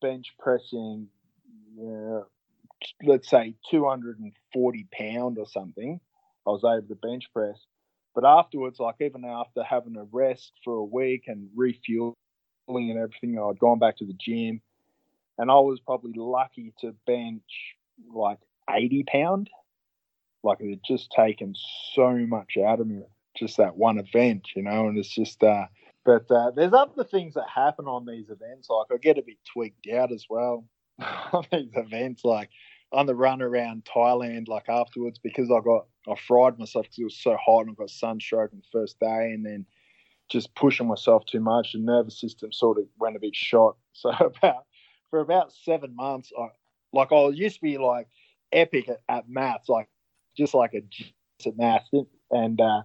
bench 0.00 0.34
pressing, 0.38 1.08
uh, 1.80 2.20
let's 3.04 3.28
say 3.28 3.54
240 3.70 4.86
pound 4.92 5.38
or 5.38 5.46
something. 5.46 6.00
I 6.46 6.50
was 6.50 6.64
able 6.64 6.88
to 6.88 6.94
bench 6.94 7.24
press. 7.32 7.58
But 8.14 8.24
afterwards, 8.24 8.80
like 8.80 8.96
even 9.00 9.24
after 9.24 9.62
having 9.62 9.96
a 9.96 10.04
rest 10.10 10.52
for 10.64 10.76
a 10.76 10.84
week 10.84 11.24
and 11.26 11.48
refueling 11.54 12.14
and 12.68 12.98
everything, 12.98 13.38
I'd 13.38 13.58
gone 13.58 13.78
back 13.78 13.98
to 13.98 14.06
the 14.06 14.16
gym 14.18 14.62
and 15.38 15.50
I 15.50 15.54
was 15.54 15.80
probably 15.80 16.14
lucky 16.16 16.72
to 16.80 16.94
bench 17.06 17.42
like 18.12 18.38
80 18.70 19.04
pound. 19.08 19.50
Like 20.42 20.58
it 20.60 20.70
had 20.70 20.80
just 20.86 21.10
taken 21.10 21.54
so 21.94 22.12
much 22.12 22.56
out 22.56 22.80
of 22.80 22.86
me, 22.86 23.02
just 23.36 23.56
that 23.56 23.76
one 23.76 23.98
event, 23.98 24.48
you 24.54 24.62
know. 24.62 24.88
And 24.88 24.96
it's 24.98 25.12
just, 25.12 25.42
uh, 25.42 25.66
But 26.04 26.30
uh, 26.30 26.52
there's 26.52 26.72
other 26.72 27.04
things 27.04 27.34
that 27.34 27.48
happen 27.52 27.86
on 27.86 28.06
these 28.06 28.30
events. 28.30 28.68
Like 28.70 28.86
I 28.92 28.96
get 28.98 29.18
a 29.18 29.22
bit 29.22 29.38
tweaked 29.52 29.88
out 29.88 30.12
as 30.12 30.26
well 30.30 30.64
on 31.32 31.44
these 31.50 31.70
events. 31.74 32.24
Like 32.24 32.50
on 32.92 33.06
the 33.06 33.14
run 33.14 33.42
around 33.42 33.84
Thailand, 33.84 34.46
like 34.48 34.68
afterwards, 34.68 35.18
because 35.18 35.50
I 35.50 35.60
got 35.60 35.86
I 36.08 36.14
fried 36.14 36.58
myself 36.58 36.84
because 36.84 36.98
it 36.98 37.04
was 37.04 37.18
so 37.18 37.36
hot 37.44 37.62
and 37.66 37.70
I 37.70 37.74
got 37.74 37.90
sunstroke 37.90 38.52
on 38.52 38.60
the 38.60 38.78
first 38.78 39.00
day, 39.00 39.32
and 39.34 39.44
then 39.44 39.66
just 40.28 40.54
pushing 40.54 40.86
myself 40.86 41.24
too 41.26 41.40
much, 41.40 41.72
the 41.72 41.78
nervous 41.78 42.20
system 42.20 42.52
sort 42.52 42.78
of 42.78 42.84
went 42.98 43.16
a 43.16 43.20
bit 43.20 43.34
shot. 43.34 43.76
So 43.92 44.10
about 44.10 44.66
for 45.08 45.20
about 45.20 45.52
seven 45.52 45.96
months, 45.96 46.30
I 46.38 46.48
like 46.92 47.10
I 47.10 47.28
used 47.28 47.56
to 47.56 47.62
be 47.62 47.78
like 47.78 48.08
epic 48.56 48.88
at, 48.88 49.00
at 49.08 49.28
maths, 49.28 49.68
like 49.68 49.88
just 50.36 50.54
like 50.54 50.74
a 50.74 50.82
at 51.46 51.56
maths, 51.56 51.88
and 52.30 52.60
uh, 52.60 52.82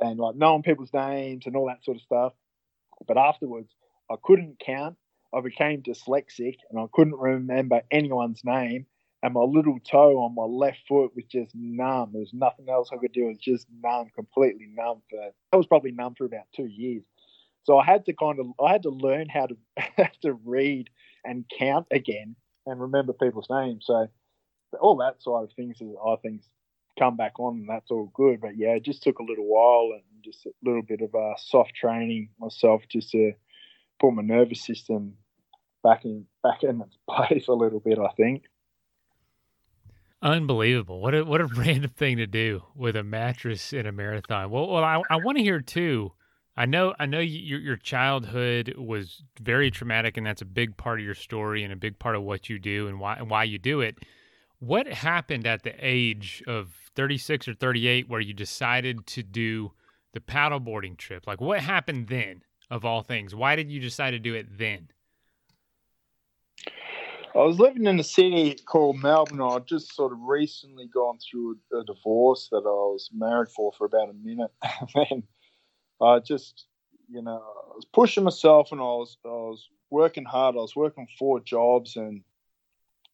and 0.00 0.18
like 0.18 0.36
knowing 0.36 0.62
people's 0.62 0.92
names 0.92 1.46
and 1.46 1.56
all 1.56 1.66
that 1.66 1.84
sort 1.84 1.96
of 1.96 2.02
stuff. 2.02 2.32
But 3.06 3.18
afterwards, 3.18 3.70
I 4.10 4.16
couldn't 4.22 4.60
count. 4.64 4.96
I 5.34 5.40
became 5.40 5.82
dyslexic 5.82 6.56
and 6.70 6.78
I 6.78 6.86
couldn't 6.92 7.18
remember 7.18 7.82
anyone's 7.90 8.42
name. 8.44 8.86
And 9.22 9.34
my 9.34 9.40
little 9.40 9.78
toe 9.80 10.18
on 10.22 10.34
my 10.34 10.44
left 10.44 10.80
foot 10.86 11.12
was 11.16 11.24
just 11.24 11.54
numb. 11.54 12.10
There 12.12 12.20
was 12.20 12.34
nothing 12.34 12.68
else 12.68 12.90
I 12.92 12.98
could 12.98 13.12
do. 13.12 13.24
It 13.24 13.28
was 13.28 13.38
just 13.38 13.66
numb, 13.82 14.10
completely 14.14 14.68
numb. 14.72 15.02
For 15.10 15.30
I 15.52 15.56
was 15.56 15.66
probably 15.66 15.92
numb 15.92 16.14
for 16.14 16.26
about 16.26 16.44
two 16.54 16.66
years. 16.66 17.04
So 17.62 17.78
I 17.78 17.84
had 17.84 18.04
to 18.04 18.12
kind 18.12 18.38
of 18.38 18.46
I 18.62 18.72
had 18.72 18.82
to 18.82 18.90
learn 18.90 19.28
how 19.28 19.46
to 19.46 20.10
to 20.22 20.34
read 20.44 20.90
and 21.24 21.46
count 21.58 21.86
again 21.90 22.36
and 22.66 22.80
remember 22.80 23.14
people's 23.14 23.48
names. 23.50 23.86
So 23.86 24.08
all 24.80 24.96
that 24.96 25.22
side 25.22 25.44
of 25.44 25.52
things 25.52 25.80
is 25.80 25.94
I 26.04 26.16
think 26.22 26.42
come 26.98 27.16
back 27.16 27.38
on 27.38 27.56
and 27.56 27.68
that's 27.68 27.90
all 27.90 28.10
good. 28.14 28.40
But 28.40 28.56
yeah, 28.56 28.70
it 28.70 28.84
just 28.84 29.02
took 29.02 29.18
a 29.18 29.24
little 29.24 29.46
while 29.46 29.90
and 29.94 30.02
just 30.24 30.46
a 30.46 30.50
little 30.62 30.82
bit 30.82 31.00
of 31.00 31.14
uh, 31.14 31.34
soft 31.36 31.74
training 31.74 32.30
myself 32.38 32.82
just 32.90 33.10
to 33.10 33.32
put 34.00 34.12
my 34.12 34.22
nervous 34.22 34.64
system 34.64 35.14
back 35.82 36.04
in 36.04 36.26
back 36.42 36.62
in 36.62 36.80
its 36.80 36.96
place 37.08 37.48
a 37.48 37.52
little 37.52 37.80
bit. 37.80 37.98
I 37.98 38.10
think. 38.16 38.44
Unbelievable! 40.22 41.00
What 41.00 41.14
a 41.14 41.24
what 41.24 41.40
a 41.40 41.44
random 41.56 41.90
thing 41.90 42.16
to 42.16 42.26
do 42.26 42.62
with 42.74 42.96
a 42.96 43.02
mattress 43.02 43.72
in 43.72 43.86
a 43.86 43.92
marathon. 43.92 44.50
Well, 44.50 44.68
well, 44.68 44.84
I, 44.84 45.02
I 45.10 45.16
want 45.16 45.36
to 45.38 45.44
hear 45.44 45.60
too. 45.60 46.12
I 46.56 46.66
know 46.66 46.94
I 46.98 47.06
know 47.06 47.20
your 47.20 47.58
your 47.58 47.76
childhood 47.76 48.74
was 48.78 49.22
very 49.40 49.70
traumatic, 49.70 50.16
and 50.16 50.26
that's 50.26 50.40
a 50.40 50.46
big 50.46 50.76
part 50.76 51.00
of 51.00 51.04
your 51.04 51.14
story 51.14 51.64
and 51.64 51.72
a 51.72 51.76
big 51.76 51.98
part 51.98 52.16
of 52.16 52.22
what 52.22 52.48
you 52.48 52.58
do 52.58 52.88
and 52.88 53.00
why 53.00 53.16
and 53.16 53.28
why 53.28 53.44
you 53.44 53.58
do 53.58 53.80
it. 53.80 53.98
What 54.64 54.86
happened 54.86 55.46
at 55.46 55.62
the 55.62 55.74
age 55.78 56.42
of 56.46 56.70
36 56.96 57.48
or 57.48 57.54
38 57.54 58.08
where 58.08 58.20
you 58.20 58.32
decided 58.32 59.06
to 59.08 59.22
do 59.22 59.72
the 60.14 60.20
paddleboarding 60.20 60.96
trip? 60.96 61.26
Like, 61.26 61.38
what 61.38 61.60
happened 61.60 62.08
then, 62.08 62.40
of 62.70 62.82
all 62.82 63.02
things? 63.02 63.34
Why 63.34 63.56
did 63.56 63.70
you 63.70 63.78
decide 63.78 64.12
to 64.12 64.18
do 64.18 64.34
it 64.34 64.56
then? 64.56 64.88
I 67.34 67.42
was 67.42 67.58
living 67.58 67.84
in 67.84 68.00
a 68.00 68.04
city 68.04 68.54
called 68.54 69.02
Melbourne. 69.02 69.42
I'd 69.42 69.66
just 69.66 69.94
sort 69.94 70.12
of 70.12 70.18
recently 70.22 70.86
gone 70.86 71.18
through 71.18 71.58
a, 71.78 71.84
divorce 71.84 72.48
that 72.50 72.62
I 72.64 72.80
was 72.88 73.10
married 73.12 73.50
for 73.50 73.70
for 73.72 73.84
about 73.84 74.08
a 74.08 74.14
minute. 74.14 74.50
and 74.62 74.88
then 74.94 75.22
I 76.00 76.20
just, 76.20 76.64
you 77.10 77.20
know, 77.20 77.36
I 77.36 77.74
was 77.74 77.84
pushing 77.92 78.24
myself 78.24 78.72
and 78.72 78.80
I 78.80 78.84
was, 78.84 79.18
I 79.26 79.28
was 79.28 79.68
working 79.90 80.24
hard. 80.24 80.54
I 80.54 80.60
was 80.60 80.74
working 80.74 81.06
four 81.18 81.40
jobs 81.40 81.96
and 81.96 82.22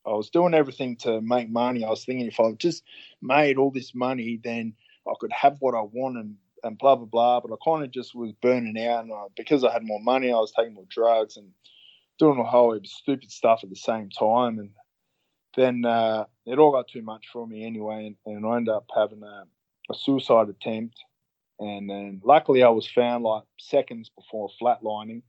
I 0.06 0.10
was 0.10 0.30
doing 0.30 0.54
everything 0.54 0.96
to 0.96 1.20
make 1.20 1.50
money. 1.50 1.84
I 1.84 1.90
was 1.90 2.04
thinking 2.04 2.26
if 2.26 2.40
I 2.40 2.52
just 2.52 2.84
made 3.20 3.58
all 3.58 3.70
this 3.70 3.94
money, 3.94 4.40
then 4.42 4.74
I 5.06 5.12
could 5.20 5.32
have 5.32 5.58
what 5.60 5.74
I 5.74 5.82
want 5.82 6.16
and, 6.16 6.36
and 6.62 6.78
blah 6.78 6.96
blah 6.96 7.06
blah. 7.06 7.40
But 7.40 7.52
I 7.52 7.56
kind 7.64 7.84
of 7.84 7.90
just 7.90 8.14
was 8.14 8.32
burning 8.40 8.82
out, 8.82 9.04
and 9.04 9.12
I, 9.12 9.26
because 9.36 9.64
I 9.64 9.72
had 9.72 9.84
more 9.84 10.00
money, 10.00 10.32
I 10.32 10.36
was 10.36 10.52
taking 10.52 10.74
more 10.74 10.86
drugs 10.88 11.36
and 11.36 11.50
doing 12.18 12.38
a 12.38 12.44
whole 12.44 12.74
heap 12.74 12.84
of 12.84 12.90
stupid 12.90 13.30
stuff 13.30 13.60
at 13.62 13.70
the 13.70 13.76
same 13.76 14.10
time. 14.10 14.58
And 14.58 14.70
then 15.56 15.84
uh, 15.84 16.24
it 16.46 16.58
all 16.58 16.72
got 16.72 16.88
too 16.88 17.02
much 17.02 17.26
for 17.32 17.46
me 17.46 17.64
anyway, 17.64 18.06
and, 18.06 18.36
and 18.36 18.46
I 18.46 18.56
ended 18.56 18.74
up 18.74 18.86
having 18.94 19.22
a, 19.22 19.44
a 19.90 19.94
suicide 19.94 20.48
attempt. 20.48 20.98
And 21.58 21.90
then 21.90 22.22
luckily, 22.24 22.62
I 22.62 22.70
was 22.70 22.86
found 22.86 23.22
like 23.22 23.42
seconds 23.58 24.10
before 24.16 24.48
flatlining. 24.60 25.22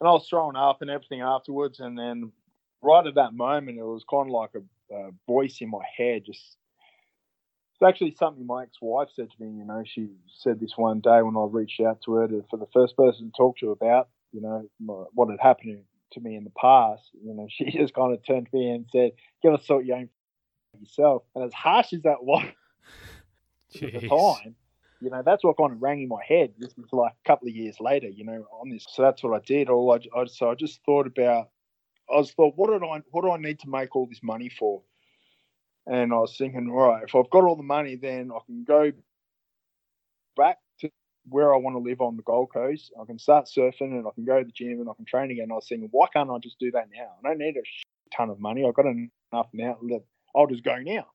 And 0.00 0.08
I 0.08 0.12
was 0.12 0.26
throwing 0.26 0.56
up 0.56 0.80
and 0.80 0.88
everything 0.88 1.20
afterwards. 1.20 1.80
And 1.80 1.98
then 1.98 2.32
right 2.82 3.06
at 3.06 3.14
that 3.14 3.34
moment, 3.34 3.78
it 3.78 3.84
was 3.84 4.04
kind 4.08 4.28
of 4.28 4.32
like 4.32 4.50
a, 4.54 4.94
a 4.94 5.10
voice 5.26 5.58
in 5.60 5.70
my 5.70 5.84
head. 5.96 6.24
Just 6.24 6.56
it's 7.80 7.88
actually 7.88 8.14
something 8.18 8.46
my 8.46 8.64
ex-wife 8.64 9.08
said 9.14 9.28
to 9.30 9.42
me. 9.42 9.58
You 9.58 9.64
know, 9.64 9.82
she 9.86 10.08
said 10.28 10.60
this 10.60 10.72
one 10.76 11.00
day 11.00 11.22
when 11.22 11.36
I 11.36 11.46
reached 11.48 11.80
out 11.80 12.02
to 12.02 12.14
her 12.14 12.28
to, 12.28 12.44
for 12.50 12.58
the 12.58 12.66
first 12.72 12.96
person 12.96 13.30
to 13.30 13.36
talk 13.36 13.58
to 13.58 13.70
about, 13.70 14.08
you 14.32 14.40
know, 14.40 14.68
my, 14.78 14.94
what 15.14 15.30
had 15.30 15.40
happened 15.40 15.82
to 16.12 16.20
me 16.20 16.36
in 16.36 16.44
the 16.44 16.50
past. 16.50 17.10
You 17.24 17.34
know, 17.34 17.46
she 17.50 17.70
just 17.70 17.94
kind 17.94 18.12
of 18.12 18.24
turned 18.24 18.48
to 18.50 18.56
me 18.56 18.70
and 18.70 18.86
said, 18.90 19.12
"You 19.42 19.50
got 19.50 19.58
to 19.58 19.64
sort 19.64 19.84
your 19.84 19.98
own 19.98 20.08
yourself." 20.78 21.22
And 21.34 21.44
as 21.44 21.54
harsh 21.54 21.92
as 21.92 22.02
that 22.02 22.22
was 22.22 22.44
at 23.82 23.92
the 23.92 24.08
time, 24.08 24.54
you 25.00 25.10
know, 25.10 25.22
that's 25.24 25.42
what 25.42 25.56
kind 25.56 25.72
of 25.72 25.80
rang 25.80 26.02
in 26.02 26.08
my 26.08 26.22
head. 26.26 26.52
This 26.58 26.74
was 26.76 26.86
like 26.92 27.12
a 27.12 27.28
couple 27.28 27.48
of 27.48 27.54
years 27.54 27.76
later, 27.80 28.08
you 28.08 28.24
know, 28.24 28.44
on 28.60 28.68
this. 28.68 28.86
So 28.90 29.02
that's 29.02 29.22
what 29.22 29.34
I 29.34 29.42
did. 29.44 29.68
All 29.68 29.92
I, 29.92 30.20
I 30.20 30.26
so 30.26 30.50
I 30.50 30.54
just 30.54 30.84
thought 30.84 31.06
about 31.06 31.48
I 32.12 32.18
was 32.18 32.32
thought, 32.32 32.54
what 32.56 32.70
did 32.70 32.82
I 32.86 33.00
what 33.10 33.22
do 33.22 33.30
I 33.30 33.38
need 33.38 33.60
to 33.60 33.68
make 33.68 33.94
all 33.94 34.06
this 34.06 34.22
money 34.22 34.48
for? 34.48 34.82
And 35.86 36.12
I 36.12 36.16
was 36.16 36.36
thinking, 36.36 36.70
all 36.70 36.88
right, 36.88 37.04
if 37.04 37.14
I've 37.14 37.30
got 37.30 37.44
all 37.44 37.56
the 37.56 37.62
money, 37.62 37.96
then 37.96 38.30
I 38.34 38.38
can 38.46 38.64
go 38.64 38.92
back 40.36 40.58
to 40.80 40.90
where 41.28 41.54
I 41.54 41.58
want 41.58 41.74
to 41.74 41.80
live 41.80 42.00
on 42.00 42.16
the 42.16 42.22
Gold 42.22 42.52
Coast. 42.52 42.92
I 43.00 43.04
can 43.06 43.18
start 43.18 43.46
surfing 43.46 43.92
and 43.92 44.06
I 44.06 44.10
can 44.14 44.24
go 44.24 44.38
to 44.38 44.44
the 44.44 44.52
gym 44.52 44.80
and 44.80 44.88
I 44.88 44.92
can 44.94 45.04
train 45.04 45.30
again. 45.30 45.48
I 45.50 45.54
was 45.54 45.66
thinking, 45.68 45.88
why 45.90 46.06
can't 46.12 46.30
I 46.30 46.38
just 46.38 46.58
do 46.58 46.70
that 46.72 46.88
now? 46.94 47.10
I 47.24 47.28
don't 47.28 47.38
need 47.38 47.56
a 47.56 48.16
ton 48.16 48.30
of 48.30 48.40
money. 48.40 48.64
I've 48.66 48.74
got 48.74 48.86
enough 48.86 49.48
now. 49.52 49.78
I'll 50.34 50.46
just 50.46 50.64
go 50.64 50.76
now. 50.76 51.06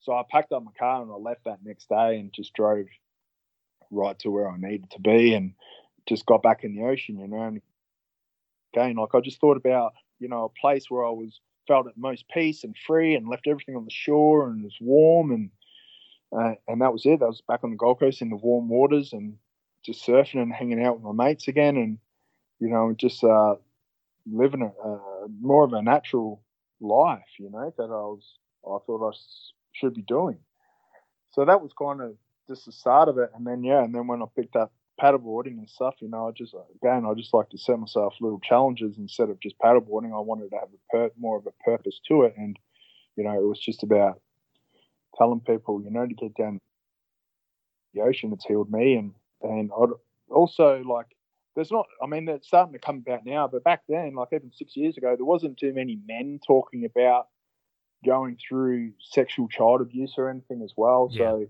So 0.00 0.12
I 0.12 0.22
packed 0.30 0.52
up 0.52 0.62
my 0.62 0.72
car 0.78 1.02
and 1.02 1.10
I 1.10 1.16
left 1.16 1.44
that 1.44 1.58
next 1.64 1.88
day 1.88 2.18
and 2.18 2.32
just 2.32 2.54
drove 2.54 2.86
right 3.90 4.18
to 4.20 4.30
where 4.30 4.48
I 4.48 4.56
needed 4.56 4.90
to 4.92 5.00
be 5.00 5.34
and 5.34 5.54
just 6.08 6.26
got 6.26 6.42
back 6.42 6.64
in 6.64 6.74
the 6.74 6.84
ocean, 6.84 7.18
you 7.18 7.28
know. 7.28 7.42
And 7.42 7.62
again, 8.74 8.96
like 8.96 9.14
I 9.14 9.20
just 9.20 9.40
thought 9.40 9.56
about 9.56 9.92
you 10.18 10.28
know, 10.28 10.44
a 10.44 10.60
place 10.60 10.90
where 10.90 11.04
I 11.04 11.10
was 11.10 11.40
felt 11.66 11.86
at 11.86 11.96
most 11.96 12.28
peace 12.28 12.64
and 12.64 12.74
free 12.86 13.14
and 13.14 13.28
left 13.28 13.46
everything 13.46 13.76
on 13.76 13.84
the 13.84 13.90
shore 13.90 14.48
and 14.48 14.64
was 14.64 14.76
warm 14.80 15.30
and 15.30 15.50
uh, 16.30 16.54
and 16.66 16.82
that 16.82 16.92
was 16.92 17.06
it. 17.06 17.22
I 17.22 17.26
was 17.26 17.42
back 17.48 17.60
on 17.64 17.70
the 17.70 17.76
Gold 17.76 18.00
Coast 18.00 18.20
in 18.20 18.28
the 18.28 18.36
warm 18.36 18.68
waters 18.68 19.12
and 19.12 19.36
just 19.82 20.06
surfing 20.06 20.42
and 20.42 20.52
hanging 20.52 20.84
out 20.84 21.00
with 21.00 21.16
my 21.16 21.24
mates 21.24 21.48
again 21.48 21.76
and 21.76 21.98
you 22.58 22.68
know 22.68 22.92
just 22.96 23.24
uh, 23.24 23.54
living 24.30 24.62
a, 24.62 24.88
a, 24.88 25.26
more 25.40 25.64
of 25.64 25.72
a 25.72 25.82
natural 25.82 26.42
life. 26.80 27.38
You 27.38 27.50
know 27.50 27.72
that 27.76 27.84
I 27.84 27.86
was 27.86 28.38
I 28.64 28.76
thought 28.86 29.08
I 29.08 29.16
should 29.72 29.94
be 29.94 30.02
doing. 30.02 30.38
So 31.30 31.44
that 31.44 31.62
was 31.62 31.72
kind 31.78 32.00
of 32.00 32.16
just 32.46 32.66
the 32.66 32.72
start 32.72 33.08
of 33.08 33.18
it, 33.18 33.30
and 33.34 33.46
then 33.46 33.62
yeah, 33.62 33.82
and 33.82 33.94
then 33.94 34.06
when 34.06 34.22
I 34.22 34.26
picked 34.36 34.56
up 34.56 34.72
paddleboarding 35.00 35.58
and 35.58 35.68
stuff, 35.68 35.94
you 36.00 36.08
know, 36.08 36.28
I 36.28 36.32
just 36.32 36.54
again 36.82 37.06
I 37.06 37.14
just 37.14 37.34
like 37.34 37.50
to 37.50 37.58
set 37.58 37.78
myself 37.78 38.14
little 38.20 38.40
challenges 38.40 38.96
instead 38.98 39.30
of 39.30 39.40
just 39.40 39.58
paddleboarding. 39.58 40.16
I 40.16 40.20
wanted 40.20 40.50
to 40.50 40.56
have 40.56 40.68
a 40.68 40.96
per- 40.96 41.14
more 41.18 41.38
of 41.38 41.46
a 41.46 41.52
purpose 41.64 42.00
to 42.08 42.22
it, 42.22 42.34
and 42.36 42.58
you 43.16 43.24
know, 43.24 43.34
it 43.34 43.46
was 43.46 43.60
just 43.60 43.82
about 43.82 44.20
telling 45.16 45.40
people, 45.40 45.82
you 45.82 45.90
know, 45.90 46.06
to 46.06 46.14
get 46.14 46.34
down 46.34 46.60
the 47.94 48.02
ocean. 48.02 48.32
It's 48.32 48.46
healed 48.46 48.70
me, 48.70 48.96
and 48.96 49.12
and 49.42 49.70
I'd 49.72 49.90
also 50.30 50.82
like 50.84 51.06
there's 51.54 51.72
not. 51.72 51.86
I 52.02 52.06
mean, 52.06 52.28
it's 52.28 52.46
starting 52.46 52.72
to 52.72 52.78
come 52.78 53.02
about 53.06 53.26
now, 53.26 53.48
but 53.48 53.64
back 53.64 53.82
then, 53.88 54.14
like 54.14 54.28
even 54.32 54.52
six 54.52 54.76
years 54.76 54.96
ago, 54.96 55.16
there 55.16 55.24
wasn't 55.24 55.58
too 55.58 55.72
many 55.72 55.98
men 56.06 56.38
talking 56.46 56.84
about 56.84 57.28
going 58.04 58.36
through 58.36 58.92
sexual 59.00 59.48
child 59.48 59.80
abuse 59.80 60.14
or 60.16 60.28
anything 60.28 60.62
as 60.62 60.72
well. 60.76 61.08
Yeah. 61.10 61.18
So 61.18 61.46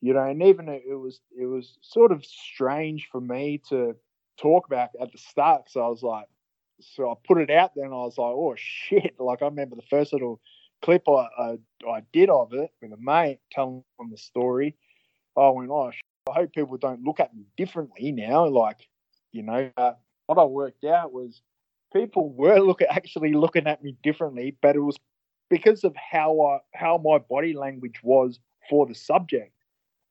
you 0.00 0.14
know, 0.14 0.22
and 0.22 0.42
even 0.42 0.68
it, 0.68 0.82
was 0.86 1.20
it 1.36 1.46
was 1.46 1.76
sort 1.82 2.12
of 2.12 2.24
strange 2.24 3.08
for 3.10 3.20
me 3.20 3.60
to 3.68 3.96
talk 4.40 4.66
about 4.66 4.90
at 5.00 5.10
the 5.12 5.18
start. 5.18 5.70
So 5.70 5.84
I 5.84 5.88
was 5.88 6.02
like, 6.02 6.26
so 6.80 7.10
I 7.10 7.14
put 7.26 7.38
it 7.38 7.50
out 7.50 7.72
there, 7.74 7.84
and 7.84 7.94
I 7.94 7.98
was 7.98 8.18
like, 8.18 8.32
oh 8.34 8.54
shit! 8.56 9.14
Like 9.18 9.42
I 9.42 9.46
remember 9.46 9.76
the 9.76 9.82
first 9.90 10.12
little 10.12 10.40
clip 10.82 11.02
I 11.08 11.26
I, 11.38 11.58
I 11.88 12.02
did 12.12 12.30
of 12.30 12.52
it 12.52 12.70
with 12.80 12.92
a 12.92 12.96
mate 12.98 13.40
telling 13.50 13.82
them 13.98 14.10
the 14.10 14.18
story. 14.18 14.76
I 15.36 15.48
went, 15.50 15.70
oh, 15.70 15.90
shit, 15.90 16.02
I 16.28 16.40
hope 16.40 16.52
people 16.52 16.76
don't 16.78 17.02
look 17.02 17.20
at 17.20 17.34
me 17.34 17.44
differently 17.56 18.12
now. 18.12 18.48
Like, 18.48 18.88
you 19.32 19.42
know, 19.42 19.70
uh, 19.76 19.92
what 20.26 20.38
I 20.38 20.44
worked 20.44 20.84
out 20.84 21.12
was 21.12 21.42
people 21.92 22.30
were 22.30 22.58
look 22.58 22.82
actually 22.88 23.32
looking 23.32 23.66
at 23.66 23.82
me 23.82 23.96
differently, 24.02 24.56
but 24.62 24.76
it 24.76 24.80
was 24.80 24.96
because 25.50 25.82
of 25.84 25.96
how 25.96 26.40
I 26.40 26.58
how 26.78 26.98
my 26.98 27.18
body 27.18 27.54
language 27.54 28.00
was 28.02 28.38
for 28.68 28.86
the 28.86 28.94
subject 28.94 29.52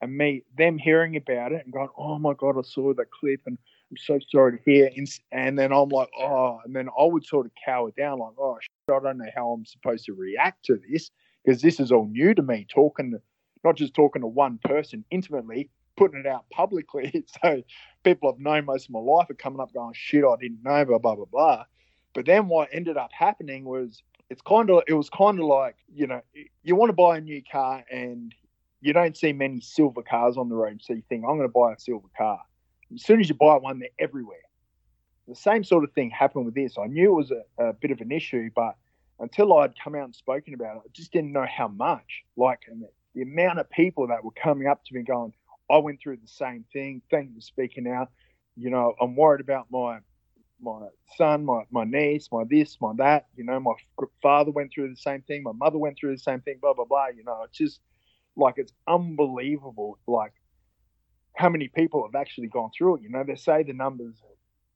and 0.02 0.16
me 0.16 0.44
them 0.58 0.78
hearing 0.78 1.16
about 1.16 1.52
it 1.52 1.64
and 1.64 1.74
going, 1.74 1.90
"Oh 1.98 2.20
my 2.20 2.34
god, 2.34 2.58
I 2.58 2.62
saw 2.62 2.94
that 2.94 3.12
clip 3.12 3.42
and 3.46 3.58
I'm 3.92 3.98
so 3.98 4.20
sorry 4.30 4.58
to 4.58 4.64
hear." 4.64 4.92
And 5.32 5.58
then 5.58 5.72
I'm 5.72 5.90
like, 5.90 6.10
"Oh," 6.20 6.60
and 6.66 6.76
then 6.76 6.90
I 6.90 7.06
would 7.06 7.26
sort 7.26 7.46
of 7.46 7.52
cower 7.64 7.92
down, 7.92 8.20
like, 8.20 8.34
"Oh, 8.38 8.58
shit, 8.62 8.96
I 8.96 9.00
don't 9.00 9.18
know 9.18 9.32
how 9.36 9.52
I'm 9.52 9.66
supposed 9.66 10.06
to 10.06 10.14
react 10.14 10.66
to 10.66 10.80
this 10.90 11.12
because 11.44 11.62
this 11.62 11.80
is 11.80 11.92
all 11.92 12.06
new 12.06 12.34
to 12.34 12.42
me." 12.42 12.66
Talking, 12.74 13.20
not 13.64 13.76
just 13.76 13.94
talking 13.94 14.22
to 14.22 14.28
one 14.28 14.60
person 14.64 15.04
intimately, 15.10 15.70
putting 15.98 16.20
it 16.20 16.28
out 16.28 16.50
publicly. 16.50 17.26
So 17.44 17.62
people 18.04 18.30
I've 18.32 18.40
known 18.40 18.66
most 18.66 18.86
of 18.86 18.92
my 18.92 19.00
life 19.00 19.30
are 19.30 19.34
coming 19.36 19.60
up 19.60 19.74
going, 19.74 19.94
shit, 19.94 20.24
I 20.24 20.36
didn't 20.40 20.64
know, 20.64 20.86
blah, 20.86 21.00
blah, 21.00 21.16
blah, 21.16 21.26
blah. 21.26 21.66
But 22.14 22.26
then 22.26 22.48
what 22.48 22.70
ended 22.72 22.96
up 22.98 23.12
happening 23.12 23.66
was 23.66 24.02
it's 24.30 24.42
kind 24.42 24.70
of, 24.70 24.84
it 24.88 24.94
was 24.94 25.10
kind 25.10 25.40
of 25.40 25.46
like, 25.46 25.76
you 25.94 26.08
know, 26.08 26.22
you 26.64 26.76
want 26.76 26.90
to 26.90 26.94
buy 26.94 27.18
a 27.18 27.22
new 27.22 27.42
car 27.52 27.84
and 27.92 28.34
you 28.82 28.94
don't 28.94 29.18
see 29.18 29.34
many 29.34 29.60
silver 29.62 30.02
cars 30.02 30.38
on 30.38 30.50
the 30.50 30.56
road. 30.56 30.82
So 30.84 30.94
you 30.94 31.04
think, 31.10 31.24
I'm 31.24 31.38
going 31.38 31.50
to 31.50 31.54
buy 31.54 31.74
a 31.74 31.80
silver 31.80 32.08
car. 32.18 32.40
As 32.94 33.04
soon 33.04 33.20
as 33.20 33.30
you 33.30 33.36
buy 33.36 33.56
one, 33.56 33.80
they're 33.80 33.90
everywhere. 34.00 34.38
The 35.28 35.36
same 35.36 35.64
sort 35.64 35.84
of 35.84 35.92
thing 35.94 36.10
happened 36.10 36.46
with 36.46 36.56
this. 36.56 36.78
I 36.78 36.88
knew 36.88 37.12
it 37.12 37.16
was 37.16 37.32
a, 37.32 37.70
a 37.70 37.74
bit 37.74 37.92
of 37.92 38.00
an 38.00 38.12
issue, 38.12 38.50
but 38.56 38.76
until 39.20 39.58
I'd 39.58 39.74
come 39.84 39.96
out 39.96 40.06
and 40.06 40.16
spoken 40.16 40.54
about 40.54 40.78
it, 40.78 40.82
I 40.86 40.90
just 40.94 41.12
didn't 41.12 41.34
know 41.34 41.46
how 41.46 41.68
much. 41.68 42.24
Like 42.38 42.60
the 43.14 43.22
amount 43.24 43.60
of 43.60 43.70
people 43.70 44.08
that 44.08 44.24
were 44.24 44.32
coming 44.32 44.68
up 44.68 44.86
to 44.86 44.94
me 44.94 45.02
going, 45.02 45.34
I 45.70 45.78
went 45.80 46.00
through 46.02 46.18
the 46.18 46.28
same 46.28 46.64
thing. 46.72 47.02
Thank 47.12 47.30
you 47.30 47.36
for 47.36 47.42
speaking 47.42 47.88
out. 47.88 48.10
You 48.56 48.70
know, 48.70 48.94
I'm 49.02 49.16
worried 49.16 49.42
about 49.42 49.68
my 49.70 50.00
my 50.60 50.88
son, 51.18 51.46
my, 51.46 51.64
my 51.70 51.84
niece, 51.84 52.30
my 52.32 52.44
this, 52.50 52.78
my 52.82 52.92
that. 52.98 53.28
You 53.36 53.44
know, 53.44 53.60
my 53.60 53.74
father 54.24 54.50
went 54.50 54.72
through 54.74 54.90
the 54.90 54.96
same 54.96 55.22
thing. 55.22 55.44
My 55.44 55.52
mother 55.52 55.78
went 55.78 55.98
through 56.00 56.14
the 56.14 56.22
same 56.22 56.42
thing. 56.42 56.58
Blah 56.62 56.74
blah 56.74 56.86
blah. 56.86 57.08
You 57.08 57.24
know, 57.24 57.44
it's 57.44 57.58
just 57.58 57.80
like 58.38 58.56
it's 58.58 58.74
unbelievable. 58.88 59.98
Like 60.08 60.34
how 61.36 61.50
many 61.50 61.68
people 61.68 62.08
have 62.08 62.20
actually 62.20 62.48
gone 62.48 62.72
through 62.78 62.98
it. 62.98 63.02
You 63.04 63.10
know, 63.10 63.24
they 63.26 63.36
say 63.36 63.64
the 63.64 63.74
numbers. 63.74 64.16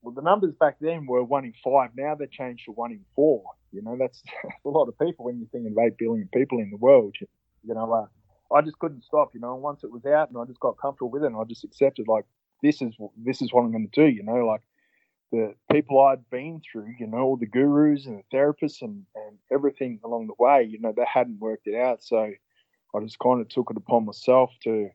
Well, 0.01 0.15
the 0.15 0.21
numbers 0.21 0.53
back 0.59 0.77
then 0.81 1.05
were 1.05 1.23
one 1.23 1.45
in 1.45 1.53
five. 1.63 1.91
Now 1.95 2.15
they're 2.15 2.27
changed 2.27 2.65
to 2.65 2.71
one 2.71 2.91
in 2.91 3.05
four. 3.15 3.43
You 3.71 3.81
know, 3.83 3.95
that's 3.99 4.21
a 4.65 4.69
lot 4.69 4.87
of 4.87 4.97
people 4.97 5.25
when 5.25 5.37
you're 5.37 5.47
thinking 5.51 5.73
of 5.77 5.83
eight 5.83 5.97
billion 5.97 6.27
people 6.33 6.59
in 6.59 6.71
the 6.71 6.77
world. 6.77 7.15
You 7.19 7.75
know, 7.75 7.91
uh, 7.91 8.55
I 8.55 8.61
just 8.61 8.79
couldn't 8.79 9.03
stop, 9.03 9.31
you 9.33 9.39
know. 9.39 9.55
Once 9.55 9.83
it 9.83 9.91
was 9.91 10.05
out, 10.05 10.29
and 10.29 10.37
I 10.37 10.45
just 10.45 10.59
got 10.59 10.77
comfortable 10.81 11.11
with 11.11 11.23
it, 11.23 11.27
and 11.27 11.35
I 11.35 11.43
just 11.47 11.63
accepted 11.63 12.07
like 12.07 12.25
this 12.63 12.81
is 12.81 12.95
this 13.23 13.41
is 13.41 13.53
what 13.53 13.61
I'm 13.61 13.71
going 13.71 13.89
to 13.91 14.01
do, 14.01 14.07
you 14.07 14.23
know. 14.23 14.45
Like 14.45 14.61
the 15.31 15.53
people 15.71 15.99
I'd 16.01 16.29
been 16.29 16.61
through, 16.69 16.93
you 16.99 17.07
know, 17.07 17.19
all 17.19 17.37
the 17.37 17.45
gurus 17.45 18.05
and 18.05 18.19
the 18.19 18.37
therapists 18.37 18.81
and 18.81 19.05
and 19.15 19.37
everything 19.51 19.99
along 20.03 20.27
the 20.27 20.43
way, 20.43 20.67
you 20.69 20.79
know, 20.79 20.93
they 20.95 21.05
hadn't 21.11 21.39
worked 21.39 21.67
it 21.67 21.75
out, 21.75 22.03
so 22.03 22.31
I 22.95 22.99
just 22.99 23.19
kind 23.19 23.41
of 23.41 23.47
took 23.49 23.71
it 23.71 23.77
upon 23.77 24.05
myself 24.05 24.51
to 24.63 24.89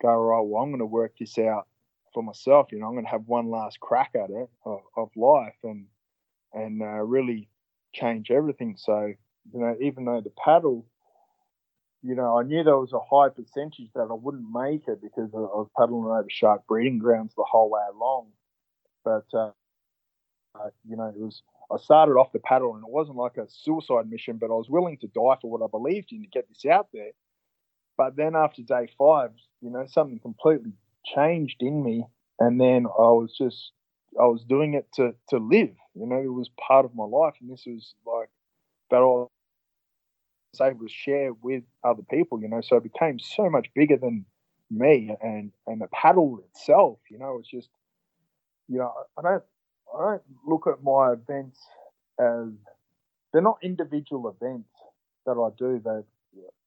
go 0.00 0.08
right. 0.08 0.40
Well, 0.40 0.62
I'm 0.62 0.70
going 0.70 0.80
to 0.80 0.86
work 0.86 1.14
this 1.18 1.38
out 1.38 1.66
for 2.14 2.22
myself. 2.22 2.68
You 2.72 2.78
know, 2.78 2.86
I'm 2.86 2.94
going 2.94 3.04
to 3.04 3.10
have 3.10 3.26
one 3.26 3.50
last 3.50 3.80
crack 3.80 4.12
at 4.14 4.30
it 4.30 4.48
of, 4.64 4.80
of 4.96 5.10
life 5.16 5.56
and 5.62 5.86
and 6.52 6.82
uh, 6.82 7.02
really 7.02 7.48
change 7.92 8.30
everything. 8.30 8.76
So 8.78 9.12
you 9.52 9.60
know, 9.60 9.76
even 9.80 10.04
though 10.04 10.20
the 10.20 10.32
paddle 10.42 10.86
you 12.06 12.14
know, 12.14 12.38
I 12.38 12.44
knew 12.44 12.62
there 12.62 12.78
was 12.78 12.92
a 12.92 13.00
high 13.00 13.30
percentage 13.30 13.90
that 13.94 14.08
I 14.10 14.14
wouldn't 14.14 14.50
make 14.52 14.86
it 14.86 15.02
because 15.02 15.30
I 15.34 15.38
was 15.38 15.68
paddling 15.76 16.04
over 16.04 16.26
shark 16.28 16.64
breeding 16.68 16.98
grounds 16.98 17.34
the 17.34 17.42
whole 17.42 17.68
way 17.68 17.80
along. 17.92 18.28
But, 19.04 19.24
uh, 19.34 19.50
uh, 20.54 20.70
you 20.88 20.96
know, 20.96 21.08
it 21.08 21.18
was, 21.18 21.42
I 21.68 21.78
started 21.78 22.12
off 22.12 22.32
the 22.32 22.38
paddle 22.38 22.76
and 22.76 22.84
it 22.84 22.90
wasn't 22.90 23.16
like 23.16 23.38
a 23.38 23.46
suicide 23.48 24.08
mission, 24.08 24.36
but 24.36 24.50
I 24.50 24.54
was 24.54 24.70
willing 24.70 24.98
to 24.98 25.08
die 25.08 25.36
for 25.40 25.50
what 25.50 25.62
I 25.62 25.68
believed 25.68 26.12
in 26.12 26.22
to 26.22 26.28
get 26.28 26.48
this 26.48 26.64
out 26.70 26.88
there. 26.92 27.10
But 27.96 28.16
then 28.16 28.36
after 28.36 28.62
day 28.62 28.88
five, 28.98 29.30
you 29.60 29.70
know, 29.70 29.86
something 29.86 30.18
completely 30.18 30.72
changed 31.04 31.56
in 31.60 31.82
me. 31.82 32.04
And 32.38 32.60
then 32.60 32.86
I 32.86 33.10
was 33.12 33.34
just, 33.36 33.72
I 34.20 34.26
was 34.26 34.44
doing 34.44 34.74
it 34.74 34.86
to, 34.94 35.14
to 35.30 35.38
live, 35.38 35.70
you 35.94 36.06
know, 36.06 36.18
it 36.18 36.32
was 36.32 36.50
part 36.68 36.84
of 36.84 36.94
my 36.94 37.04
life. 37.04 37.34
And 37.40 37.50
this 37.50 37.64
was 37.66 37.94
like, 38.06 38.28
that 38.90 38.96
I 38.96 39.00
was 39.00 39.28
able 40.62 40.86
to 40.86 40.92
share 40.92 41.32
with 41.32 41.64
other 41.84 42.02
people, 42.10 42.40
you 42.40 42.48
know. 42.48 42.60
So 42.60 42.76
it 42.76 42.82
became 42.82 43.18
so 43.18 43.48
much 43.48 43.68
bigger 43.74 43.96
than 43.96 44.24
me 44.70 45.14
and 45.22 45.52
and 45.66 45.80
the 45.80 45.88
paddle 45.88 46.40
itself, 46.50 46.98
you 47.10 47.18
know. 47.18 47.38
It's 47.38 47.48
just, 47.48 47.68
you 48.68 48.78
know, 48.78 48.92
I 49.18 49.22
don't 49.22 49.44
I 49.94 50.02
don't 50.02 50.22
look 50.46 50.66
at 50.66 50.82
my 50.82 51.12
events 51.12 51.58
as 52.18 52.48
they're 53.32 53.42
not 53.42 53.58
individual 53.62 54.28
events 54.28 54.70
that 55.26 55.32
I 55.32 55.50
do. 55.58 55.80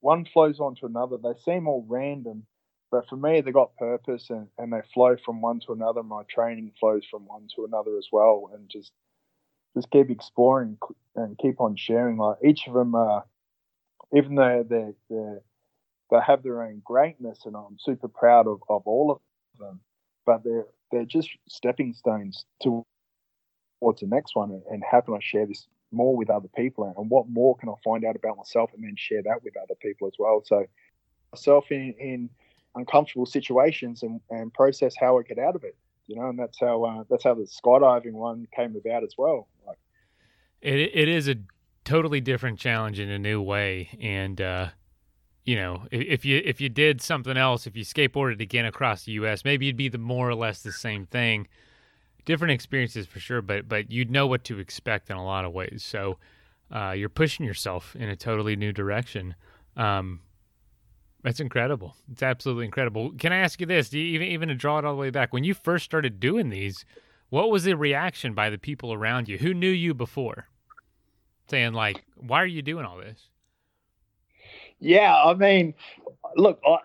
One 0.02 0.26
flows 0.26 0.60
onto 0.60 0.86
another. 0.86 1.18
They 1.18 1.34
seem 1.44 1.68
all 1.68 1.86
random, 1.88 2.46
but 2.92 3.08
for 3.08 3.16
me, 3.16 3.42
they 3.42 3.52
got 3.52 3.76
purpose 3.78 4.30
and, 4.30 4.48
and 4.58 4.72
they 4.72 4.82
flow 4.94 5.18
from 5.24 5.42
one 5.42 5.60
to 5.62 5.74
another. 5.74 6.04
My 6.04 6.24
training 6.30 6.72
flows 6.80 7.06
from 7.10 7.26
one 7.26 7.48
to 7.56 7.66
another 7.66 7.98
as 7.98 8.08
well, 8.12 8.52
and 8.54 8.70
just 8.70 8.92
just 9.76 9.92
keep 9.92 10.10
exploring 10.10 10.78
and 11.16 11.38
keep 11.38 11.62
on 11.62 11.76
sharing. 11.76 12.18
Like 12.18 12.38
each 12.44 12.68
of 12.68 12.74
them 12.74 12.96
are 12.96 13.20
uh, 13.20 14.18
even 14.18 14.36
though 14.36 14.66
they 14.68 14.94
they 15.10 15.38
they 16.12 16.18
have 16.26 16.44
their 16.44 16.64
own 16.64 16.82
greatness, 16.84 17.40
and 17.46 17.56
I'm 17.56 17.78
super 17.80 18.08
proud 18.08 18.48
of, 18.48 18.62
of 18.70 18.84
all 18.86 19.12
of 19.12 19.20
them. 19.60 19.82
But 20.26 20.44
they're 20.44 20.66
they're 20.92 21.06
just 21.06 21.30
stepping 21.48 21.94
stones 21.94 22.46
to 22.64 22.86
towards 23.80 24.02
the 24.02 24.08
next 24.08 24.36
one. 24.36 24.62
And 24.70 24.84
how 24.90 25.02
can 25.02 25.14
I 25.14 25.20
share 25.22 25.46
this 25.46 25.68
more 25.92 26.16
with 26.16 26.30
other 26.30 26.50
people? 26.56 26.94
And 26.98 27.10
what 27.10 27.30
more 27.30 27.56
can 27.58 27.70
I 27.70 27.74
find 27.84 28.06
out 28.06 28.16
about 28.16 28.38
myself, 28.38 28.72
and 28.74 28.84
then 28.84 28.96
share 28.98 29.22
that 29.24 29.44
with 29.44 29.56
other 29.58 29.76
people 29.82 30.08
as 30.08 30.14
well? 30.20 30.42
So 30.46 30.66
myself 31.32 31.72
in, 31.72 31.94
in 32.00 32.30
uncomfortable 32.76 33.26
situations 33.26 34.04
and, 34.04 34.20
and 34.30 34.54
process 34.54 34.94
how 35.00 35.20
I 35.20 35.24
get 35.24 35.40
out 35.40 35.56
of 35.56 35.64
it. 35.64 35.76
You 36.08 36.16
know, 36.16 36.30
and 36.30 36.40
that's 36.40 36.60
how 36.60 36.84
uh, 36.84 37.04
that's 37.10 37.24
how 37.24 37.36
the 37.36 37.44
skydiving 37.44 38.14
one 38.14 38.48
came 38.56 38.76
about 38.76 39.04
as 39.04 39.14
well. 39.18 39.48
Like, 39.68 39.78
it 40.62 40.80
it 40.94 41.08
is 41.08 41.28
a 41.28 41.36
totally 41.86 42.22
different 42.22 42.60
challenge 42.60 43.00
in 43.00 43.10
a 43.10 43.20
new 43.20 43.42
way. 43.42 43.90
And 44.02 44.42
uh, 44.42 44.70
you 45.46 45.56
know, 45.56 45.88
if, 45.92 46.26
you 46.26 46.42
if 46.46 46.62
you 46.62 46.70
did 46.70 47.02
something 47.02 47.36
else, 47.36 47.66
if 47.66 47.76
you 47.76 47.84
skateboarded 47.84 48.40
again 48.40 48.66
across 48.66 49.06
the 49.06 49.14
U.S., 49.14 49.44
maybe 49.44 49.66
you'd 49.66 49.78
be 49.78 49.90
the 49.90 49.98
more 49.98 50.30
or 50.30 50.36
less 50.36 50.62
the 50.62 50.72
same 50.72 51.06
thing. 51.08 51.48
Different 52.30 52.52
experiences 52.52 53.08
for 53.08 53.20
sure, 53.20 53.42
but 53.42 53.68
but 53.68 53.92
you'd 53.92 54.12
know 54.12 54.28
what 54.28 54.44
to 54.44 54.60
expect 54.60 55.10
in 55.10 55.18
a 55.18 55.26
lot 55.26 55.46
of 55.46 55.52
ways. 55.52 55.84
So 55.84 56.20
uh, 56.72 56.92
you're 56.92 57.10
pushing 57.10 57.44
yourself 57.44 57.96
in 57.96 58.08
a 58.08 58.16
totally 58.16 58.56
new 58.56 58.72
direction. 58.72 59.34
Um, 59.76 60.20
that's 61.24 61.40
incredible. 61.40 61.96
It's 62.12 62.22
absolutely 62.22 62.66
incredible. 62.66 63.14
Can 63.14 63.34
I 63.34 63.38
ask 63.38 63.60
you 63.60 63.66
this? 63.66 63.90
Do 63.90 63.98
you 63.98 64.14
even 64.14 64.28
even 64.28 64.50
to 64.50 64.54
draw 64.54 64.78
it 64.78 64.86
all 64.86 64.94
the 64.94 65.02
way 65.02 65.10
back 65.10 65.34
when 65.34 65.44
you 65.44 65.56
first 65.56 65.86
started 65.86 66.20
doing 66.20 66.50
these? 66.50 66.86
What 67.30 67.50
was 67.50 67.64
the 67.64 67.76
reaction 67.76 68.36
by 68.36 68.52
the 68.52 68.60
people 68.60 68.94
around 68.94 69.28
you? 69.28 69.40
Who 69.40 69.56
knew 69.56 69.72
you 69.72 69.96
before? 69.96 70.46
saying 71.50 71.74
like, 71.74 72.04
"Why 72.16 72.44
are 72.44 72.46
you 72.46 72.62
doing 72.62 72.86
all 72.86 72.98
this?" 72.98 73.28
Yeah, 74.80 75.16
I 75.16 75.34
mean, 75.34 75.74
look, 76.36 76.60
I, 76.64 76.78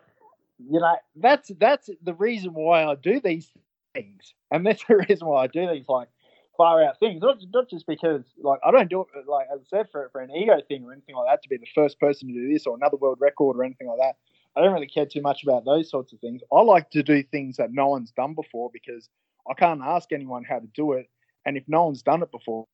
you 0.70 0.80
know, 0.80 0.96
that's 1.16 1.50
that's 1.58 1.90
the 2.02 2.14
reason 2.14 2.54
why 2.54 2.84
I 2.84 2.94
do 2.94 3.20
these 3.20 3.52
things, 3.94 4.34
and 4.50 4.66
that's 4.66 4.84
the 4.84 4.96
reason 5.08 5.26
why 5.26 5.44
I 5.44 5.46
do 5.46 5.68
these 5.70 5.88
like 5.88 6.08
far 6.56 6.82
out 6.82 6.98
things. 6.98 7.20
Not 7.22 7.38
not 7.52 7.68
just 7.70 7.86
because 7.86 8.24
like 8.42 8.60
I 8.64 8.70
don't 8.70 8.90
do 8.90 9.00
it 9.02 9.28
like 9.28 9.46
as 9.52 9.60
I 9.60 9.78
said 9.78 9.86
for 9.90 10.08
for 10.12 10.20
an 10.20 10.30
ego 10.30 10.60
thing 10.68 10.84
or 10.84 10.92
anything 10.92 11.16
like 11.16 11.26
that 11.28 11.42
to 11.42 11.48
be 11.48 11.56
the 11.56 11.66
first 11.74 11.98
person 11.98 12.28
to 12.28 12.34
do 12.34 12.52
this 12.52 12.66
or 12.66 12.76
another 12.76 12.96
world 12.96 13.18
record 13.20 13.56
or 13.56 13.64
anything 13.64 13.88
like 13.88 13.98
that. 14.00 14.16
I 14.56 14.62
don't 14.62 14.72
really 14.72 14.86
care 14.86 15.06
too 15.06 15.20
much 15.20 15.42
about 15.42 15.64
those 15.64 15.90
sorts 15.90 16.12
of 16.12 16.20
things. 16.20 16.40
I 16.52 16.60
like 16.60 16.90
to 16.90 17.02
do 17.02 17.22
things 17.24 17.56
that 17.56 17.72
no 17.72 17.88
one's 17.88 18.12
done 18.12 18.34
before 18.34 18.70
because 18.72 19.08
I 19.50 19.54
can't 19.54 19.80
ask 19.82 20.12
anyone 20.12 20.44
how 20.44 20.60
to 20.60 20.68
do 20.74 20.92
it, 20.92 21.08
and 21.44 21.56
if 21.56 21.64
no 21.66 21.86
one's 21.86 22.02
done 22.02 22.22
it 22.22 22.30
before, 22.30 22.66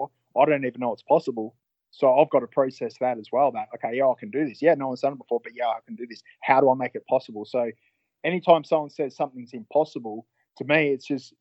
I 0.00 0.44
don't 0.44 0.64
even 0.64 0.80
know 0.80 0.92
it's 0.92 1.02
possible. 1.02 1.56
So 1.92 2.20
I've 2.20 2.30
got 2.30 2.40
to 2.40 2.46
process 2.46 2.94
that 3.00 3.18
as 3.18 3.26
well. 3.32 3.50
That 3.50 3.68
okay, 3.74 3.96
yeah, 3.96 4.06
I 4.06 4.14
can 4.18 4.30
do 4.30 4.46
this. 4.48 4.62
Yeah, 4.62 4.74
no 4.74 4.88
one's 4.88 5.00
done 5.00 5.14
it 5.14 5.18
before, 5.18 5.40
but 5.42 5.52
yeah, 5.56 5.66
I 5.66 5.78
can 5.84 5.96
do 5.96 6.06
this. 6.06 6.22
How 6.40 6.60
do 6.60 6.70
I 6.70 6.74
make 6.74 6.94
it 6.94 7.04
possible? 7.08 7.44
So 7.44 7.70
anytime 8.24 8.64
someone 8.64 8.90
says 8.90 9.16
something's 9.16 9.52
impossible, 9.52 10.26
to 10.58 10.64
me, 10.64 10.88
it's 10.88 11.06
just 11.06 11.34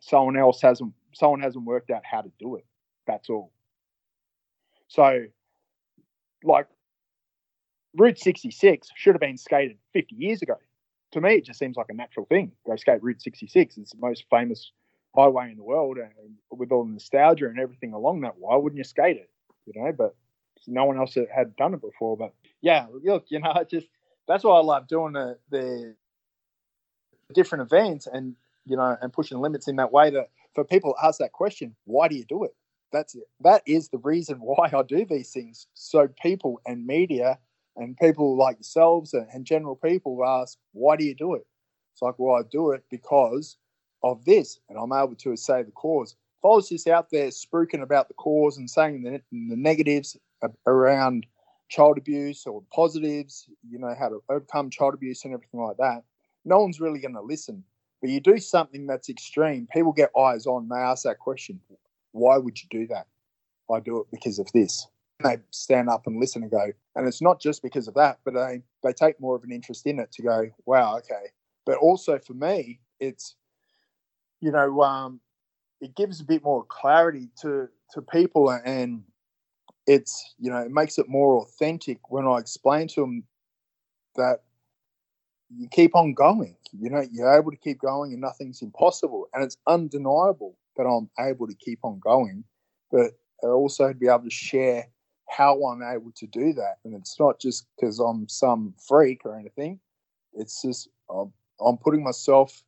someone 0.00 0.36
else 0.36 0.60
hasn't 0.60 0.92
someone 1.14 1.40
hasn't 1.40 1.64
worked 1.64 1.90
out 1.90 2.02
how 2.04 2.20
to 2.20 2.30
do 2.38 2.56
it. 2.56 2.64
That's 3.06 3.28
all. 3.28 3.52
So, 4.88 5.24
like 6.44 6.66
Route 7.96 8.18
66 8.18 8.88
should 8.94 9.14
have 9.14 9.20
been 9.20 9.36
skated 9.36 9.78
50 9.92 10.14
years 10.14 10.42
ago. 10.42 10.56
To 11.12 11.20
me, 11.20 11.34
it 11.34 11.44
just 11.44 11.58
seems 11.58 11.76
like 11.76 11.86
a 11.90 11.94
natural 11.94 12.26
thing. 12.26 12.52
Go 12.66 12.76
skate 12.76 13.02
Route 13.02 13.20
66. 13.20 13.78
It's 13.78 13.92
the 13.92 13.98
most 13.98 14.24
famous 14.30 14.70
highway 15.14 15.50
in 15.50 15.56
the 15.56 15.64
world 15.64 15.98
and 15.98 16.36
with 16.50 16.70
all 16.70 16.84
the 16.84 16.92
nostalgia 16.92 17.46
and 17.46 17.58
everything 17.58 17.92
along 17.92 18.20
that, 18.20 18.38
why 18.38 18.56
wouldn't 18.56 18.78
you 18.78 18.84
skate 18.84 19.16
it? 19.16 19.30
You 19.66 19.72
know, 19.80 19.92
but 19.92 20.14
no 20.66 20.84
one 20.84 20.98
else 20.98 21.16
had 21.34 21.56
done 21.56 21.74
it 21.74 21.80
before. 21.80 22.16
But 22.16 22.32
yeah, 22.60 22.86
look, 23.02 23.26
you 23.28 23.40
know, 23.40 23.52
just 23.70 23.88
that's 24.28 24.44
why 24.44 24.56
I 24.56 24.62
love 24.62 24.86
doing 24.86 25.12
the, 25.12 25.38
the 25.50 25.94
different 27.34 27.62
events 27.62 28.06
and 28.06 28.34
you 28.66 28.76
know 28.76 28.96
and 29.00 29.12
pushing 29.12 29.38
limits 29.38 29.68
in 29.68 29.76
that 29.76 29.92
way 29.92 30.10
that 30.10 30.30
for 30.54 30.64
people 30.64 30.94
ask 31.02 31.18
that 31.18 31.32
question, 31.32 31.74
why 31.84 32.08
do 32.08 32.16
you 32.16 32.24
do 32.24 32.44
it? 32.44 32.54
That's 32.92 33.14
it. 33.14 33.28
That 33.40 33.62
is 33.66 33.88
the 33.88 33.98
reason 33.98 34.36
why 34.40 34.70
I 34.72 34.82
do 34.82 35.04
these 35.04 35.32
things. 35.32 35.66
So 35.74 36.08
people 36.20 36.60
and 36.66 36.86
media 36.86 37.38
and 37.76 37.96
people 37.96 38.36
like 38.36 38.56
yourselves 38.56 39.14
and, 39.14 39.26
and 39.32 39.44
general 39.44 39.76
people 39.76 40.24
ask, 40.24 40.58
why 40.72 40.96
do 40.96 41.04
you 41.04 41.14
do 41.14 41.34
it? 41.34 41.46
It's 41.92 42.02
like, 42.02 42.14
well, 42.18 42.36
I 42.36 42.42
do 42.50 42.72
it 42.72 42.84
because 42.90 43.56
of 44.02 44.24
this, 44.24 44.58
and 44.68 44.78
I'm 44.78 44.92
able 44.92 45.14
to 45.16 45.36
say 45.36 45.62
the 45.62 45.70
cause. 45.72 46.16
If 46.38 46.44
I 46.44 46.48
was 46.48 46.68
just 46.68 46.88
out 46.88 47.10
there 47.10 47.28
spruiking 47.28 47.82
about 47.82 48.08
the 48.08 48.14
cause 48.14 48.56
and 48.56 48.70
saying 48.70 49.02
the, 49.02 49.20
the 49.30 49.56
negatives 49.56 50.16
around 50.66 51.26
child 51.68 51.98
abuse 51.98 52.46
or 52.46 52.62
positives, 52.72 53.46
you 53.68 53.78
know, 53.78 53.94
how 53.98 54.08
to 54.08 54.22
overcome 54.30 54.70
child 54.70 54.94
abuse 54.94 55.24
and 55.24 55.34
everything 55.34 55.60
like 55.60 55.76
that, 55.76 56.02
no 56.44 56.60
one's 56.60 56.80
really 56.80 57.00
going 57.00 57.14
to 57.14 57.22
listen. 57.22 57.64
But 58.00 58.10
you 58.10 58.20
do 58.20 58.38
something 58.38 58.86
that's 58.86 59.08
extreme, 59.08 59.68
people 59.72 59.92
get 59.92 60.10
eyes 60.18 60.46
on. 60.46 60.68
They 60.68 60.76
ask 60.76 61.04
that 61.04 61.18
question, 61.18 61.60
why 62.12 62.38
would 62.38 62.60
you 62.62 62.68
do 62.70 62.86
that? 62.88 63.06
I 63.70 63.80
do 63.80 64.00
it 64.00 64.06
because 64.10 64.38
of 64.38 64.50
this. 64.52 64.86
And 65.18 65.30
they 65.30 65.42
stand 65.50 65.90
up 65.90 66.06
and 66.06 66.18
listen 66.18 66.42
and 66.42 66.50
go, 66.50 66.72
and 66.96 67.06
it's 67.06 67.20
not 67.20 67.40
just 67.40 67.62
because 67.62 67.88
of 67.88 67.94
that, 67.94 68.20
but 68.24 68.34
they, 68.34 68.62
they 68.82 68.92
take 68.92 69.20
more 69.20 69.36
of 69.36 69.44
an 69.44 69.52
interest 69.52 69.86
in 69.86 69.98
it 69.98 70.10
to 70.12 70.22
go, 70.22 70.50
wow, 70.64 70.96
okay. 70.98 71.28
But 71.66 71.76
also 71.76 72.18
for 72.18 72.32
me, 72.32 72.80
it's, 72.98 73.36
you 74.40 74.50
know, 74.50 74.80
um, 74.80 75.20
it 75.82 75.94
gives 75.94 76.20
a 76.20 76.24
bit 76.24 76.42
more 76.42 76.64
clarity 76.64 77.28
to, 77.42 77.68
to 77.92 78.02
people 78.02 78.50
and 78.64 79.02
it's, 79.86 80.34
you 80.38 80.50
know, 80.50 80.58
it 80.58 80.70
makes 80.70 80.98
it 80.98 81.08
more 81.08 81.42
authentic 81.42 82.10
when 82.10 82.26
I 82.26 82.38
explain 82.38 82.88
to 82.88 83.00
them 83.00 83.24
that 84.16 84.40
you 85.56 85.68
keep 85.68 85.94
on 85.94 86.14
going. 86.14 86.56
You 86.72 86.90
know, 86.90 87.04
you're 87.10 87.36
able 87.36 87.50
to 87.50 87.56
keep 87.56 87.80
going 87.80 88.12
and 88.12 88.20
nothing's 88.20 88.62
impossible. 88.62 89.28
And 89.34 89.42
it's 89.42 89.56
undeniable 89.66 90.56
that 90.76 90.84
I'm 90.84 91.10
able 91.18 91.46
to 91.46 91.54
keep 91.54 91.80
on 91.82 91.98
going, 91.98 92.44
but 92.90 93.12
also 93.42 93.88
to 93.88 93.94
be 93.94 94.08
able 94.08 94.24
to 94.24 94.30
share 94.30 94.86
how 95.28 95.62
I'm 95.64 95.82
able 95.82 96.12
to 96.16 96.26
do 96.26 96.52
that. 96.54 96.78
And 96.84 96.94
it's 96.94 97.18
not 97.18 97.40
just 97.40 97.66
because 97.76 97.98
I'm 97.98 98.28
some 98.28 98.74
freak 98.88 99.22
or 99.24 99.38
anything. 99.38 99.80
It's 100.34 100.62
just 100.62 100.88
I'm, 101.08 101.32
I'm 101.60 101.76
putting 101.76 102.04
myself 102.04 102.62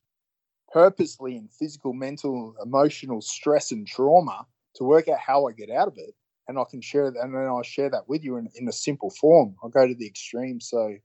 purposely 0.73 1.37
in 1.37 1.49
physical, 1.49 1.93
mental, 1.93 2.55
emotional 2.65 3.21
stress 3.21 3.73
and 3.73 3.87
trauma 3.87 4.47
to 4.77 4.85
work 4.85 5.09
out 5.09 5.19
how 5.19 5.47
I 5.47 5.53
get 5.53 5.71
out 5.71 5.89
of 5.89 5.95
it. 5.97 6.15
And 6.49 6.59
I 6.59 6.65
can 6.69 6.81
share 6.81 7.09
that, 7.11 7.21
and 7.21 7.33
then 7.33 7.47
I 7.47 7.63
share 7.63 7.89
that 7.91 8.09
with 8.09 8.25
you 8.25 8.37
in, 8.37 8.49
in 8.57 8.67
a 8.67 8.73
simple 8.73 9.11
form. 9.11 9.55
I 9.65 9.69
go 9.69 9.87
to 9.87 9.95
the 9.95 10.07
extreme 10.07 10.61
so 10.61 10.97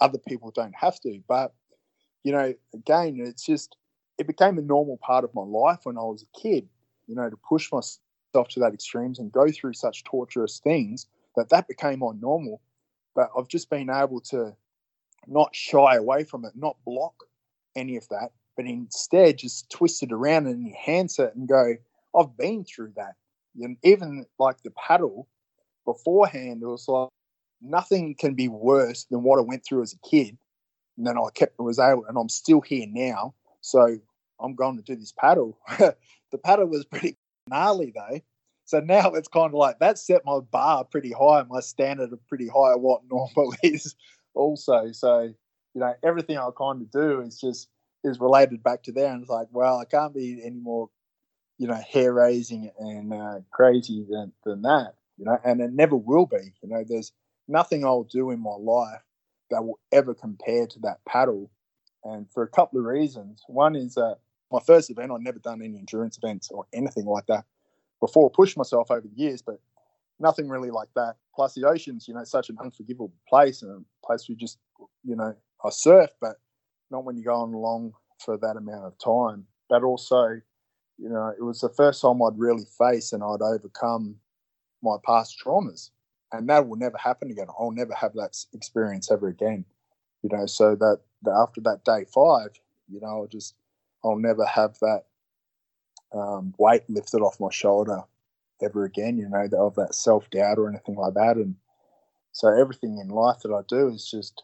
other 0.00 0.18
people 0.18 0.50
don't 0.50 0.74
have 0.74 1.00
to. 1.00 1.20
But, 1.28 1.54
you 2.24 2.32
know, 2.32 2.54
again, 2.74 3.18
it's 3.20 3.44
just, 3.44 3.76
it 4.18 4.26
became 4.26 4.58
a 4.58 4.62
normal 4.62 4.98
part 4.98 5.24
of 5.24 5.34
my 5.34 5.42
life 5.42 5.80
when 5.84 5.96
I 5.96 6.02
was 6.02 6.22
a 6.22 6.38
kid, 6.38 6.68
you 7.06 7.14
know, 7.14 7.28
to 7.28 7.36
push 7.36 7.70
myself 7.72 8.48
to 8.50 8.60
that 8.60 8.74
extremes 8.74 9.18
and 9.18 9.32
go 9.32 9.48
through 9.50 9.74
such 9.74 10.04
torturous 10.04 10.60
things 10.60 11.06
that 11.36 11.48
that 11.50 11.68
became 11.68 12.00
my 12.00 12.12
normal. 12.20 12.60
But 13.14 13.30
I've 13.36 13.48
just 13.48 13.70
been 13.70 13.90
able 13.90 14.20
to 14.30 14.54
not 15.26 15.54
shy 15.54 15.96
away 15.96 16.24
from 16.24 16.44
it, 16.44 16.52
not 16.54 16.76
block 16.84 17.14
any 17.76 17.96
of 17.96 18.08
that, 18.08 18.30
but 18.56 18.66
instead 18.66 19.38
just 19.38 19.70
twist 19.70 20.02
it 20.02 20.12
around 20.12 20.46
and 20.46 20.66
enhance 20.66 21.18
it 21.18 21.34
and 21.34 21.48
go, 21.48 21.74
I've 22.14 22.36
been 22.36 22.64
through 22.64 22.92
that. 22.96 23.14
And 23.60 23.76
even 23.82 24.26
like 24.38 24.62
the 24.62 24.70
paddle 24.70 25.28
beforehand, 25.84 26.62
it 26.62 26.66
was 26.66 26.86
like, 26.88 27.08
nothing 27.60 28.14
can 28.18 28.34
be 28.34 28.48
worse 28.48 29.04
than 29.10 29.22
what 29.22 29.38
I 29.38 29.42
went 29.42 29.64
through 29.64 29.82
as 29.82 29.92
a 29.92 30.08
kid. 30.08 30.36
And 30.96 31.06
then 31.06 31.16
I 31.16 31.28
kept 31.34 31.58
was 31.58 31.78
able, 31.78 32.04
and 32.06 32.18
I'm 32.18 32.28
still 32.28 32.60
here 32.60 32.86
now. 32.88 33.34
So 33.60 33.98
I'm 34.40 34.54
going 34.54 34.76
to 34.76 34.82
do 34.82 34.96
this 34.96 35.12
paddle. 35.12 35.58
the 35.78 36.38
paddle 36.42 36.66
was 36.66 36.84
pretty 36.84 37.16
gnarly 37.48 37.92
though. 37.94 38.20
So 38.64 38.80
now 38.80 39.10
it's 39.14 39.28
kind 39.28 39.48
of 39.48 39.54
like 39.54 39.80
that 39.80 39.98
set 39.98 40.22
my 40.24 40.38
bar 40.38 40.84
pretty 40.84 41.12
high, 41.12 41.44
my 41.48 41.60
standard 41.60 42.12
of 42.12 42.26
pretty 42.28 42.46
high 42.46 42.76
what 42.76 43.02
normal 43.10 43.54
is 43.62 43.94
also. 44.34 44.92
So, 44.92 45.22
you 45.74 45.80
know, 45.80 45.92
everything 46.04 46.38
I 46.38 46.48
kind 46.56 46.82
of 46.82 46.90
do 46.90 47.20
is 47.20 47.40
just 47.40 47.68
is 48.04 48.20
related 48.20 48.62
back 48.62 48.82
to 48.84 48.92
there. 48.92 49.12
And 49.12 49.22
it's 49.22 49.30
like, 49.30 49.48
well, 49.50 49.78
I 49.78 49.84
can't 49.84 50.14
be 50.14 50.40
any 50.44 50.60
more, 50.60 50.88
you 51.58 51.66
know, 51.66 51.74
hair 51.92 52.12
raising 52.12 52.70
and 52.78 53.12
uh, 53.12 53.40
crazy 53.50 54.06
than, 54.08 54.32
than 54.44 54.62
that, 54.62 54.94
you 55.18 55.24
know, 55.24 55.38
and 55.44 55.60
it 55.60 55.72
never 55.72 55.96
will 55.96 56.26
be. 56.26 56.54
You 56.62 56.68
know, 56.68 56.84
there's 56.86 57.12
nothing 57.50 57.84
I'll 57.84 58.04
do 58.04 58.30
in 58.30 58.40
my 58.40 58.54
life 58.58 59.02
that 59.50 59.64
will 59.64 59.80
ever 59.92 60.14
compare 60.14 60.66
to 60.66 60.78
that 60.80 61.04
paddle. 61.06 61.50
And 62.04 62.30
for 62.30 62.42
a 62.42 62.48
couple 62.48 62.78
of 62.78 62.86
reasons. 62.86 63.42
One 63.48 63.76
is 63.76 63.94
that 63.94 64.18
my 64.50 64.60
first 64.66 64.90
event, 64.90 65.12
I'd 65.12 65.20
never 65.20 65.38
done 65.38 65.60
any 65.62 65.78
endurance 65.78 66.18
events 66.18 66.50
or 66.50 66.64
anything 66.72 67.04
like 67.04 67.26
that 67.26 67.44
before. 68.00 68.30
Pushed 68.30 68.56
myself 68.56 68.90
over 68.90 69.06
the 69.06 69.22
years, 69.22 69.42
but 69.42 69.60
nothing 70.18 70.48
really 70.48 70.70
like 70.70 70.88
that. 70.96 71.16
Plus, 71.34 71.54
the 71.54 71.68
ocean's, 71.68 72.08
you 72.08 72.14
know, 72.14 72.24
such 72.24 72.48
an 72.48 72.56
unforgivable 72.62 73.12
place 73.28 73.62
and 73.62 73.70
a 73.70 74.06
place 74.06 74.28
we 74.28 74.34
just, 74.34 74.58
you 75.04 75.16
know, 75.16 75.34
I 75.64 75.70
surf, 75.70 76.10
but 76.20 76.36
not 76.90 77.04
when 77.04 77.16
you're 77.16 77.32
going 77.32 77.52
along 77.52 77.92
for 78.18 78.38
that 78.38 78.56
amount 78.56 78.84
of 78.84 78.94
time. 78.98 79.46
But 79.68 79.84
also, 79.84 80.40
you 80.98 81.08
know, 81.08 81.32
it 81.38 81.42
was 81.42 81.60
the 81.60 81.68
first 81.68 82.02
time 82.02 82.22
I'd 82.22 82.38
really 82.38 82.64
face 82.78 83.12
and 83.12 83.22
I'd 83.22 83.42
overcome 83.42 84.16
my 84.82 84.96
past 85.04 85.36
traumas 85.44 85.90
and 86.32 86.48
that 86.48 86.68
will 86.68 86.76
never 86.76 86.96
happen 86.96 87.30
again. 87.30 87.46
I'll 87.58 87.72
never 87.72 87.94
have 87.94 88.14
that 88.14 88.36
experience 88.52 89.10
ever 89.10 89.28
again. 89.28 89.64
You 90.22 90.30
know, 90.32 90.46
so 90.46 90.76
that, 90.76 91.00
that 91.22 91.32
after 91.32 91.60
that 91.62 91.84
day 91.84 92.04
five, 92.12 92.50
you 92.88 93.00
know, 93.00 93.08
I'll 93.08 93.26
just 93.26 93.54
I'll 94.04 94.16
never 94.16 94.44
have 94.44 94.78
that 94.80 95.04
um, 96.12 96.54
weight 96.58 96.82
lifted 96.88 97.20
off 97.20 97.40
my 97.40 97.50
shoulder 97.50 98.02
ever 98.62 98.84
again. 98.84 99.18
You 99.18 99.28
know, 99.28 99.48
of 99.58 99.74
that 99.76 99.94
self 99.94 100.30
doubt 100.30 100.58
or 100.58 100.68
anything 100.68 100.96
like 100.96 101.14
that. 101.14 101.36
And 101.36 101.56
so 102.32 102.48
everything 102.48 102.98
in 102.98 103.08
life 103.08 103.40
that 103.42 103.52
I 103.52 103.62
do 103.68 103.88
is 103.88 104.08
just 104.08 104.42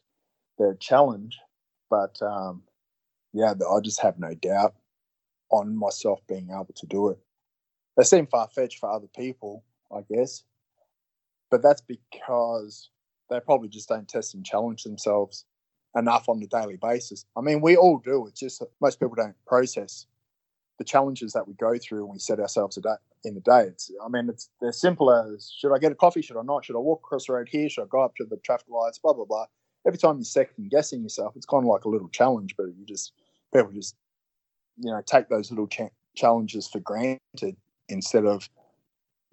the 0.58 0.76
challenge. 0.80 1.38
But 1.90 2.20
um, 2.22 2.62
yeah, 3.32 3.52
I 3.52 3.80
just 3.80 4.00
have 4.00 4.18
no 4.18 4.34
doubt 4.34 4.74
on 5.50 5.76
myself 5.76 6.20
being 6.28 6.48
able 6.50 6.74
to 6.74 6.86
do 6.86 7.10
it. 7.10 7.18
They 7.96 8.02
seem 8.02 8.26
far 8.26 8.48
fetched 8.48 8.80
for 8.80 8.90
other 8.90 9.08
people, 9.14 9.62
I 9.94 10.00
guess 10.10 10.42
but 11.50 11.62
that's 11.62 11.82
because 11.82 12.90
they 13.30 13.40
probably 13.40 13.68
just 13.68 13.88
don't 13.88 14.08
test 14.08 14.34
and 14.34 14.44
challenge 14.44 14.84
themselves 14.84 15.44
enough 15.96 16.28
on 16.28 16.42
a 16.42 16.46
daily 16.46 16.76
basis. 16.76 17.24
I 17.36 17.40
mean, 17.40 17.60
we 17.60 17.76
all 17.76 17.98
do. 17.98 18.26
It's 18.26 18.40
just 18.40 18.62
most 18.80 19.00
people 19.00 19.14
don't 19.14 19.34
process 19.46 20.06
the 20.78 20.84
challenges 20.84 21.32
that 21.32 21.48
we 21.48 21.54
go 21.54 21.78
through 21.78 22.04
when 22.04 22.14
we 22.14 22.18
set 22.18 22.38
ourselves 22.38 22.76
a 22.76 22.82
day, 22.82 22.94
in 23.24 23.34
the 23.34 23.40
day. 23.40 23.62
It's, 23.62 23.90
I 24.04 24.08
mean, 24.08 24.28
it's 24.28 24.50
they're 24.60 24.72
simple 24.72 25.10
as 25.10 25.50
should 25.56 25.74
I 25.74 25.78
get 25.78 25.92
a 25.92 25.94
coffee? 25.94 26.22
Should 26.22 26.38
I 26.38 26.42
not? 26.42 26.64
Should 26.64 26.76
I 26.76 26.80
walk 26.80 27.00
across 27.04 27.26
the 27.26 27.32
road 27.32 27.48
here? 27.48 27.68
Should 27.68 27.84
I 27.84 27.86
go 27.86 28.02
up 28.02 28.14
to 28.16 28.24
the 28.24 28.36
traffic 28.38 28.68
lights? 28.68 28.98
Blah 28.98 29.14
blah 29.14 29.24
blah. 29.24 29.46
Every 29.86 29.98
time 29.98 30.16
you're 30.16 30.24
second 30.24 30.70
guessing 30.70 31.02
yourself, 31.02 31.34
it's 31.36 31.46
kind 31.46 31.64
of 31.64 31.68
like 31.68 31.84
a 31.84 31.88
little 31.88 32.08
challenge, 32.08 32.54
but 32.56 32.66
you 32.76 32.84
just 32.84 33.12
people 33.54 33.72
just 33.72 33.96
you 34.78 34.90
know 34.90 35.00
take 35.06 35.28
those 35.28 35.50
little 35.50 35.66
cha- 35.66 35.88
challenges 36.14 36.68
for 36.68 36.80
granted 36.80 37.56
instead 37.88 38.26
of 38.26 38.48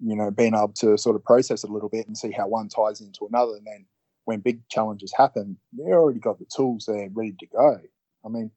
you 0.04 0.14
know, 0.14 0.30
being 0.30 0.54
able 0.54 0.72
to 0.74 0.98
sort 0.98 1.16
of 1.16 1.24
process 1.24 1.64
it 1.64 1.70
a 1.70 1.72
little 1.72 1.88
bit 1.88 2.06
and 2.06 2.16
see 2.16 2.30
how 2.30 2.46
one 2.46 2.68
ties 2.68 3.00
into 3.00 3.26
another. 3.26 3.56
And 3.56 3.66
then 3.66 3.86
when 4.26 4.40
big 4.40 4.66
challenges 4.68 5.14
happen, 5.16 5.56
they 5.72 5.92
already 5.92 6.20
got 6.20 6.38
the 6.38 6.44
tools 6.44 6.84
there 6.86 7.08
ready 7.12 7.34
to 7.40 7.46
go. 7.46 7.80
I 8.24 8.28
mean, 8.28 8.50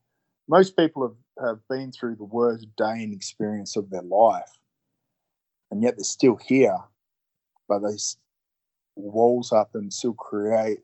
most 0.50 0.76
people 0.76 1.04
have, 1.04 1.46
have 1.46 1.60
been 1.70 1.92
through 1.92 2.16
the 2.16 2.26
worst 2.26 2.68
day 2.76 3.04
and 3.04 3.14
experience 3.14 3.76
of 3.76 3.90
their 3.90 4.02
life, 4.02 4.60
and 5.72 5.82
yet 5.82 5.96
they're 5.98 6.04
still 6.04 6.38
here, 6.38 6.78
but 7.68 7.80
they 7.80 7.96
walls 8.96 9.52
up 9.52 9.72
and 9.74 9.94
still 9.94 10.14
create 10.14 10.80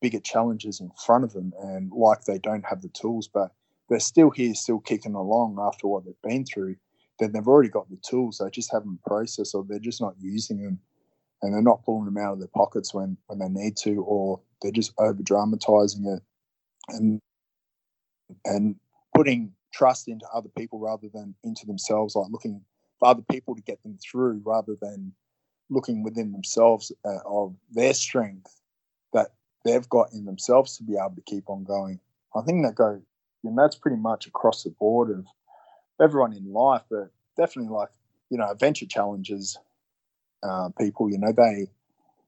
bigger 0.00 0.20
challenges 0.20 0.80
in 0.80 0.90
front 1.04 1.24
of 1.24 1.32
them, 1.32 1.52
and 1.62 1.92
like 1.92 2.24
they 2.24 2.38
don't 2.38 2.64
have 2.64 2.82
the 2.82 2.88
tools, 2.88 3.28
but 3.28 3.52
they're 3.88 4.00
still 4.00 4.30
here, 4.30 4.54
still 4.54 4.78
kicking 4.78 5.14
along 5.14 5.58
after 5.60 5.86
what 5.86 6.04
they've 6.04 6.22
been 6.22 6.44
through 6.44 6.76
then 7.20 7.32
they've 7.32 7.46
already 7.46 7.68
got 7.68 7.88
the 7.88 7.98
tools. 7.98 8.38
They 8.38 8.50
just 8.50 8.72
haven't 8.72 9.02
processed 9.06 9.54
or 9.54 9.64
they're 9.68 9.78
just 9.78 10.00
not 10.00 10.14
using 10.18 10.62
them 10.62 10.80
and 11.42 11.54
they're 11.54 11.62
not 11.62 11.84
pulling 11.84 12.06
them 12.06 12.18
out 12.18 12.32
of 12.32 12.38
their 12.38 12.48
pockets 12.48 12.92
when, 12.92 13.16
when 13.26 13.38
they 13.38 13.48
need 13.48 13.76
to, 13.78 14.02
or 14.02 14.40
they're 14.60 14.72
just 14.72 14.92
over 14.98 15.22
dramatizing 15.22 16.06
it 16.06 16.22
and 16.88 17.20
and 18.44 18.76
putting 19.14 19.52
trust 19.72 20.08
into 20.08 20.26
other 20.32 20.48
people 20.56 20.78
rather 20.78 21.08
than 21.12 21.34
into 21.44 21.66
themselves, 21.66 22.14
like 22.14 22.30
looking 22.30 22.60
for 22.98 23.08
other 23.08 23.22
people 23.30 23.54
to 23.54 23.62
get 23.62 23.82
them 23.82 23.98
through 23.98 24.40
rather 24.44 24.76
than 24.80 25.12
looking 25.68 26.02
within 26.02 26.32
themselves 26.32 26.92
uh, 27.04 27.18
of 27.26 27.54
their 27.70 27.94
strength 27.94 28.60
that 29.12 29.28
they've 29.64 29.88
got 29.88 30.12
in 30.12 30.24
themselves 30.24 30.76
to 30.76 30.84
be 30.84 30.94
able 30.94 31.14
to 31.14 31.22
keep 31.22 31.48
on 31.48 31.64
going. 31.64 31.98
I 32.34 32.42
think 32.42 32.64
that 32.64 32.74
go, 32.74 33.00
and 33.44 33.58
that's 33.58 33.76
pretty 33.76 33.96
much 33.96 34.26
across 34.26 34.62
the 34.62 34.70
board 34.70 35.10
of 35.10 35.26
everyone 36.00 36.32
in 36.32 36.52
life, 36.52 36.82
but 36.90 37.10
definitely 37.36 37.72
like 37.72 37.90
you 38.30 38.38
know 38.38 38.50
adventure 38.50 38.86
challenges 38.86 39.58
uh, 40.42 40.70
people. 40.78 41.10
You 41.10 41.18
know 41.18 41.32
they 41.32 41.68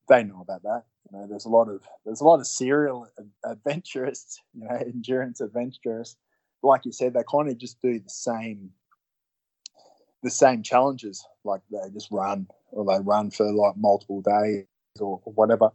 they 0.08 0.24
know 0.24 0.40
about 0.40 0.62
that. 0.62 0.84
You 1.10 1.18
know, 1.18 1.26
there's 1.26 1.44
a 1.44 1.50
lot 1.50 1.68
of 1.68 1.82
there's 2.04 2.20
a 2.20 2.24
lot 2.24 2.40
of 2.40 2.46
serial 2.46 3.08
adventurists. 3.44 4.40
You 4.54 4.68
know, 4.68 4.76
endurance 4.76 5.40
adventurers. 5.40 6.16
Like 6.62 6.84
you 6.84 6.92
said, 6.92 7.14
they 7.14 7.22
kind 7.30 7.48
of 7.48 7.58
just 7.58 7.80
do 7.82 7.98
the 7.98 8.10
same 8.10 8.70
the 10.22 10.30
same 10.30 10.62
challenges. 10.62 11.26
Like 11.44 11.62
they 11.70 11.90
just 11.92 12.10
run 12.10 12.46
or 12.70 12.84
they 12.84 13.02
run 13.02 13.30
for 13.30 13.50
like 13.52 13.76
multiple 13.76 14.22
days 14.22 14.66
or, 15.00 15.20
or 15.24 15.32
whatever. 15.32 15.70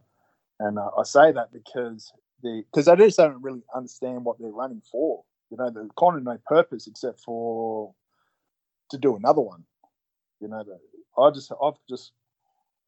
And 0.60 0.80
uh, 0.80 0.90
I 0.98 1.04
say 1.04 1.32
that 1.34 1.52
because 1.52 2.12
the 2.42 2.64
because 2.72 2.86
they 2.86 2.96
just 2.96 3.18
don't 3.18 3.42
really 3.42 3.64
understand 3.76 4.24
what 4.24 4.40
they're 4.40 4.50
running 4.50 4.82
for 4.92 5.24
you 5.50 5.58
know, 5.58 5.70
there's 5.70 5.90
kind 5.98 6.18
of 6.18 6.24
no 6.24 6.38
purpose 6.46 6.88
except 6.88 7.22
for 7.22 7.94
to 8.92 8.98
do 8.98 9.16
another 9.16 9.42
one. 9.42 9.64
You 10.40 10.50
know, 10.50 10.64
I 11.18 11.32
just, 11.32 11.52
I've 11.64 11.74
just, 11.90 12.12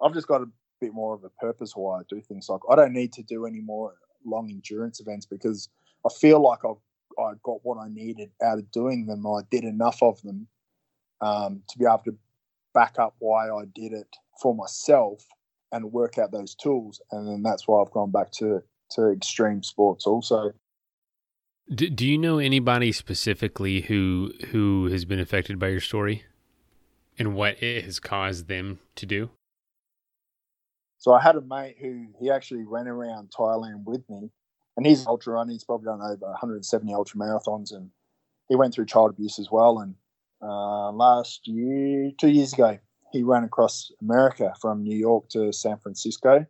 I've 0.01 0.13
just 0.13 0.27
got 0.27 0.41
a 0.41 0.47
bit 0.79 0.93
more 0.93 1.13
of 1.13 1.23
a 1.23 1.29
purpose 1.41 1.73
why 1.75 1.99
I 1.99 2.01
do 2.09 2.21
things. 2.21 2.47
Like 2.49 2.61
I 2.69 2.75
don't 2.75 2.93
need 2.93 3.13
to 3.13 3.23
do 3.23 3.45
any 3.45 3.61
more 3.61 3.93
long 4.25 4.49
endurance 4.49 4.99
events 4.99 5.25
because 5.25 5.69
I 6.05 6.09
feel 6.19 6.41
like 6.41 6.59
I've, 6.65 6.77
I 7.17 7.33
got 7.43 7.59
what 7.63 7.77
I 7.77 7.89
needed 7.89 8.31
out 8.43 8.59
of 8.59 8.71
doing 8.71 9.05
them. 9.05 9.25
I 9.25 9.41
did 9.49 9.63
enough 9.63 10.01
of 10.01 10.21
them 10.21 10.47
um, 11.21 11.63
to 11.69 11.77
be 11.77 11.85
able 11.85 12.01
to 12.05 12.17
back 12.73 12.95
up 12.99 13.15
why 13.19 13.49
I 13.49 13.63
did 13.73 13.93
it 13.93 14.15
for 14.41 14.55
myself 14.55 15.25
and 15.71 15.91
work 15.91 16.17
out 16.17 16.31
those 16.31 16.55
tools. 16.55 17.01
And 17.11 17.27
then 17.27 17.43
that's 17.43 17.67
why 17.67 17.81
I've 17.81 17.91
gone 17.91 18.11
back 18.11 18.31
to 18.33 18.61
to 18.91 19.11
extreme 19.11 19.61
sports 19.61 20.07
also. 20.07 20.51
Do, 21.73 21.87
do 21.87 22.07
you 22.07 22.17
know 22.17 22.39
anybody 22.39 22.91
specifically 22.91 23.81
who 23.81 24.33
who 24.47 24.87
has 24.87 25.05
been 25.05 25.19
affected 25.19 25.59
by 25.59 25.67
your 25.67 25.79
story 25.79 26.23
and 27.19 27.35
what 27.35 27.61
it 27.61 27.83
has 27.83 27.99
caused 27.99 28.47
them 28.47 28.79
to 28.95 29.05
do? 29.05 29.29
So 30.97 31.13
I 31.13 31.21
had 31.21 31.35
a 31.35 31.41
mate 31.41 31.77
who 31.79 32.07
he 32.19 32.31
actually 32.31 32.65
ran 32.65 32.87
around 32.87 33.29
Thailand 33.29 33.83
with 33.85 34.01
me, 34.09 34.31
and 34.75 34.85
he's 34.85 35.05
ultra 35.05 35.33
runner. 35.33 35.51
He's 35.51 35.63
probably 35.63 35.85
done 35.85 36.01
over 36.01 36.25
170 36.25 36.91
ultra 36.91 37.19
marathons, 37.19 37.71
and 37.71 37.91
he 38.47 38.55
went 38.55 38.73
through 38.73 38.87
child 38.87 39.11
abuse 39.11 39.37
as 39.37 39.49
well. 39.51 39.77
And 39.77 39.93
uh, 40.41 40.91
last 40.91 41.47
year, 41.47 42.09
two 42.19 42.29
years 42.29 42.51
ago, 42.51 42.79
he 43.11 43.21
ran 43.21 43.43
across 43.43 43.91
America 44.01 44.53
from 44.59 44.81
New 44.81 44.97
York 44.97 45.29
to 45.29 45.53
San 45.53 45.77
Francisco. 45.77 46.47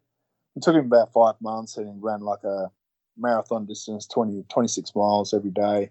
It 0.56 0.64
took 0.64 0.76
him 0.76 0.86
about 0.86 1.12
five 1.12 1.36
months, 1.42 1.76
and 1.76 1.88
he 1.88 2.00
ran 2.00 2.22
like 2.22 2.44
a 2.46 2.72
marathon 3.20 3.66
distance, 3.66 4.08
20, 4.08 4.44
26 4.50 4.96
miles 4.96 5.34
every 5.34 5.52
day, 5.52 5.90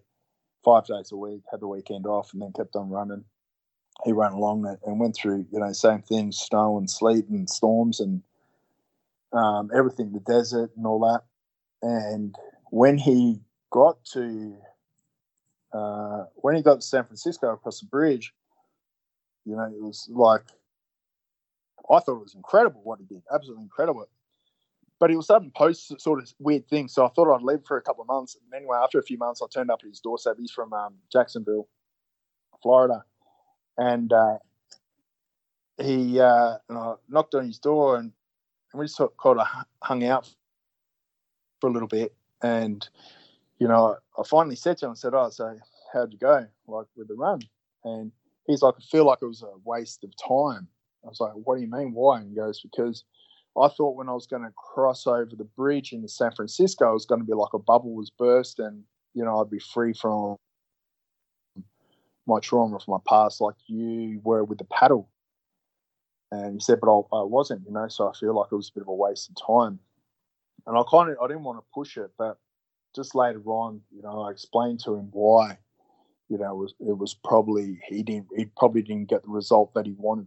five 0.65 0.87
days 0.87 1.13
a 1.13 1.17
week, 1.17 1.43
had 1.51 1.61
the 1.61 1.69
weekend 1.69 2.07
off, 2.07 2.33
and 2.33 2.43
then 2.43 2.53
kept 2.53 2.77
on 2.77 2.91
running. 2.91 3.25
He 4.05 4.13
ran 4.13 4.33
along 4.33 4.65
and 4.87 5.01
went 5.01 5.17
through, 5.17 5.47
you 5.51 5.59
know, 5.59 5.73
same 5.73 6.03
things, 6.03 6.39
snow 6.39 6.79
and 6.79 6.89
sleet 6.89 7.29
and 7.29 7.51
storms 7.51 8.01
and 8.01 8.23
um, 9.33 9.71
everything, 9.75 10.13
the 10.13 10.21
desert 10.21 10.71
and 10.77 10.87
all 10.87 11.01
that. 11.01 11.23
And 11.83 12.35
when 12.71 12.99
he 12.99 13.41
got 13.71 14.05
to 14.13 14.57
uh, 15.73 16.25
when 16.37 16.57
he 16.57 16.63
got 16.63 16.77
to 16.77 16.87
San 16.87 17.05
Francisco 17.05 17.53
across 17.53 17.81
the 17.81 17.87
bridge, 17.87 18.33
you 19.45 19.57
know, 19.57 19.65
it 19.65 19.83
was 19.83 20.09
like 20.11 20.45
I 21.91 22.01
thought 22.01 22.17
it 22.17 22.23
was 22.23 22.35
incredible 22.35 22.81
what 22.85 22.99
he 23.01 23.07
did, 23.07 23.23
absolutely 23.33 23.65
incredible. 23.65 24.09
But 25.01 25.11
he 25.11 25.17
was 25.17 25.27
starting 25.27 25.51
to 25.51 25.55
post 25.55 26.01
sort 26.01 26.21
of 26.21 26.33
weird 26.41 26.69
things, 26.69 26.93
so 26.93 27.07
I 27.07 27.09
thought 27.11 27.33
I'd 27.33 27.43
leave 27.43 27.65
for 27.65 27.77
a 27.77 27.83
couple 27.83 28.03
of 28.03 28.09
months. 28.09 28.37
And 28.37 28.53
anyway, 28.53 28.79
after 28.83 28.99
a 28.99 29.03
few 29.03 29.17
months, 29.17 29.41
I 29.41 29.47
turned 29.47 29.71
up 29.71 29.81
at 29.83 29.89
his 29.89 30.01
doorstep. 30.01 30.37
He's 30.39 30.51
from 30.51 30.73
um, 30.73 30.95
Jacksonville, 31.13 31.69
Florida, 32.63 33.05
and 33.77 34.13
uh, 34.13 34.39
he 35.81 36.19
uh, 36.21 36.57
and 36.69 36.79
I 36.79 36.95
knocked 37.09 37.37
on 37.37 37.47
his 37.47 37.59
door, 37.61 37.97
and, 37.97 38.13
and 38.73 38.81
we 38.81 38.87
just 38.87 38.99
kind 38.99 39.41
of 39.41 39.47
hung 39.83 40.05
out 40.05 40.29
for 41.61 41.71
a 41.71 41.73
little 41.73 41.89
bit. 41.89 42.15
And 42.43 42.87
you 43.59 43.69
know, 43.69 43.97
I 44.19 44.23
finally 44.25 44.57
said 44.57 44.79
to 44.79 44.87
him, 44.87 44.93
I 44.93 44.95
said, 44.95 45.15
"Oh, 45.15 45.31
so 45.31 45.57
how'd 45.93 46.13
you 46.13 46.19
go, 46.19 46.47
like 46.67 46.87
with 46.97 47.07
the 47.07 47.15
run?" 47.15 47.41
And 47.85 48.11
he's 48.49 48.63
like, 48.63 48.75
"I 48.77 48.83
feel 48.83 49.05
like 49.05 49.19
it 49.23 49.27
was 49.27 49.43
a 49.43 49.53
waste 49.65 50.03
of 50.03 50.11
time." 50.17 50.67
I 51.05 51.09
was 51.09 51.21
like, 51.21 51.35
"What 51.35 51.55
do 51.55 51.61
you 51.63 51.71
mean? 51.71 51.93
Why?" 51.93 52.19
And 52.19 52.31
he 52.31 52.35
goes, 52.35 52.61
"Because." 52.61 53.05
I 53.61 53.69
thought 53.69 53.97
when 53.97 54.09
I 54.09 54.13
was 54.13 54.27
going 54.27 54.43
to 54.43 54.53
cross 54.57 55.07
over 55.07 55.35
the 55.37 55.45
bridge 55.45 55.93
into 55.93 56.09
San 56.09 56.33
Francisco, 56.33 56.91
it 56.91 56.95
was 56.95 57.07
going 57.07 57.21
to 57.21 57.27
be 57.27 57.35
like 57.35 57.55
a 57.55 57.59
bubble 57.59 57.95
was 57.95 58.11
burst, 58.11 58.59
and 58.59 58.85
you 59.15 59.25
know 59.25 59.41
I'd 59.41 59.51
be 59.51 59.59
free 59.59 59.93
from 59.93 60.37
my 62.29 62.39
trauma 62.41 62.79
from 62.79 62.93
my 62.93 62.99
past, 63.09 63.41
like 63.41 63.57
you 63.67 64.21
were 64.23 64.45
with 64.45 64.59
the 64.59 64.65
paddle. 64.65 65.09
And 66.31 66.55
he 66.55 66.61
said, 66.61 66.79
but 66.81 66.93
I, 66.93 67.17
I 67.17 67.23
wasn't, 67.25 67.63
you 67.67 67.73
know, 67.73 67.89
so 67.89 68.07
I 68.07 68.13
feel 68.13 68.37
like 68.37 68.49
it 68.53 68.55
was 68.55 68.69
a 68.69 68.75
bit 68.75 68.83
of 68.83 68.89
a 68.89 68.95
waste 68.95 69.31
of 69.31 69.37
time. 69.47 69.81
And 70.67 70.77
I 70.77 70.83
kind 70.91 71.11
of 71.11 71.17
I 71.23 71.27
didn't 71.27 71.45
want 71.45 71.59
to 71.59 71.65
push 71.73 71.97
it, 71.97 72.11
but 72.19 72.39
just 72.95 73.15
later 73.15 73.43
on, 73.47 73.81
you 73.91 74.03
know, 74.03 74.23
I 74.23 74.31
explained 74.31 74.81
to 74.85 74.95
him 74.95 75.09
why. 75.13 75.59
You 76.29 76.37
know, 76.37 76.53
it 76.53 76.57
was 76.57 76.75
it 76.81 76.99
was 76.99 77.15
probably 77.15 77.81
he 77.89 78.03
didn't 78.03 78.27
he 78.37 78.45
probably 78.59 78.83
didn't 78.83 79.09
get 79.09 79.23
the 79.23 79.31
result 79.31 79.73
that 79.73 79.87
he 79.87 79.95
wanted 79.97 80.27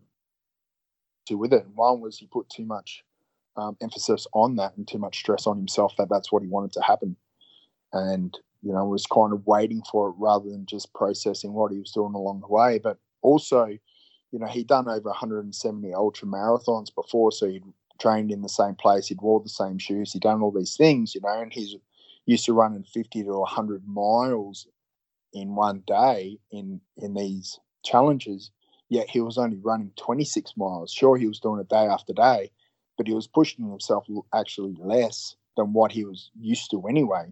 to 1.27 1.36
with 1.36 1.53
it. 1.53 1.67
One 1.75 2.01
was 2.01 2.17
he 2.17 2.25
put 2.25 2.49
too 2.49 2.65
much 2.65 3.03
um, 3.58 3.78
emphasis 3.82 4.28
on 4.34 4.56
that 4.56 4.76
and 4.78 4.88
too 4.88 4.97
much 4.97 5.18
stress 5.18 5.47
on 5.47 5.58
himself 5.58 5.93
that 5.97 6.10
that's 6.10 6.32
what 6.32 6.43
he 6.43 6.49
wanted 6.49 6.72
to 6.74 6.82
happen, 6.82 7.16
and 7.93 8.38
you 8.62 8.74
know 8.74 8.86
was 8.86 9.06
kind 9.06 9.34
of 9.34 9.45
waiting 9.45 9.82
for 9.91 10.10
it 10.10 10.16
rather 10.18 10.49
than 10.49 10.66
just 10.66 10.93
processing 10.93 11.54
what 11.54 11.72
he 11.72 11.80
was 11.80 11.91
doing 11.91 12.14
along 12.14 12.41
the 12.41 12.47
way. 12.47 12.80
But 12.80 12.97
also, 13.22 13.66
you 13.66 14.39
know, 14.39 14.47
he'd 14.47 14.68
done 14.68 14.88
over 14.89 15.10
170 15.10 15.93
ultra 15.93 16.28
marathons 16.28 16.93
before, 16.93 17.32
so 17.32 17.47
he'd 17.47 17.64
trained 17.99 18.32
in 18.32 18.41
the 18.41 18.49
same 18.49 18.76
place, 18.76 19.08
he'd 19.08 19.22
wore 19.22 19.41
the 19.41 19.49
same 19.49 19.78
shoes, 19.78 20.14
he'd 20.14 20.22
done 20.24 20.41
all 20.41 20.52
these 20.52 20.76
things, 20.76 21.14
you 21.14 21.22
know, 21.22 21.41
and 21.41 21.54
he's 21.54 21.76
used 22.26 22.45
to 22.45 22.54
running 22.54 22.84
50 22.84 23.24
to 23.24 23.30
100 23.32 23.88
miles 23.88 24.68
in 25.34 25.56
one 25.56 25.84
day 25.88 26.38
in 26.52 26.82
in 26.97 27.14
these 27.14 27.60
challenges 27.84 28.52
yet 28.89 29.10
he 29.10 29.22
was 29.22 29.38
only 29.38 29.58
running 29.58 29.91
26 29.97 30.54
miles 30.58 30.91
sure 30.91 31.18
he 31.18 31.28
was 31.28 31.39
doing 31.39 31.60
it 31.60 31.70
day 31.70 31.86
after 31.88 32.14
day 32.14 32.52
but 32.98 33.08
he 33.08 33.14
was 33.14 33.28
pushing 33.28 33.70
himself 33.70 34.06
actually 34.34 34.76
less 34.80 35.36
than 35.58 35.74
what 35.74 35.92
he 35.92 36.06
was 36.06 36.32
used 36.39 36.72
to 36.72 36.88
anyway. 36.88 37.32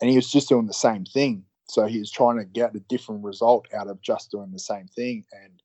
And 0.00 0.10
he 0.10 0.16
was 0.16 0.30
just 0.30 0.48
doing 0.48 0.66
the 0.66 0.72
same 0.72 1.04
thing. 1.04 1.44
So 1.68 1.86
he 1.86 1.98
was 1.98 2.10
trying 2.10 2.38
to 2.38 2.44
get 2.44 2.74
a 2.74 2.80
different 2.80 3.24
result 3.24 3.66
out 3.74 3.88
of 3.88 4.00
just 4.00 4.30
doing 4.30 4.50
the 4.52 4.58
same 4.58 4.86
thing 4.88 5.24
and 5.32 5.62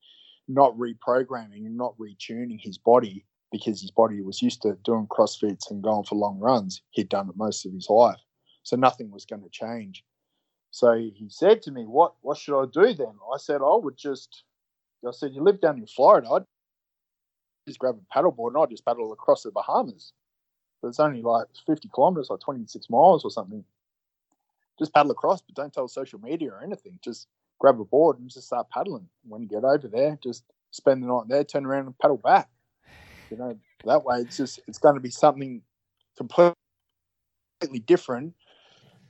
not 0.48 0.78
reprogramming 0.78 1.66
and 1.66 1.78
not 1.78 1.98
retuning 1.98 2.60
his 2.60 2.78
body 2.78 3.26
because 3.52 3.80
his 3.80 3.92
body 3.92 4.20
was 4.22 4.42
used 4.42 4.62
to 4.64 4.78
doing 4.84 5.08
CrossFits 5.08 5.70
and 5.70 5.84
going 5.84 6.04
for 6.04 6.16
long 6.16 6.40
runs. 6.40 6.82
He'd 6.90 7.10
done 7.10 7.30
it 7.30 7.38
most 7.38 7.66
of 7.66 7.72
his 7.72 7.90
life. 7.90 8.20
So 8.64 8.76
nothing 8.76 9.12
was 9.12 9.26
going 9.26 9.44
to 9.44 9.50
change. 9.50 10.04
So 10.72 10.94
he 10.96 11.28
said 11.30 11.62
to 11.64 11.72
me, 11.72 11.84
What 11.84 12.16
what 12.22 12.38
should 12.38 12.60
I 12.60 12.66
do 12.66 12.94
then? 12.94 13.14
I 13.34 13.38
said, 13.38 13.62
I 13.62 13.76
would 13.76 13.96
just 13.98 14.44
I 15.08 15.12
said, 15.12 15.34
You 15.34 15.44
live 15.44 15.62
down 15.62 15.78
in 15.78 15.86
Florida. 15.86 16.28
I'd 16.30 16.44
just 17.68 17.80
grab 17.80 17.98
a 17.98 18.16
paddleboard 18.16 18.50
and 18.50 18.58
I 18.58 18.66
just 18.66 18.86
paddle 18.86 19.12
across 19.14 19.44
the 19.44 19.52
Bahamas. 19.52 20.14
But 20.82 20.90
it's 20.90 21.00
only 21.00 21.22
like 21.22 21.48
50 21.66 21.90
kilometers, 21.94 22.30
like 22.30 22.42
26 22.42 22.90
miles 22.90 23.24
or 23.24 23.32
something. 23.32 23.64
Just 24.78 24.94
paddle 24.94 25.12
across, 25.12 25.42
but 25.42 25.56
don't 25.56 25.74
tell 25.74 25.88
social 25.88 26.20
media 26.20 26.52
or 26.52 26.62
anything. 26.62 27.00
Just 27.04 27.28
grab 27.60 27.80
a 27.80 27.86
board 27.86 28.20
and 28.20 28.30
just 28.30 28.48
start 28.48 28.70
paddling. 28.70 29.08
When 29.28 29.42
you 29.42 29.48
get 29.48 29.64
over 29.64 29.88
there, 29.88 30.18
just 30.22 30.44
spend 30.72 31.02
the 31.04 31.08
night 31.08 31.28
there, 31.30 31.44
turn 31.44 31.66
around 31.66 31.86
and 31.86 31.98
paddle 32.00 32.18
back. 32.18 32.50
You 33.30 33.38
know, 33.38 33.58
that 33.86 34.04
way 34.04 34.18
it's 34.20 34.38
just 34.38 34.60
it's 34.68 34.78
going 34.80 34.96
to 34.96 35.02
be 35.02 35.10
something 35.10 35.62
completely 36.18 36.56
different. 37.86 38.34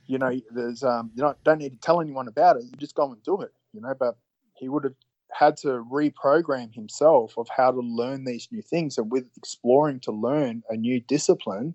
You 0.06 0.18
know, 0.18 0.30
there's 0.50 0.84
um, 0.84 1.10
you 1.14 1.22
don't 1.22 1.42
don't 1.44 1.58
need 1.58 1.72
to 1.72 1.78
tell 1.78 2.00
anyone 2.00 2.28
about 2.28 2.56
it. 2.56 2.64
You 2.64 2.72
just 2.78 2.94
go 2.94 3.10
and 3.10 3.22
do 3.22 3.40
it. 3.40 3.52
You 3.72 3.80
know, 3.80 3.94
but 3.98 4.16
he 4.54 4.68
would 4.68 4.84
have 4.84 4.94
had 5.34 5.56
to 5.56 5.84
reprogram 5.90 6.72
himself 6.74 7.36
of 7.36 7.48
how 7.54 7.70
to 7.70 7.80
learn 7.80 8.24
these 8.24 8.48
new 8.50 8.62
things 8.62 8.98
and 8.98 9.10
with 9.10 9.26
exploring 9.36 10.00
to 10.00 10.12
learn 10.12 10.62
a 10.70 10.76
new 10.76 11.00
discipline 11.00 11.74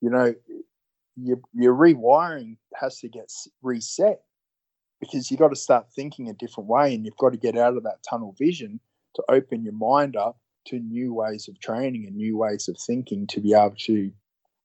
you 0.00 0.10
know 0.10 0.34
your, 1.16 1.38
your 1.54 1.74
rewiring 1.74 2.56
has 2.74 2.98
to 3.00 3.08
get 3.08 3.32
reset 3.62 4.20
because 5.00 5.30
you've 5.30 5.40
got 5.40 5.48
to 5.48 5.56
start 5.56 5.86
thinking 5.94 6.28
a 6.28 6.34
different 6.34 6.68
way 6.68 6.94
and 6.94 7.04
you've 7.04 7.16
got 7.16 7.30
to 7.30 7.38
get 7.38 7.56
out 7.56 7.76
of 7.76 7.82
that 7.84 8.02
tunnel 8.08 8.34
vision 8.38 8.80
to 9.14 9.22
open 9.28 9.62
your 9.62 9.72
mind 9.72 10.16
up 10.16 10.38
to 10.66 10.78
new 10.78 11.14
ways 11.14 11.48
of 11.48 11.58
training 11.60 12.06
and 12.06 12.16
new 12.16 12.36
ways 12.36 12.68
of 12.68 12.76
thinking 12.78 13.26
to 13.26 13.40
be 13.40 13.54
able 13.54 13.74
to 13.78 14.10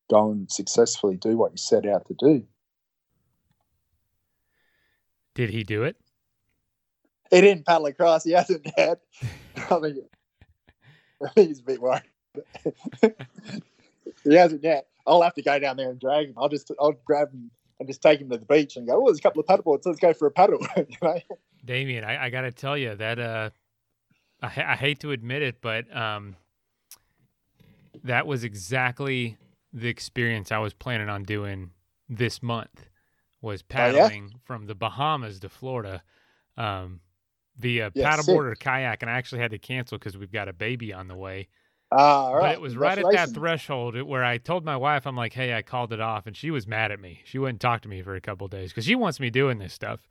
go 0.09 0.31
and 0.31 0.51
successfully 0.51 1.15
do 1.15 1.37
what 1.37 1.51
you 1.51 1.57
set 1.57 1.85
out 1.85 2.05
to 2.07 2.15
do. 2.19 2.43
Did 5.35 5.49
he 5.51 5.63
do 5.63 5.83
it? 5.83 5.95
He 7.31 7.41
didn't 7.41 7.65
paddle 7.65 7.87
across. 7.87 8.23
He 8.23 8.31
hasn't 8.31 8.67
yet. 8.77 8.99
I 9.55 9.79
think, 9.79 9.97
he's 11.35 11.59
a 11.59 11.63
bit 11.63 11.81
worried. 11.81 12.03
he 14.23 14.35
hasn't 14.35 14.63
yet. 14.63 14.87
I'll 15.07 15.21
have 15.21 15.33
to 15.35 15.41
go 15.41 15.57
down 15.57 15.77
there 15.77 15.89
and 15.89 15.99
drag 15.99 16.27
him. 16.27 16.35
I'll 16.37 16.49
just 16.49 16.71
I'll 16.79 16.93
grab 17.05 17.31
him 17.31 17.49
and 17.79 17.87
just 17.87 18.01
take 18.01 18.21
him 18.21 18.29
to 18.29 18.37
the 18.37 18.45
beach 18.45 18.75
and 18.75 18.87
go. 18.87 19.01
Oh, 19.01 19.07
there's 19.07 19.17
a 19.17 19.21
couple 19.21 19.41
of 19.41 19.47
paddleboards. 19.47 19.81
Let's 19.85 19.99
go 19.99 20.13
for 20.13 20.27
a 20.27 20.31
paddle. 20.31 20.59
you 20.77 20.85
know? 21.01 21.19
Damien, 21.65 22.03
I, 22.03 22.25
I 22.25 22.29
got 22.29 22.41
to 22.41 22.51
tell 22.51 22.77
you 22.77 22.95
that 22.95 23.19
uh, 23.19 23.49
I, 24.41 24.45
I 24.45 24.75
hate 24.75 24.99
to 24.99 25.11
admit 25.11 25.41
it, 25.41 25.61
but 25.61 25.95
um, 25.95 26.35
that 28.03 28.27
was 28.27 28.43
exactly 28.43 29.37
the 29.73 29.87
experience 29.87 30.51
I 30.51 30.59
was 30.59 30.73
planning 30.73 31.09
on 31.09 31.23
doing 31.23 31.71
this 32.07 32.43
month. 32.43 32.87
Was 33.41 33.63
paddling 33.63 34.25
oh, 34.25 34.27
yeah? 34.33 34.37
from 34.43 34.67
the 34.67 34.75
Bahamas 34.75 35.39
to 35.39 35.49
Florida. 35.49 36.03
Um, 36.57 36.99
via 37.57 37.91
yeah, 37.93 38.09
paddleboard 38.09 38.51
or 38.51 38.55
kayak, 38.55 39.01
and 39.01 39.09
I 39.09 39.13
actually 39.15 39.41
had 39.41 39.51
to 39.51 39.59
cancel 39.59 39.97
because 39.97 40.17
we've 40.17 40.31
got 40.31 40.47
a 40.47 40.53
baby 40.53 40.93
on 40.93 41.07
the 41.07 41.15
way. 41.15 41.47
Uh, 41.91 42.39
But 42.39 42.53
it 42.53 42.61
was 42.61 42.77
right 42.77 42.97
at 42.97 43.05
that 43.11 43.31
threshold 43.31 44.01
where 44.01 44.23
I 44.23 44.37
told 44.37 44.63
my 44.63 44.77
wife, 44.77 45.05
I'm 45.05 45.17
like, 45.17 45.33
hey, 45.33 45.53
I 45.53 45.61
called 45.61 45.91
it 45.91 45.99
off. 45.99 46.25
And 46.25 46.35
she 46.37 46.49
was 46.49 46.65
mad 46.65 46.91
at 46.91 47.01
me. 47.01 47.19
She 47.25 47.37
wouldn't 47.37 47.59
talk 47.59 47.81
to 47.81 47.89
me 47.89 48.01
for 48.01 48.15
a 48.15 48.21
couple 48.21 48.47
days 48.47 48.71
because 48.71 48.85
she 48.85 48.95
wants 48.95 49.19
me 49.19 49.29
doing 49.29 49.59
this 49.59 49.73
stuff. 49.73 50.07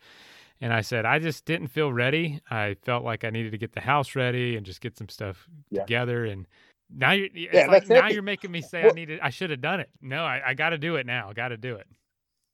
And 0.61 0.75
I 0.75 0.83
said, 0.83 1.07
I 1.07 1.19
just 1.19 1.47
didn't 1.47 1.69
feel 1.69 1.91
ready. 1.91 2.41
I 2.51 2.77
felt 2.83 3.03
like 3.03 3.25
I 3.25 3.31
needed 3.31 3.53
to 3.53 3.59
get 3.59 3.73
the 3.73 3.81
house 3.81 4.15
ready 4.15 4.57
and 4.57 4.67
just 4.67 4.83
get 4.83 4.99
some 4.99 5.09
stuff 5.09 5.49
yeah. 5.71 5.81
together. 5.81 6.27
And 6.27 6.47
now 6.95 7.13
you're, 7.13 7.29
yeah, 7.33 7.67
like 7.67 7.89
now 7.89 8.09
you're 8.09 8.23
making 8.23 8.51
me 8.51 8.61
say 8.61 8.83
well, 8.83 8.91
I 8.93 8.95
needed, 8.95 9.21
I 9.23 9.31
should 9.31 9.49
have 9.49 9.63
done 9.63 9.81
it. 9.81 9.89
No, 10.03 10.23
I, 10.23 10.43
I 10.49 10.55
got 10.55 10.71
to 10.71 10.79
do 10.79 10.97
it 10.97 11.07
now. 11.07 11.33
Got 11.33 11.49
to 11.49 11.57
do 11.57 11.77
it. 11.77 11.87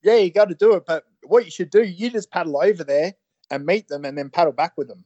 Yeah, 0.05 0.18
you 0.18 0.30
got 0.30 0.51
to 0.51 0.55
do 0.55 0.74
it. 0.74 0.84
But 0.87 1.03
what 1.24 1.45
you 1.45 1.51
should 1.51 1.70
do, 1.70 1.82
you 1.82 2.11
just 2.11 2.30
paddle 2.30 2.59
over 2.62 2.84
there 2.84 3.14
and 3.51 3.64
meet 3.64 3.88
them, 3.88 4.05
and 4.05 4.16
then 4.16 4.30
paddle 4.30 4.53
back 4.53 4.76
with 4.76 4.88
them. 4.88 5.05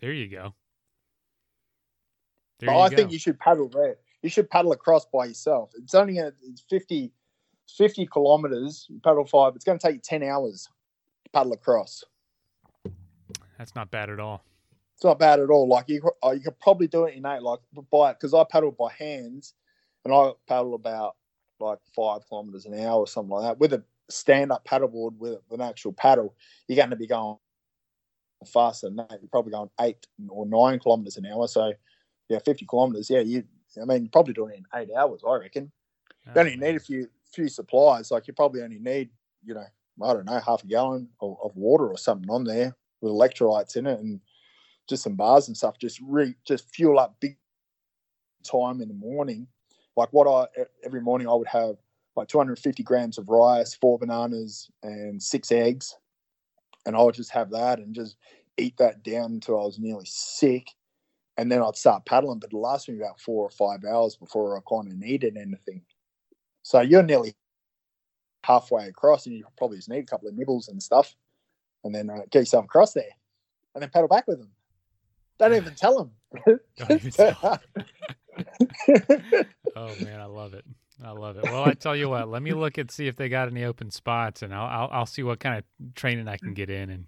There 0.00 0.12
you 0.12 0.28
go. 0.28 0.54
There 2.58 2.70
you 2.70 2.76
I 2.76 2.88
go. 2.88 2.96
think 2.96 3.12
you 3.12 3.18
should 3.18 3.38
paddle 3.38 3.68
there. 3.68 3.96
You 4.22 4.30
should 4.30 4.48
paddle 4.48 4.72
across 4.72 5.04
by 5.06 5.26
yourself. 5.26 5.72
It's 5.76 5.94
only 5.94 6.18
a, 6.18 6.32
it's 6.42 6.62
50, 6.70 7.12
50 7.76 8.06
kilometers. 8.06 8.88
paddle 9.02 9.24
five. 9.24 9.54
It's 9.56 9.64
going 9.64 9.78
to 9.78 9.86
take 9.86 9.96
you 9.96 10.00
ten 10.02 10.22
hours 10.22 10.68
to 11.24 11.30
paddle 11.30 11.52
across. 11.52 12.04
That's 13.58 13.74
not 13.74 13.90
bad 13.90 14.10
at 14.10 14.20
all. 14.20 14.44
It's 14.94 15.04
not 15.04 15.18
bad 15.18 15.40
at 15.40 15.50
all. 15.50 15.68
Like 15.68 15.88
you, 15.88 16.08
uh, 16.24 16.30
you 16.30 16.40
could 16.40 16.58
probably 16.60 16.86
do 16.86 17.04
it 17.04 17.14
in 17.14 17.26
eight. 17.26 17.42
Like 17.42 17.60
by 17.90 18.12
because 18.12 18.34
I 18.34 18.44
paddle 18.44 18.72
by 18.72 18.92
hands, 18.92 19.54
and 20.04 20.14
I 20.14 20.32
paddle 20.46 20.74
about 20.74 21.16
like 21.58 21.78
five 21.94 22.26
kilometers 22.28 22.66
an 22.66 22.78
hour 22.78 23.00
or 23.00 23.06
something 23.06 23.30
like 23.30 23.44
that 23.44 23.58
with 23.58 23.72
a 23.72 23.84
stand-up 24.10 24.66
paddleboard 24.66 25.16
with, 25.18 25.38
with 25.48 25.60
an 25.60 25.66
actual 25.66 25.92
paddle. 25.92 26.34
You're 26.68 26.76
going 26.76 26.90
to 26.90 26.96
be 26.96 27.06
going 27.06 27.36
faster 28.46 28.88
than 28.88 28.96
that. 28.96 29.18
You're 29.20 29.28
probably 29.30 29.52
going 29.52 29.70
eight 29.80 30.06
or 30.28 30.46
nine 30.46 30.78
kilometers 30.78 31.16
an 31.16 31.26
hour. 31.26 31.46
So 31.48 31.72
yeah, 32.28 32.38
50 32.44 32.66
kilometers. 32.66 33.10
Yeah, 33.10 33.20
you. 33.20 33.44
I 33.80 33.84
mean, 33.86 34.02
you're 34.02 34.10
probably 34.10 34.34
doing 34.34 34.54
it 34.54 34.58
in 34.58 34.80
eight 34.80 34.88
hours. 34.96 35.22
I 35.26 35.36
reckon. 35.36 35.72
You 36.26 36.40
only 36.40 36.56
need 36.56 36.76
a 36.76 36.80
few 36.80 37.08
few 37.32 37.48
supplies. 37.48 38.10
Like 38.10 38.26
you 38.28 38.34
probably 38.34 38.62
only 38.62 38.78
need, 38.78 39.10
you 39.44 39.54
know, 39.54 39.64
I 40.02 40.12
don't 40.12 40.26
know, 40.26 40.40
half 40.40 40.62
a 40.62 40.66
gallon 40.66 41.08
of, 41.20 41.36
of 41.42 41.56
water 41.56 41.88
or 41.88 41.96
something 41.96 42.30
on 42.30 42.44
there 42.44 42.76
with 43.00 43.12
electrolytes 43.12 43.76
in 43.76 43.86
it 43.86 43.98
and 43.98 44.20
just 44.88 45.02
some 45.02 45.16
bars 45.16 45.48
and 45.48 45.56
stuff. 45.56 45.78
Just 45.78 46.00
re, 46.06 46.34
just 46.46 46.72
fuel 46.74 46.98
up 46.98 47.16
big 47.20 47.36
time 48.44 48.80
in 48.80 48.88
the 48.88 48.94
morning. 48.94 49.46
Like 49.96 50.10
what 50.12 50.26
I 50.26 50.64
every 50.84 51.00
morning 51.00 51.28
I 51.28 51.34
would 51.34 51.48
have 51.48 51.76
like 52.16 52.28
250 52.28 52.82
grams 52.82 53.18
of 53.18 53.28
rice, 53.28 53.74
four 53.74 53.98
bananas, 53.98 54.70
and 54.82 55.22
six 55.22 55.50
eggs, 55.50 55.96
and 56.84 56.96
I 56.96 57.02
would 57.02 57.14
just 57.14 57.30
have 57.32 57.50
that 57.50 57.78
and 57.78 57.94
just 57.94 58.16
eat 58.58 58.76
that 58.78 59.02
down 59.02 59.32
until 59.32 59.60
I 59.60 59.64
was 59.64 59.78
nearly 59.78 60.04
sick. 60.06 60.68
And 61.38 61.50
then 61.50 61.62
I'd 61.62 61.76
start 61.76 62.04
paddling, 62.04 62.40
but 62.40 62.52
it 62.52 62.56
lasted 62.56 62.92
me 62.92 62.98
about 63.00 63.18
four 63.18 63.46
or 63.46 63.50
five 63.50 63.84
hours 63.84 64.16
before 64.16 64.56
I 64.56 64.60
kind 64.68 64.86
of 64.86 64.98
needed 64.98 65.36
anything. 65.36 65.82
So 66.62 66.80
you're 66.80 67.02
nearly 67.02 67.34
halfway 68.44 68.86
across, 68.86 69.26
and 69.26 69.34
you 69.34 69.44
probably 69.56 69.78
just 69.78 69.88
need 69.88 70.04
a 70.04 70.06
couple 70.06 70.28
of 70.28 70.34
nibbles 70.34 70.68
and 70.68 70.82
stuff, 70.82 71.14
and 71.84 71.94
then 71.94 72.10
uh, 72.10 72.18
get 72.30 72.40
yourself 72.40 72.66
across 72.66 72.92
there, 72.92 73.04
and 73.74 73.82
then 73.82 73.88
paddle 73.88 74.08
back 74.08 74.26
with 74.28 74.38
them. 74.38 74.50
Don't 75.38 75.54
even 75.54 75.74
tell 75.74 75.96
them. 75.96 76.10
oh 79.76 79.96
man, 80.02 80.20
I 80.20 80.24
love 80.26 80.54
it. 80.54 80.64
I 81.04 81.10
love 81.10 81.36
it. 81.36 81.44
Well, 81.44 81.64
I 81.64 81.74
tell 81.74 81.96
you 81.96 82.08
what, 82.08 82.28
let 82.28 82.42
me 82.42 82.52
look 82.52 82.78
and 82.78 82.90
see 82.90 83.06
if 83.06 83.16
they 83.16 83.28
got 83.28 83.48
any 83.48 83.64
open 83.64 83.90
spots, 83.90 84.42
and 84.42 84.54
I'll, 84.54 84.66
I'll 84.66 84.88
I'll 84.92 85.06
see 85.06 85.22
what 85.22 85.40
kind 85.40 85.58
of 85.58 85.94
training 85.94 86.28
I 86.28 86.36
can 86.36 86.54
get 86.54 86.70
in 86.70 86.90
and 86.90 87.06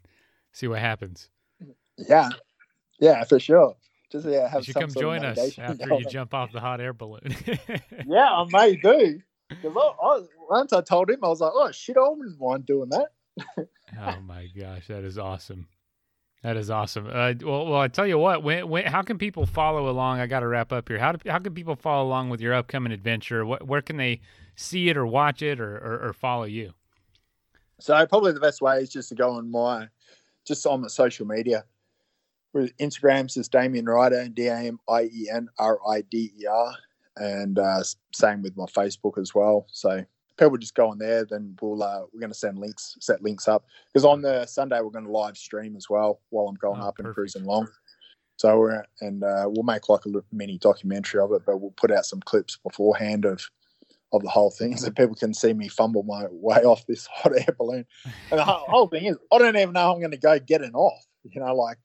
see 0.53 0.66
what 0.66 0.80
happens. 0.80 1.28
Yeah, 1.97 2.30
yeah, 2.99 3.24
for 3.24 3.39
sure. 3.39 3.76
Just 4.11 4.26
yeah, 4.26 4.49
have 4.49 4.61
you 4.61 4.64
should 4.66 4.76
come 4.76 4.93
join 4.93 5.24
us 5.24 5.59
after 5.59 5.95
you 5.95 6.05
jump 6.07 6.35
off 6.35 6.53
the 6.53 6.61
hot 6.61 6.80
air 6.80 6.93
balloon. 6.93 7.35
yeah, 8.07 8.30
I 8.30 8.45
may 8.51 8.76
do. 8.76 9.20
Because 9.49 10.28
once 10.49 10.72
I 10.72 10.80
told 10.80 11.11
him, 11.11 11.18
I 11.22 11.28
was 11.28 11.41
like, 11.41 11.53
"Oh 11.55 11.70
shit, 11.70 11.97
I 11.97 12.09
wouldn't 12.09 12.41
mind 12.41 12.66
doing 12.66 12.91
that." 12.91 13.09
oh 14.01 14.20
my 14.20 14.49
gosh, 14.59 14.87
that 14.89 15.05
is 15.05 15.18
awesome. 15.18 15.66
That 16.45 16.59
is 16.59 16.68
awesome. 16.68 17.07
Uh, 17.07 17.32
well, 17.42 17.64
well, 17.64 17.80
I 17.80 17.88
tell 17.88 18.07
you 18.07 18.18
what. 18.18 18.42
When, 18.42 18.68
when, 18.68 18.84
how 18.84 19.01
can 19.01 19.16
people 19.16 19.47
follow 19.47 19.88
along? 19.88 20.20
I 20.20 20.26
got 20.26 20.40
to 20.40 20.47
wrap 20.47 20.74
up 20.74 20.86
here. 20.90 20.99
How 20.99 21.12
do, 21.12 21.30
how 21.30 21.38
can 21.38 21.55
people 21.55 21.74
follow 21.74 22.07
along 22.07 22.28
with 22.28 22.42
your 22.42 22.53
upcoming 22.53 22.92
adventure? 22.92 23.47
What, 23.47 23.66
where 23.66 23.80
can 23.80 23.97
they 23.97 24.20
see 24.55 24.90
it 24.90 24.99
or 24.99 25.07
watch 25.07 25.40
it 25.40 25.59
or, 25.59 25.78
or, 25.78 26.09
or 26.09 26.12
follow 26.12 26.45
you? 26.45 26.74
So 27.80 27.95
probably 28.07 28.32
the 28.32 28.40
best 28.40 28.61
way 28.61 28.76
is 28.80 28.90
just 28.90 29.09
to 29.09 29.14
go 29.14 29.30
on 29.30 29.51
my, 29.51 29.88
just 30.47 30.66
on 30.66 30.82
the 30.82 30.90
social 30.90 31.26
media. 31.26 31.64
With 32.53 32.76
Instagram's 32.76 33.38
is 33.38 33.49
Damien 33.49 33.86
Rider, 33.86 34.28
D 34.28 34.49
A 34.49 34.55
M 34.55 34.78
I 34.86 35.05
E 35.05 35.30
N 35.32 35.49
R 35.59 35.80
I 35.88 36.03
D 36.03 36.30
E 36.38 36.47
R, 36.47 36.74
and 37.16 37.59
uh, 37.59 37.82
same 38.12 38.42
with 38.42 38.55
my 38.55 38.66
Facebook 38.66 39.16
as 39.16 39.34
well. 39.34 39.66
So 39.72 40.05
people 40.39 40.57
just 40.57 40.74
go 40.74 40.91
on 40.91 40.99
there, 40.99 41.24
then 41.24 41.57
we'll 41.61 41.82
uh, 41.82 42.03
we're 42.12 42.20
going 42.20 42.32
to 42.32 42.39
send 42.39 42.59
links, 42.59 42.97
set 43.01 43.22
links 43.22 43.49
up 43.49 43.64
because 43.93 44.05
on 44.05 44.22
the 44.22 44.47
Sunday 44.47 44.80
we're 44.80 44.91
going 44.91 45.05
to 45.05 45.11
live 45.11 45.37
stream 45.37 45.76
as 45.76 45.89
well 45.89 46.20
while 46.30 46.49
I'm 46.49 46.57
going 46.57 46.80
oh, 46.80 46.89
up 46.89 46.97
perfect. 46.97 47.07
and 47.07 47.14
cruising 47.14 47.45
along. 47.45 47.68
So 48.37 48.59
we're 48.59 48.85
and 49.01 49.22
uh, 49.22 49.45
we'll 49.47 49.62
make 49.62 49.89
like 49.89 50.07
a 50.07 50.11
mini 50.32 50.59
documentary 50.59 51.20
of 51.20 51.32
it, 51.32 51.43
but 51.47 51.61
we'll 51.61 51.70
put 51.72 51.91
out 51.91 52.07
some 52.07 52.20
clips 52.20 52.59
beforehand 52.62 53.24
of 53.24 53.49
of 54.12 54.22
the 54.22 54.30
whole 54.30 54.51
thing 54.51 54.76
so 54.76 54.91
people 54.91 55.14
can 55.14 55.35
see 55.35 55.53
me 55.53 55.68
fumble 55.68 56.03
my 56.03 56.26
way 56.30 56.62
off 56.64 56.87
this 56.87 57.07
hot 57.12 57.32
air 57.37 57.55
balloon. 57.59 57.87
And 58.30 58.41
the 58.41 58.45
whole 58.45 58.89
thing 58.89 59.07
is, 59.07 59.16
I 59.32 59.39
don't 59.39 59.57
even 59.57 59.72
know 59.72 59.93
I'm 59.93 60.01
going 60.01 60.11
to 60.11 60.16
go 60.16 60.39
getting 60.39 60.74
off. 60.74 61.05
You 61.24 61.41
know, 61.41 61.55
like 61.55 61.78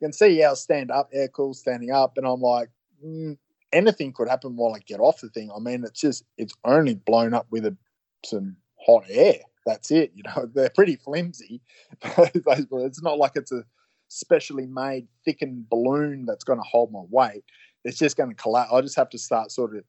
you 0.00 0.06
can 0.06 0.12
see 0.12 0.40
how 0.40 0.54
stand 0.54 0.90
up, 0.90 1.08
air 1.12 1.28
cool, 1.28 1.54
standing 1.54 1.90
up, 1.90 2.16
and 2.16 2.26
I'm 2.26 2.40
like, 2.40 2.68
mm, 3.04 3.38
anything 3.72 4.12
could 4.12 4.28
happen 4.28 4.56
while 4.56 4.74
I 4.74 4.80
get 4.80 5.00
off 5.00 5.20
the 5.20 5.28
thing. 5.28 5.50
I 5.54 5.60
mean, 5.60 5.84
it's 5.84 6.00
just 6.00 6.24
it's 6.36 6.54
only 6.64 6.94
blown 6.94 7.32
up 7.34 7.46
with 7.50 7.64
a 7.64 7.76
some 8.24 8.56
hot 8.76 9.04
air. 9.08 9.40
That's 9.66 9.90
it. 9.90 10.12
You 10.14 10.22
know, 10.24 10.46
they're 10.54 10.70
pretty 10.70 10.96
flimsy. 10.96 11.60
it's 12.02 13.02
not 13.02 13.18
like 13.18 13.32
it's 13.36 13.52
a 13.52 13.64
specially 14.08 14.66
made 14.66 15.08
thickened 15.24 15.68
balloon 15.68 16.26
that's 16.26 16.44
going 16.44 16.58
to 16.58 16.64
hold 16.64 16.92
my 16.92 17.02
weight. 17.10 17.44
It's 17.84 17.98
just 17.98 18.16
going 18.16 18.28
to 18.28 18.34
collapse. 18.36 18.72
I 18.72 18.80
just 18.80 18.96
have 18.96 19.10
to 19.10 19.18
start 19.18 19.50
sort 19.50 19.76
of 19.76 19.84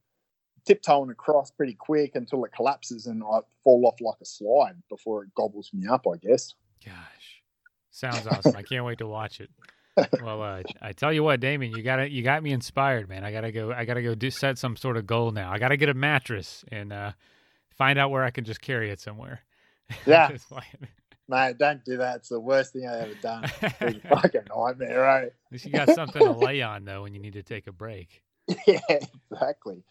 tiptoeing 0.65 1.09
across 1.09 1.51
pretty 1.51 1.73
quick 1.73 2.15
until 2.15 2.45
it 2.45 2.53
collapses 2.53 3.05
and 3.05 3.21
I 3.23 3.39
fall 3.63 3.86
off 3.86 3.99
like 3.99 4.15
a 4.21 4.25
slide 4.25 4.75
before 4.89 5.23
it 5.23 5.36
gobbles 5.36 5.69
me 5.73 5.88
up, 5.88 6.05
I 6.11 6.17
guess. 6.17 6.53
Gosh, 6.84 7.41
sounds 7.91 8.25
awesome. 8.27 8.55
I 8.55 8.63
can't 8.63 8.86
wait 8.86 8.99
to 8.99 9.07
watch 9.07 9.41
it. 9.41 9.49
well, 10.23 10.41
uh, 10.41 10.63
I 10.81 10.93
tell 10.93 11.13
you 11.13 11.23
what, 11.23 11.39
Damien, 11.39 11.75
you 11.75 11.84
got 11.84 12.09
you 12.09 12.23
got 12.23 12.41
me 12.41 12.51
inspired, 12.51 13.07
man. 13.07 13.23
I 13.23 13.31
gotta 13.31 13.51
go. 13.51 13.71
I 13.71 13.86
gotta 13.86 14.01
go 14.01 14.15
do 14.15 14.31
set 14.31 14.57
some 14.57 14.75
sort 14.75 14.97
of 14.97 15.05
goal 15.05 15.31
now. 15.31 15.51
I 15.51 15.59
gotta 15.59 15.77
get 15.77 15.89
a 15.89 15.93
mattress 15.93 16.65
and 16.71 16.91
uh, 16.91 17.11
find 17.76 17.99
out 17.99 18.11
where 18.11 18.24
I 18.24 18.32
can 18.32 18.43
just 18.43 18.61
carry 18.61 18.89
it 18.91 18.99
somewhere. 18.99 19.41
Yeah. 20.07 20.30
Mate, 21.30 21.57
don't 21.57 21.84
do 21.86 21.97
that. 21.97 22.17
It's 22.17 22.30
the 22.30 22.39
worst 22.39 22.74
thing 22.74 22.88
I've 22.88 23.01
ever 23.01 23.13
done. 23.15 23.47
fucking 24.09 24.41
nightmare, 24.53 24.99
right? 24.99 25.26
At 25.26 25.34
least 25.51 25.65
you 25.65 25.71
got 25.71 25.89
something 25.89 26.21
to 26.21 26.32
lay 26.32 26.61
on 26.61 26.84
though 26.84 27.03
when 27.03 27.13
you 27.13 27.19
need 27.19 27.34
to 27.34 27.43
take 27.43 27.67
a 27.67 27.71
break. 27.71 28.24
Yeah, 28.67 28.80
exactly. 29.32 29.84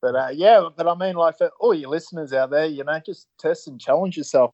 But 0.00 0.14
uh, 0.14 0.28
yeah, 0.32 0.68
but 0.74 0.86
I 0.86 0.94
mean, 0.94 1.14
like 1.14 1.36
for 1.38 1.50
all 1.60 1.74
your 1.74 1.90
listeners 1.90 2.32
out 2.32 2.50
there, 2.50 2.66
you 2.66 2.84
know, 2.84 3.00
just 3.04 3.28
test 3.38 3.68
and 3.68 3.80
challenge 3.80 4.16
yourself 4.16 4.52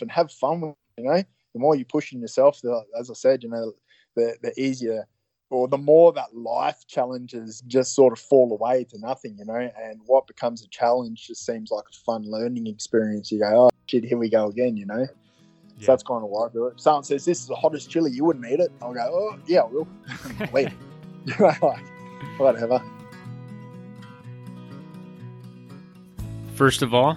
and 0.00 0.10
have 0.10 0.30
fun. 0.30 0.60
With, 0.60 0.74
you 0.98 1.04
know, 1.04 1.14
the 1.14 1.60
more 1.60 1.74
you're 1.74 1.84
pushing 1.84 2.20
yourself, 2.20 2.60
the, 2.62 2.84
as 2.98 3.10
I 3.10 3.14
said, 3.14 3.42
you 3.42 3.48
know, 3.48 3.72
the 4.14 4.36
the 4.42 4.52
easier 4.60 5.06
or 5.50 5.68
the 5.68 5.78
more 5.78 6.12
that 6.12 6.34
life 6.36 6.86
challenges 6.88 7.62
just 7.66 7.94
sort 7.94 8.12
of 8.12 8.18
fall 8.18 8.52
away 8.52 8.84
to 8.84 8.98
nothing, 8.98 9.36
you 9.38 9.44
know, 9.44 9.54
and 9.54 10.00
what 10.06 10.26
becomes 10.26 10.64
a 10.64 10.68
challenge 10.68 11.26
just 11.28 11.46
seems 11.46 11.70
like 11.70 11.84
a 11.90 11.96
fun 12.04 12.22
learning 12.24 12.66
experience. 12.66 13.30
You 13.30 13.40
go, 13.40 13.66
oh 13.66 13.70
shit, 13.86 14.04
here 14.04 14.18
we 14.18 14.28
go 14.28 14.46
again, 14.48 14.76
you 14.76 14.86
know. 14.86 15.06
Yeah. 15.78 15.86
So 15.86 15.92
that's 15.92 16.02
kind 16.02 16.24
of 16.24 16.30
why 16.30 16.46
I 16.46 16.48
do 16.52 16.66
it. 16.66 16.80
Someone 16.80 17.04
says 17.04 17.24
this 17.24 17.40
is 17.40 17.46
the 17.46 17.54
hottest 17.54 17.90
chili, 17.90 18.10
you 18.10 18.24
wouldn't 18.24 18.46
eat 18.46 18.60
it. 18.60 18.72
I'll 18.82 18.94
go, 18.94 19.00
oh 19.00 19.38
yeah, 19.46 19.60
I 19.60 19.66
will. 19.66 19.88
Wait, 20.52 20.70
whatever. 22.38 22.82
First 26.54 26.82
of 26.82 26.94
all, 26.94 27.16